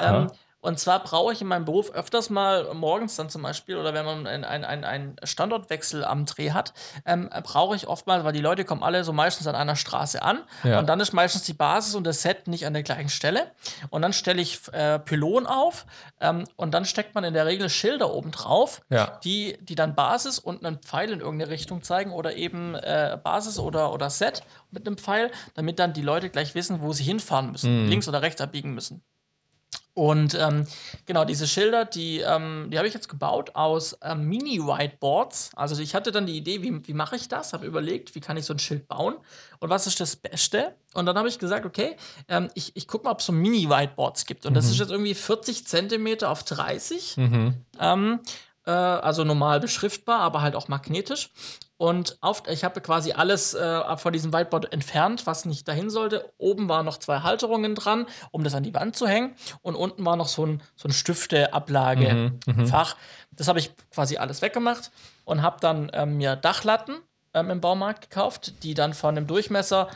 Ähm, 0.00 0.30
und 0.64 0.78
zwar 0.78 1.04
brauche 1.04 1.34
ich 1.34 1.42
in 1.42 1.46
meinem 1.46 1.66
Beruf 1.66 1.90
öfters 1.90 2.30
mal 2.30 2.72
morgens 2.72 3.16
dann 3.16 3.28
zum 3.28 3.42
Beispiel 3.42 3.76
oder 3.76 3.92
wenn 3.92 4.06
man 4.06 4.26
einen 4.26 4.44
ein, 4.44 4.84
ein 4.84 5.16
Standortwechsel 5.22 6.04
am 6.06 6.24
Dreh 6.24 6.52
hat, 6.52 6.72
ähm, 7.04 7.28
brauche 7.42 7.76
ich 7.76 7.86
oftmals, 7.86 8.24
weil 8.24 8.32
die 8.32 8.40
Leute 8.40 8.64
kommen 8.64 8.82
alle 8.82 9.04
so 9.04 9.12
meistens 9.12 9.46
an 9.46 9.56
einer 9.56 9.76
Straße 9.76 10.22
an 10.22 10.42
ja. 10.62 10.78
und 10.78 10.86
dann 10.86 11.00
ist 11.00 11.12
meistens 11.12 11.42
die 11.42 11.52
Basis 11.52 11.94
und 11.94 12.04
das 12.04 12.22
Set 12.22 12.48
nicht 12.48 12.66
an 12.66 12.72
der 12.72 12.82
gleichen 12.82 13.10
Stelle. 13.10 13.52
Und 13.90 14.00
dann 14.00 14.14
stelle 14.14 14.40
ich 14.40 14.60
äh, 14.72 14.98
Pylon 15.00 15.46
auf 15.46 15.84
ähm, 16.22 16.44
und 16.56 16.72
dann 16.72 16.86
steckt 16.86 17.14
man 17.14 17.24
in 17.24 17.34
der 17.34 17.44
Regel 17.44 17.68
Schilder 17.68 18.14
oben 18.14 18.30
drauf, 18.30 18.80
ja. 18.88 19.18
die, 19.22 19.58
die 19.60 19.74
dann 19.74 19.94
Basis 19.94 20.38
und 20.38 20.64
einen 20.64 20.78
Pfeil 20.78 21.12
in 21.12 21.20
irgendeine 21.20 21.50
Richtung 21.50 21.82
zeigen 21.82 22.10
oder 22.10 22.36
eben 22.36 22.74
äh, 22.74 23.18
Basis 23.22 23.58
oder, 23.58 23.92
oder 23.92 24.08
Set 24.08 24.42
mit 24.70 24.86
einem 24.86 24.96
Pfeil, 24.96 25.30
damit 25.52 25.78
dann 25.78 25.92
die 25.92 26.00
Leute 26.00 26.30
gleich 26.30 26.54
wissen, 26.54 26.80
wo 26.80 26.94
sie 26.94 27.04
hinfahren 27.04 27.52
müssen, 27.52 27.84
mhm. 27.84 27.90
links 27.90 28.08
oder 28.08 28.22
rechts 28.22 28.40
abbiegen 28.40 28.72
müssen. 28.72 29.02
Und 29.94 30.34
ähm, 30.34 30.66
genau, 31.06 31.24
diese 31.24 31.46
Schilder, 31.46 31.84
die, 31.84 32.18
ähm, 32.18 32.66
die 32.68 32.78
habe 32.78 32.88
ich 32.88 32.94
jetzt 32.94 33.08
gebaut 33.08 33.54
aus 33.54 33.96
ähm, 34.02 34.28
Mini-Whiteboards. 34.28 35.52
Also 35.54 35.80
ich 35.80 35.94
hatte 35.94 36.10
dann 36.10 36.26
die 36.26 36.36
Idee, 36.36 36.62
wie, 36.62 36.86
wie 36.86 36.94
mache 36.94 37.14
ich 37.14 37.28
das? 37.28 37.52
Habe 37.52 37.64
überlegt, 37.64 38.16
wie 38.16 38.20
kann 38.20 38.36
ich 38.36 38.44
so 38.44 38.54
ein 38.54 38.58
Schild 38.58 38.88
bauen 38.88 39.14
und 39.60 39.70
was 39.70 39.86
ist 39.86 40.00
das 40.00 40.16
Beste? 40.16 40.74
Und 40.94 41.06
dann 41.06 41.16
habe 41.16 41.28
ich 41.28 41.38
gesagt, 41.38 41.64
okay, 41.64 41.96
ähm, 42.28 42.50
ich, 42.54 42.74
ich 42.74 42.88
gucke 42.88 43.04
mal, 43.04 43.12
ob 43.12 43.20
es 43.20 43.26
so 43.26 43.32
Mini-Whiteboards 43.32 44.26
gibt. 44.26 44.46
Und 44.46 44.52
mhm. 44.52 44.56
das 44.56 44.66
ist 44.66 44.78
jetzt 44.78 44.90
irgendwie 44.90 45.14
40 45.14 45.64
Zentimeter 45.64 46.28
auf 46.28 46.42
30. 46.42 47.16
Mhm. 47.16 47.54
Ähm, 47.78 48.20
äh, 48.66 48.70
also 48.70 49.22
normal 49.22 49.60
beschriftbar, 49.60 50.20
aber 50.20 50.42
halt 50.42 50.56
auch 50.56 50.66
magnetisch. 50.66 51.30
Und 51.84 52.16
auf, 52.22 52.44
ich 52.48 52.64
habe 52.64 52.80
quasi 52.80 53.12
alles 53.12 53.52
äh, 53.52 53.96
von 53.98 54.14
diesem 54.14 54.32
Whiteboard 54.32 54.72
entfernt, 54.72 55.26
was 55.26 55.44
nicht 55.44 55.68
dahin 55.68 55.90
sollte. 55.90 56.32
Oben 56.38 56.66
waren 56.66 56.86
noch 56.86 56.96
zwei 56.96 57.18
Halterungen 57.18 57.74
dran, 57.74 58.06
um 58.30 58.42
das 58.42 58.54
an 58.54 58.62
die 58.62 58.72
Wand 58.72 58.96
zu 58.96 59.06
hängen. 59.06 59.34
Und 59.60 59.74
unten 59.74 60.02
war 60.02 60.16
noch 60.16 60.28
so 60.28 60.46
ein, 60.46 60.62
so 60.76 60.88
ein 60.88 60.92
Stifteablagefach. 60.92 62.36
Mhm, 62.46 62.62
mhm. 62.62 63.36
das 63.36 63.48
habe 63.48 63.58
ich 63.58 63.72
quasi 63.92 64.16
alles 64.16 64.40
weggemacht 64.40 64.92
und 65.26 65.42
habe 65.42 65.58
dann 65.60 65.90
ähm, 65.92 66.16
mir 66.16 66.36
Dachlatten 66.36 67.00
ähm, 67.34 67.50
im 67.50 67.60
Baumarkt 67.60 68.08
gekauft, 68.08 68.62
die 68.62 68.72
dann 68.72 68.94
von 68.94 69.14
dem 69.14 69.26
Durchmesser 69.26 69.88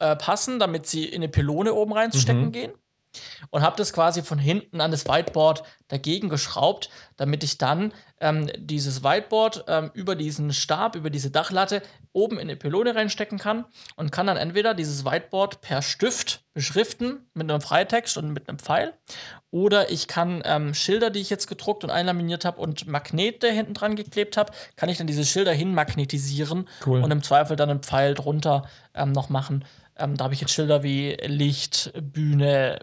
äh, 0.00 0.16
passen, 0.16 0.58
damit 0.58 0.88
sie 0.88 1.04
in 1.04 1.22
eine 1.22 1.28
Pylone 1.28 1.74
oben 1.74 1.92
reinzustecken 1.92 2.46
mhm. 2.46 2.52
gehen 2.52 2.72
und 3.50 3.62
habe 3.62 3.76
das 3.76 3.92
quasi 3.92 4.22
von 4.22 4.38
hinten 4.38 4.80
an 4.80 4.90
das 4.90 5.06
Whiteboard 5.06 5.62
dagegen 5.88 6.28
geschraubt, 6.28 6.90
damit 7.16 7.44
ich 7.44 7.58
dann 7.58 7.92
ähm, 8.20 8.50
dieses 8.56 9.04
Whiteboard 9.04 9.64
ähm, 9.68 9.90
über 9.94 10.16
diesen 10.16 10.52
Stab, 10.52 10.96
über 10.96 11.10
diese 11.10 11.30
Dachlatte 11.30 11.82
oben 12.12 12.36
in 12.36 12.48
eine 12.48 12.56
Pylone 12.56 12.94
reinstecken 12.94 13.38
kann 13.38 13.66
und 13.94 14.10
kann 14.10 14.26
dann 14.26 14.36
entweder 14.36 14.74
dieses 14.74 15.04
Whiteboard 15.04 15.60
per 15.60 15.82
Stift 15.82 16.44
beschriften 16.54 17.28
mit 17.34 17.50
einem 17.50 17.60
Freitext 17.60 18.16
und 18.16 18.32
mit 18.32 18.48
einem 18.48 18.58
Pfeil 18.58 18.94
oder 19.56 19.90
ich 19.90 20.06
kann 20.06 20.42
ähm, 20.44 20.74
Schilder, 20.74 21.08
die 21.08 21.20
ich 21.20 21.30
jetzt 21.30 21.46
gedruckt 21.46 21.82
und 21.84 21.90
einlaminiert 21.90 22.44
habe 22.44 22.60
und 22.60 22.86
Magnete 22.86 23.50
hinten 23.50 23.74
dran 23.74 23.96
geklebt 23.96 24.36
habe, 24.36 24.52
kann 24.76 24.88
ich 24.88 24.98
dann 24.98 25.06
diese 25.06 25.24
Schilder 25.24 25.52
hinmagnetisieren 25.52 26.68
cool. 26.86 27.02
und 27.02 27.10
im 27.10 27.22
Zweifel 27.22 27.56
dann 27.56 27.70
einen 27.70 27.82
Pfeil 27.82 28.14
drunter 28.14 28.68
ähm, 28.94 29.12
noch 29.12 29.28
machen. 29.28 29.64
Ähm, 29.96 30.16
da 30.16 30.24
habe 30.24 30.34
ich 30.34 30.40
jetzt 30.40 30.52
Schilder 30.52 30.82
wie 30.82 31.12
Licht, 31.24 31.92
Bühne, 31.98 32.80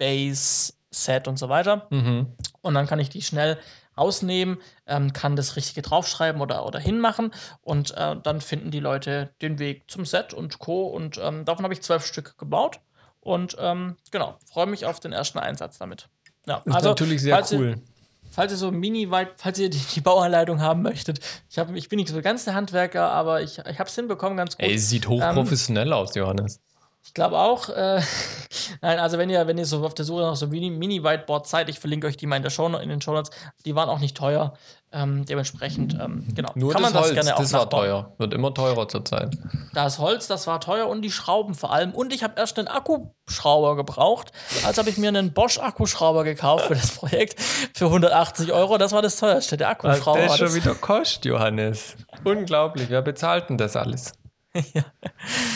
Base, 0.00 0.72
Set 0.90 1.28
und 1.28 1.38
so 1.38 1.48
weiter. 1.48 1.86
Mhm. 1.90 2.26
Und 2.62 2.74
dann 2.74 2.88
kann 2.88 2.98
ich 2.98 3.10
die 3.10 3.22
schnell 3.22 3.58
rausnehmen, 3.96 4.58
ähm, 4.86 5.12
kann 5.12 5.36
das 5.36 5.56
Richtige 5.56 5.82
draufschreiben 5.82 6.40
oder, 6.40 6.66
oder 6.66 6.78
hinmachen 6.78 7.32
und 7.60 7.96
äh, 7.96 8.16
dann 8.20 8.40
finden 8.40 8.70
die 8.70 8.80
Leute 8.80 9.30
den 9.42 9.58
Weg 9.58 9.90
zum 9.90 10.06
Set 10.06 10.32
und 10.32 10.58
Co. 10.58 10.86
Und 10.86 11.20
ähm, 11.22 11.44
davon 11.44 11.64
habe 11.64 11.74
ich 11.74 11.82
zwölf 11.82 12.04
Stück 12.06 12.38
gebaut 12.38 12.80
und 13.20 13.56
ähm, 13.60 13.96
genau, 14.10 14.36
freue 14.50 14.66
mich 14.66 14.86
auf 14.86 15.00
den 15.00 15.12
ersten 15.12 15.38
Einsatz 15.38 15.78
damit. 15.78 16.08
Ja, 16.46 16.62
das 16.64 16.76
also, 16.76 16.88
ist 16.88 17.00
natürlich 17.00 17.20
sehr 17.20 17.34
falls 17.34 17.52
cool. 17.52 17.68
Ihr, 17.68 17.82
falls 18.30 18.52
ihr 18.52 18.58
so 18.58 18.70
mini 18.70 19.10
weit, 19.10 19.32
falls 19.36 19.58
ihr 19.58 19.68
die, 19.68 19.78
die, 19.78 20.00
Bauanleitung 20.00 20.62
haben 20.62 20.80
möchtet, 20.80 21.20
ich, 21.50 21.58
hab, 21.58 21.74
ich 21.74 21.88
bin 21.90 21.98
nicht 21.98 22.08
so 22.08 22.22
ganz 22.22 22.44
der 22.44 22.54
Handwerker, 22.54 23.10
aber 23.10 23.42
ich, 23.42 23.58
ich 23.58 23.78
habe 23.78 23.88
es 23.88 23.94
hinbekommen 23.94 24.38
ganz 24.38 24.56
gut. 24.56 24.64
Ey, 24.64 24.78
sieht 24.78 25.08
hochprofessionell 25.08 25.88
ähm, 25.88 25.92
aus, 25.92 26.14
Johannes. 26.14 26.60
Ich 27.02 27.14
glaube 27.14 27.38
auch. 27.38 27.68
Äh, 27.68 28.00
nein, 28.82 28.98
also 28.98 29.18
wenn 29.18 29.30
ihr, 29.30 29.46
wenn 29.46 29.58
ihr 29.58 29.66
so 29.66 29.84
auf 29.84 29.94
der 29.94 30.04
Suche 30.04 30.22
nach 30.22 30.36
so 30.36 30.46
Mini-Whiteboard 30.46 31.46
seid, 31.46 31.68
ich 31.68 31.78
verlinke 31.78 32.06
euch 32.06 32.16
die 32.16 32.26
mal 32.26 32.36
in, 32.36 32.42
der 32.42 32.50
Show, 32.50 32.66
in 32.66 32.88
den 32.88 33.00
Show 33.00 33.12
Notes. 33.12 33.30
Die 33.64 33.74
waren 33.74 33.88
auch 33.88 34.00
nicht 34.00 34.16
teuer. 34.16 34.54
Ähm, 34.92 35.24
dementsprechend, 35.24 35.94
ähm, 35.94 36.26
genau. 36.34 36.50
Nur 36.56 36.72
kann 36.72 36.82
das 36.82 36.92
man 36.92 37.02
das 37.02 37.10
Holz, 37.10 37.14
gerne 37.14 37.34
das 37.38 37.52
war 37.52 37.70
teuer. 37.70 38.12
Wird 38.18 38.34
immer 38.34 38.52
teurer 38.52 38.88
zurzeit. 38.88 39.38
Das 39.72 40.00
Holz, 40.00 40.26
das 40.26 40.48
war 40.48 40.60
teuer 40.60 40.88
und 40.88 41.02
die 41.02 41.12
Schrauben 41.12 41.54
vor 41.54 41.72
allem. 41.72 41.92
Und 41.92 42.12
ich 42.12 42.24
habe 42.24 42.34
erst 42.36 42.58
einen 42.58 42.66
Akkuschrauber 42.66 43.76
gebraucht. 43.76 44.32
Als 44.64 44.78
habe 44.78 44.90
ich 44.90 44.98
mir 44.98 45.08
einen 45.08 45.32
Bosch-Akkuschrauber 45.32 46.24
gekauft 46.24 46.66
für 46.66 46.74
das 46.74 46.90
Projekt 46.90 47.40
für 47.40 47.86
180 47.86 48.52
Euro. 48.52 48.78
Das 48.78 48.90
war 48.90 49.00
das 49.00 49.16
teuerste, 49.16 49.56
der 49.56 49.68
Akkuschrauber. 49.68 50.28
Was 50.28 50.38
der 50.38 50.46
schon 50.48 50.56
wieder 50.56 50.74
kostet, 50.74 51.24
Johannes. 51.24 51.96
Unglaublich. 52.24 52.90
Wer 52.90 53.02
bezahlt 53.02 53.48
denn 53.48 53.58
das 53.58 53.76
alles? 53.76 54.12
ja. 54.54 54.82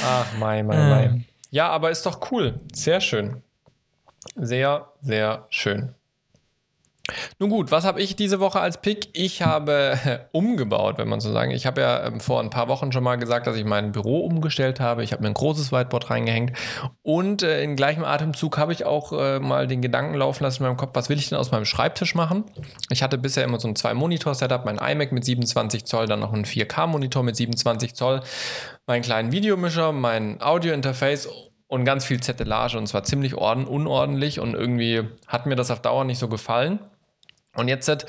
Ach, 0.04 0.26
mein, 0.38 0.64
mein, 0.66 0.90
mein. 0.90 1.24
Ja, 1.54 1.68
aber 1.68 1.92
ist 1.92 2.04
doch 2.04 2.32
cool. 2.32 2.58
Sehr 2.72 3.00
schön. 3.00 3.40
Sehr, 4.34 4.88
sehr 5.02 5.46
schön. 5.50 5.94
Nun 7.38 7.50
gut, 7.50 7.70
was 7.70 7.84
habe 7.84 8.00
ich 8.00 8.16
diese 8.16 8.40
Woche 8.40 8.60
als 8.60 8.80
Pick? 8.80 9.08
Ich 9.12 9.42
habe 9.42 9.98
umgebaut, 10.32 10.96
wenn 10.96 11.08
man 11.08 11.20
so 11.20 11.30
sagen. 11.32 11.50
Ich 11.50 11.66
habe 11.66 11.82
ja 11.82 12.06
ähm, 12.06 12.18
vor 12.18 12.40
ein 12.40 12.48
paar 12.48 12.68
Wochen 12.68 12.92
schon 12.92 13.04
mal 13.04 13.16
gesagt, 13.16 13.46
dass 13.46 13.56
ich 13.56 13.64
mein 13.64 13.92
Büro 13.92 14.20
umgestellt 14.20 14.80
habe. 14.80 15.04
Ich 15.04 15.12
habe 15.12 15.22
mir 15.22 15.28
ein 15.28 15.34
großes 15.34 15.70
Whiteboard 15.70 16.08
reingehängt 16.08 16.56
und 17.02 17.42
äh, 17.42 17.62
in 17.62 17.76
gleichem 17.76 18.04
Atemzug 18.04 18.56
habe 18.56 18.72
ich 18.72 18.86
auch 18.86 19.12
äh, 19.12 19.38
mal 19.38 19.66
den 19.66 19.82
Gedanken 19.82 20.14
laufen 20.14 20.44
lassen 20.44 20.62
in 20.62 20.68
meinem 20.68 20.78
Kopf, 20.78 20.92
was 20.94 21.10
will 21.10 21.18
ich 21.18 21.28
denn 21.28 21.36
aus 21.36 21.50
meinem 21.50 21.66
Schreibtisch 21.66 22.14
machen? 22.14 22.44
Ich 22.90 23.02
hatte 23.02 23.18
bisher 23.18 23.44
immer 23.44 23.60
so 23.60 23.68
ein 23.68 23.76
Zwei-Monitor-Setup, 23.76 24.64
mein 24.64 24.78
iMac 24.78 25.12
mit 25.12 25.26
27 25.26 25.84
Zoll, 25.84 26.06
dann 26.06 26.20
noch 26.20 26.32
ein 26.32 26.46
4K-Monitor 26.46 27.22
mit 27.22 27.36
27 27.36 27.94
Zoll, 27.94 28.22
meinen 28.86 29.02
kleinen 29.02 29.30
Videomischer, 29.30 29.92
mein 29.92 30.40
Audio-Interface 30.40 31.28
und 31.66 31.84
ganz 31.84 32.04
viel 32.04 32.20
Zettelage 32.20 32.78
und 32.78 32.86
zwar 32.86 33.04
ziemlich 33.04 33.34
unordentlich 33.34 34.40
und 34.40 34.54
irgendwie 34.54 35.02
hat 35.26 35.46
mir 35.46 35.56
das 35.56 35.70
auf 35.70 35.82
Dauer 35.82 36.04
nicht 36.04 36.18
so 36.18 36.28
gefallen. 36.28 36.78
Und 37.56 37.68
jetzt, 37.68 37.88
ähm, 37.88 38.04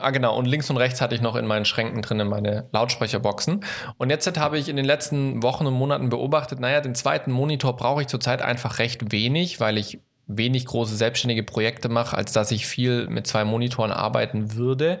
ah 0.00 0.10
genau, 0.10 0.36
und 0.36 0.46
links 0.46 0.68
und 0.70 0.76
rechts 0.76 1.00
hatte 1.00 1.14
ich 1.14 1.20
noch 1.20 1.36
in 1.36 1.46
meinen 1.46 1.64
Schränken 1.64 2.02
drin 2.02 2.26
meine 2.28 2.68
Lautsprecherboxen. 2.72 3.64
Und 3.96 4.10
jetzt 4.10 4.38
habe 4.38 4.58
ich 4.58 4.68
in 4.68 4.76
den 4.76 4.84
letzten 4.84 5.42
Wochen 5.42 5.66
und 5.66 5.74
Monaten 5.74 6.08
beobachtet, 6.08 6.60
naja, 6.60 6.80
den 6.80 6.94
zweiten 6.94 7.32
Monitor 7.32 7.76
brauche 7.76 8.02
ich 8.02 8.08
zurzeit 8.08 8.42
einfach 8.42 8.78
recht 8.78 9.12
wenig, 9.12 9.60
weil 9.60 9.78
ich 9.78 10.00
wenig 10.28 10.66
große 10.66 10.94
selbstständige 10.94 11.42
Projekte 11.42 11.88
mache, 11.88 12.16
als 12.16 12.32
dass 12.32 12.50
ich 12.50 12.66
viel 12.66 13.08
mit 13.08 13.26
zwei 13.26 13.44
Monitoren 13.44 13.90
arbeiten 13.90 14.54
würde 14.54 15.00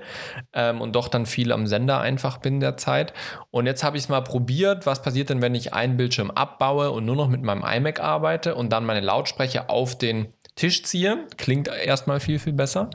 ähm, 0.54 0.80
und 0.80 0.96
doch 0.96 1.08
dann 1.08 1.26
viel 1.26 1.52
am 1.52 1.66
Sender 1.66 2.00
einfach 2.00 2.38
bin 2.38 2.60
derzeit. 2.60 3.12
Und 3.50 3.66
jetzt 3.66 3.84
habe 3.84 3.98
ich 3.98 4.04
es 4.04 4.08
mal 4.08 4.22
probiert, 4.22 4.86
was 4.86 5.02
passiert 5.02 5.28
denn, 5.28 5.42
wenn 5.42 5.54
ich 5.54 5.74
einen 5.74 5.98
Bildschirm 5.98 6.30
abbaue 6.30 6.90
und 6.90 7.04
nur 7.04 7.14
noch 7.14 7.28
mit 7.28 7.42
meinem 7.42 7.62
iMac 7.62 8.00
arbeite 8.00 8.54
und 8.54 8.72
dann 8.72 8.86
meine 8.86 9.00
Lautsprecher 9.00 9.68
auf 9.68 9.98
den 9.98 10.32
Tisch 10.58 10.82
ziehe. 10.82 11.26
Klingt 11.36 11.68
erstmal 11.68 12.20
viel, 12.20 12.38
viel 12.38 12.52
besser. 12.52 12.90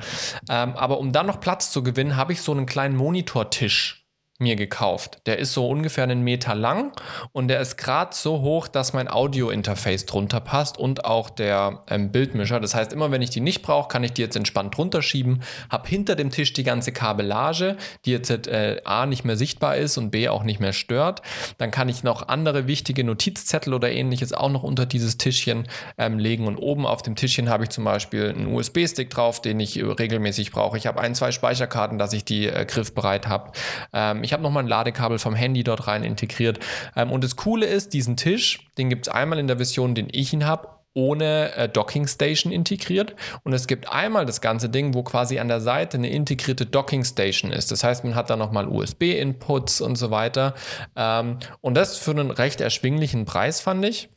Ähm, 0.49 0.75
aber 0.75 0.99
um 0.99 1.11
dann 1.11 1.25
noch 1.25 1.39
Platz 1.39 1.71
zu 1.71 1.81
gewinnen, 1.81 2.15
habe 2.15 2.33
ich 2.33 2.41
so 2.41 2.51
einen 2.51 2.65
kleinen 2.65 2.95
Monitortisch 2.95 4.02
mir 4.39 4.55
gekauft. 4.55 5.19
Der 5.25 5.37
ist 5.37 5.53
so 5.53 5.67
ungefähr 5.67 6.03
einen 6.03 6.21
Meter 6.21 6.55
lang 6.55 6.91
und 7.31 7.47
der 7.47 7.61
ist 7.61 7.77
gerade 7.77 8.15
so 8.15 8.41
hoch, 8.41 8.67
dass 8.67 8.93
mein 8.93 9.07
Audio-Interface 9.07 10.05
drunter 10.05 10.39
passt 10.39 10.77
und 10.77 11.05
auch 11.05 11.29
der 11.29 11.83
ähm, 11.89 12.11
Bildmischer. 12.11 12.59
Das 12.59 12.73
heißt, 12.73 12.93
immer 12.93 13.11
wenn 13.11 13.21
ich 13.21 13.29
die 13.29 13.41
nicht 13.41 13.61
brauche, 13.61 13.87
kann 13.87 14.03
ich 14.03 14.13
die 14.13 14.21
jetzt 14.21 14.35
entspannt 14.35 14.75
drunter 14.75 15.01
schieben. 15.01 15.43
Habe 15.69 15.87
hinter 15.87 16.15
dem 16.15 16.31
Tisch 16.31 16.51
die 16.53 16.63
ganze 16.63 16.91
Kabellage, 16.91 17.77
die 18.05 18.11
jetzt 18.11 18.29
äh, 18.47 18.81
A 18.83 19.05
nicht 19.05 19.23
mehr 19.23 19.37
sichtbar 19.37 19.77
ist 19.77 19.97
und 19.97 20.09
B 20.09 20.27
auch 20.29 20.43
nicht 20.43 20.59
mehr 20.59 20.73
stört. 20.73 21.21
Dann 21.59 21.69
kann 21.69 21.87
ich 21.87 22.03
noch 22.03 22.27
andere 22.27 22.67
wichtige 22.67 23.03
Notizzettel 23.03 23.73
oder 23.73 23.91
ähnliches 23.91 24.33
auch 24.33 24.49
noch 24.49 24.63
unter 24.63 24.87
dieses 24.87 25.17
Tischchen 25.17 25.67
ähm, 25.97 26.17
legen 26.17 26.47
und 26.47 26.57
oben 26.57 26.87
auf 26.87 27.03
dem 27.03 27.15
Tischchen 27.15 27.49
habe 27.49 27.65
ich 27.65 27.69
zum 27.69 27.83
Beispiel 27.83 28.29
einen 28.29 28.47
USB-Stick 28.47 29.11
drauf, 29.11 29.41
den 29.41 29.59
ich 29.59 29.77
äh, 29.77 29.83
regelmäßig 29.83 30.51
brauche. 30.51 30.77
Ich 30.77 30.87
habe 30.87 30.99
ein, 30.99 31.13
zwei 31.13 31.31
Speicherkarten, 31.31 31.99
dass 31.99 32.13
ich 32.13 32.25
die 32.25 32.47
äh, 32.47 32.65
griffbereit 32.65 33.27
habe. 33.27 33.51
Ähm, 33.93 34.22
ich 34.23 34.33
habe 34.33 34.43
nochmal 34.43 34.63
ein 34.63 34.69
Ladekabel 34.69 35.19
vom 35.19 35.35
Handy 35.35 35.63
dort 35.63 35.87
rein 35.87 36.03
integriert. 36.03 36.59
Ähm, 36.95 37.11
und 37.11 37.23
das 37.23 37.35
Coole 37.35 37.65
ist, 37.65 37.93
diesen 37.93 38.17
Tisch, 38.17 38.69
den 38.77 38.89
gibt 38.89 39.07
es 39.07 39.13
einmal 39.13 39.39
in 39.39 39.47
der 39.47 39.57
Version, 39.57 39.95
den 39.95 40.07
ich 40.11 40.33
ihn 40.33 40.45
habe, 40.45 40.67
ohne 40.93 41.55
äh, 41.55 41.69
Docking 41.69 42.07
Station 42.07 42.51
integriert. 42.51 43.15
Und 43.43 43.53
es 43.53 43.67
gibt 43.67 43.91
einmal 43.91 44.25
das 44.25 44.41
ganze 44.41 44.69
Ding, 44.69 44.93
wo 44.93 45.03
quasi 45.03 45.39
an 45.39 45.47
der 45.47 45.59
Seite 45.59 45.97
eine 45.97 46.09
integrierte 46.09 46.65
Docking 46.65 47.03
Station 47.03 47.51
ist. 47.51 47.71
Das 47.71 47.83
heißt, 47.83 48.03
man 48.03 48.15
hat 48.15 48.29
da 48.29 48.35
nochmal 48.35 48.67
USB-Inputs 48.67 49.81
und 49.81 49.95
so 49.95 50.11
weiter. 50.11 50.53
Ähm, 50.95 51.37
und 51.61 51.75
das 51.75 51.97
für 51.97 52.11
einen 52.11 52.31
recht 52.31 52.61
erschwinglichen 52.61 53.25
Preis, 53.25 53.61
fand 53.61 53.85
ich 53.85 54.09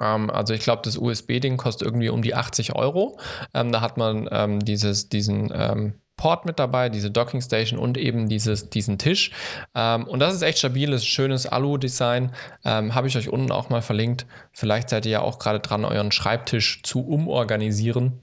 ähm, 0.00 0.30
also 0.30 0.54
ich 0.54 0.60
glaube, 0.60 0.82
das 0.84 0.96
USB-Ding 0.98 1.56
kostet 1.56 1.86
irgendwie 1.86 2.08
um 2.08 2.22
die 2.22 2.34
80 2.34 2.74
Euro. 2.74 3.18
Ähm, 3.54 3.72
da 3.72 3.80
hat 3.80 3.96
man 3.96 4.28
ähm, 4.30 4.60
dieses, 4.60 5.08
diesen 5.08 5.52
ähm, 5.54 5.94
Port 6.22 6.46
mit 6.46 6.60
dabei, 6.60 6.88
diese 6.88 7.10
Docking 7.10 7.40
Station 7.40 7.80
und 7.80 7.98
eben 7.98 8.28
dieses, 8.28 8.70
diesen 8.70 8.96
Tisch. 8.96 9.32
Ähm, 9.74 10.06
und 10.06 10.20
das 10.20 10.32
ist 10.32 10.42
echt 10.42 10.58
stabiles, 10.58 11.04
schönes 11.04 11.46
Alu-Design. 11.46 12.30
Ähm, 12.64 12.94
Habe 12.94 13.08
ich 13.08 13.16
euch 13.16 13.28
unten 13.28 13.50
auch 13.50 13.70
mal 13.70 13.82
verlinkt. 13.82 14.24
Vielleicht 14.52 14.88
seid 14.88 15.04
ihr 15.04 15.10
ja 15.10 15.20
auch 15.22 15.40
gerade 15.40 15.58
dran, 15.58 15.84
euren 15.84 16.12
Schreibtisch 16.12 16.84
zu 16.84 17.00
umorganisieren. 17.00 18.22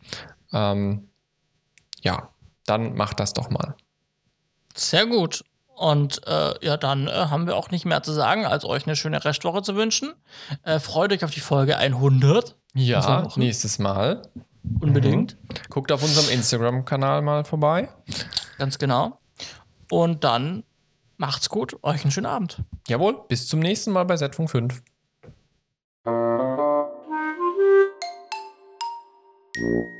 Ähm, 0.54 1.10
ja, 2.02 2.30
dann 2.66 2.96
macht 2.96 3.20
das 3.20 3.34
doch 3.34 3.50
mal. 3.50 3.76
Sehr 4.74 5.06
gut. 5.06 5.44
Und 5.76 6.26
äh, 6.26 6.54
ja, 6.66 6.78
dann 6.78 7.08
äh, 7.08 7.12
haben 7.12 7.48
wir 7.48 7.58
auch 7.58 7.70
nicht 7.70 7.84
mehr 7.84 8.02
zu 8.02 8.14
sagen, 8.14 8.46
als 8.46 8.64
euch 8.64 8.88
eine 8.88 8.96
schöne 8.96 9.26
Restwoche 9.26 9.62
zu 9.62 9.76
wünschen. 9.76 10.14
Äh, 10.64 10.80
freut 10.80 11.12
euch 11.12 11.26
auf 11.26 11.32
die 11.32 11.42
Folge 11.42 11.76
100. 11.76 12.56
Ja, 12.76 13.28
nächstes 13.36 13.78
Mal. 13.78 14.22
Unbedingt. 14.80 15.38
Mhm. 15.42 15.70
Guckt 15.70 15.92
auf 15.92 16.04
unserem 16.04 16.30
Instagram-Kanal 16.30 17.22
mal 17.22 17.44
vorbei. 17.44 17.90
Ganz 18.58 18.78
genau. 18.78 19.20
Und 19.90 20.24
dann 20.24 20.64
macht's 21.18 21.50
gut. 21.50 21.78
Euch 21.84 22.04
einen 22.04 22.12
schönen 22.12 22.26
Abend. 22.26 22.64
Jawohl, 22.88 23.22
bis 23.28 23.48
zum 23.48 23.60
nächsten 23.60 23.92
Mal 23.92 24.06
bei 24.06 24.18
Setfunk 24.18 24.50
5. 24.52 24.82
Thank 29.62 29.99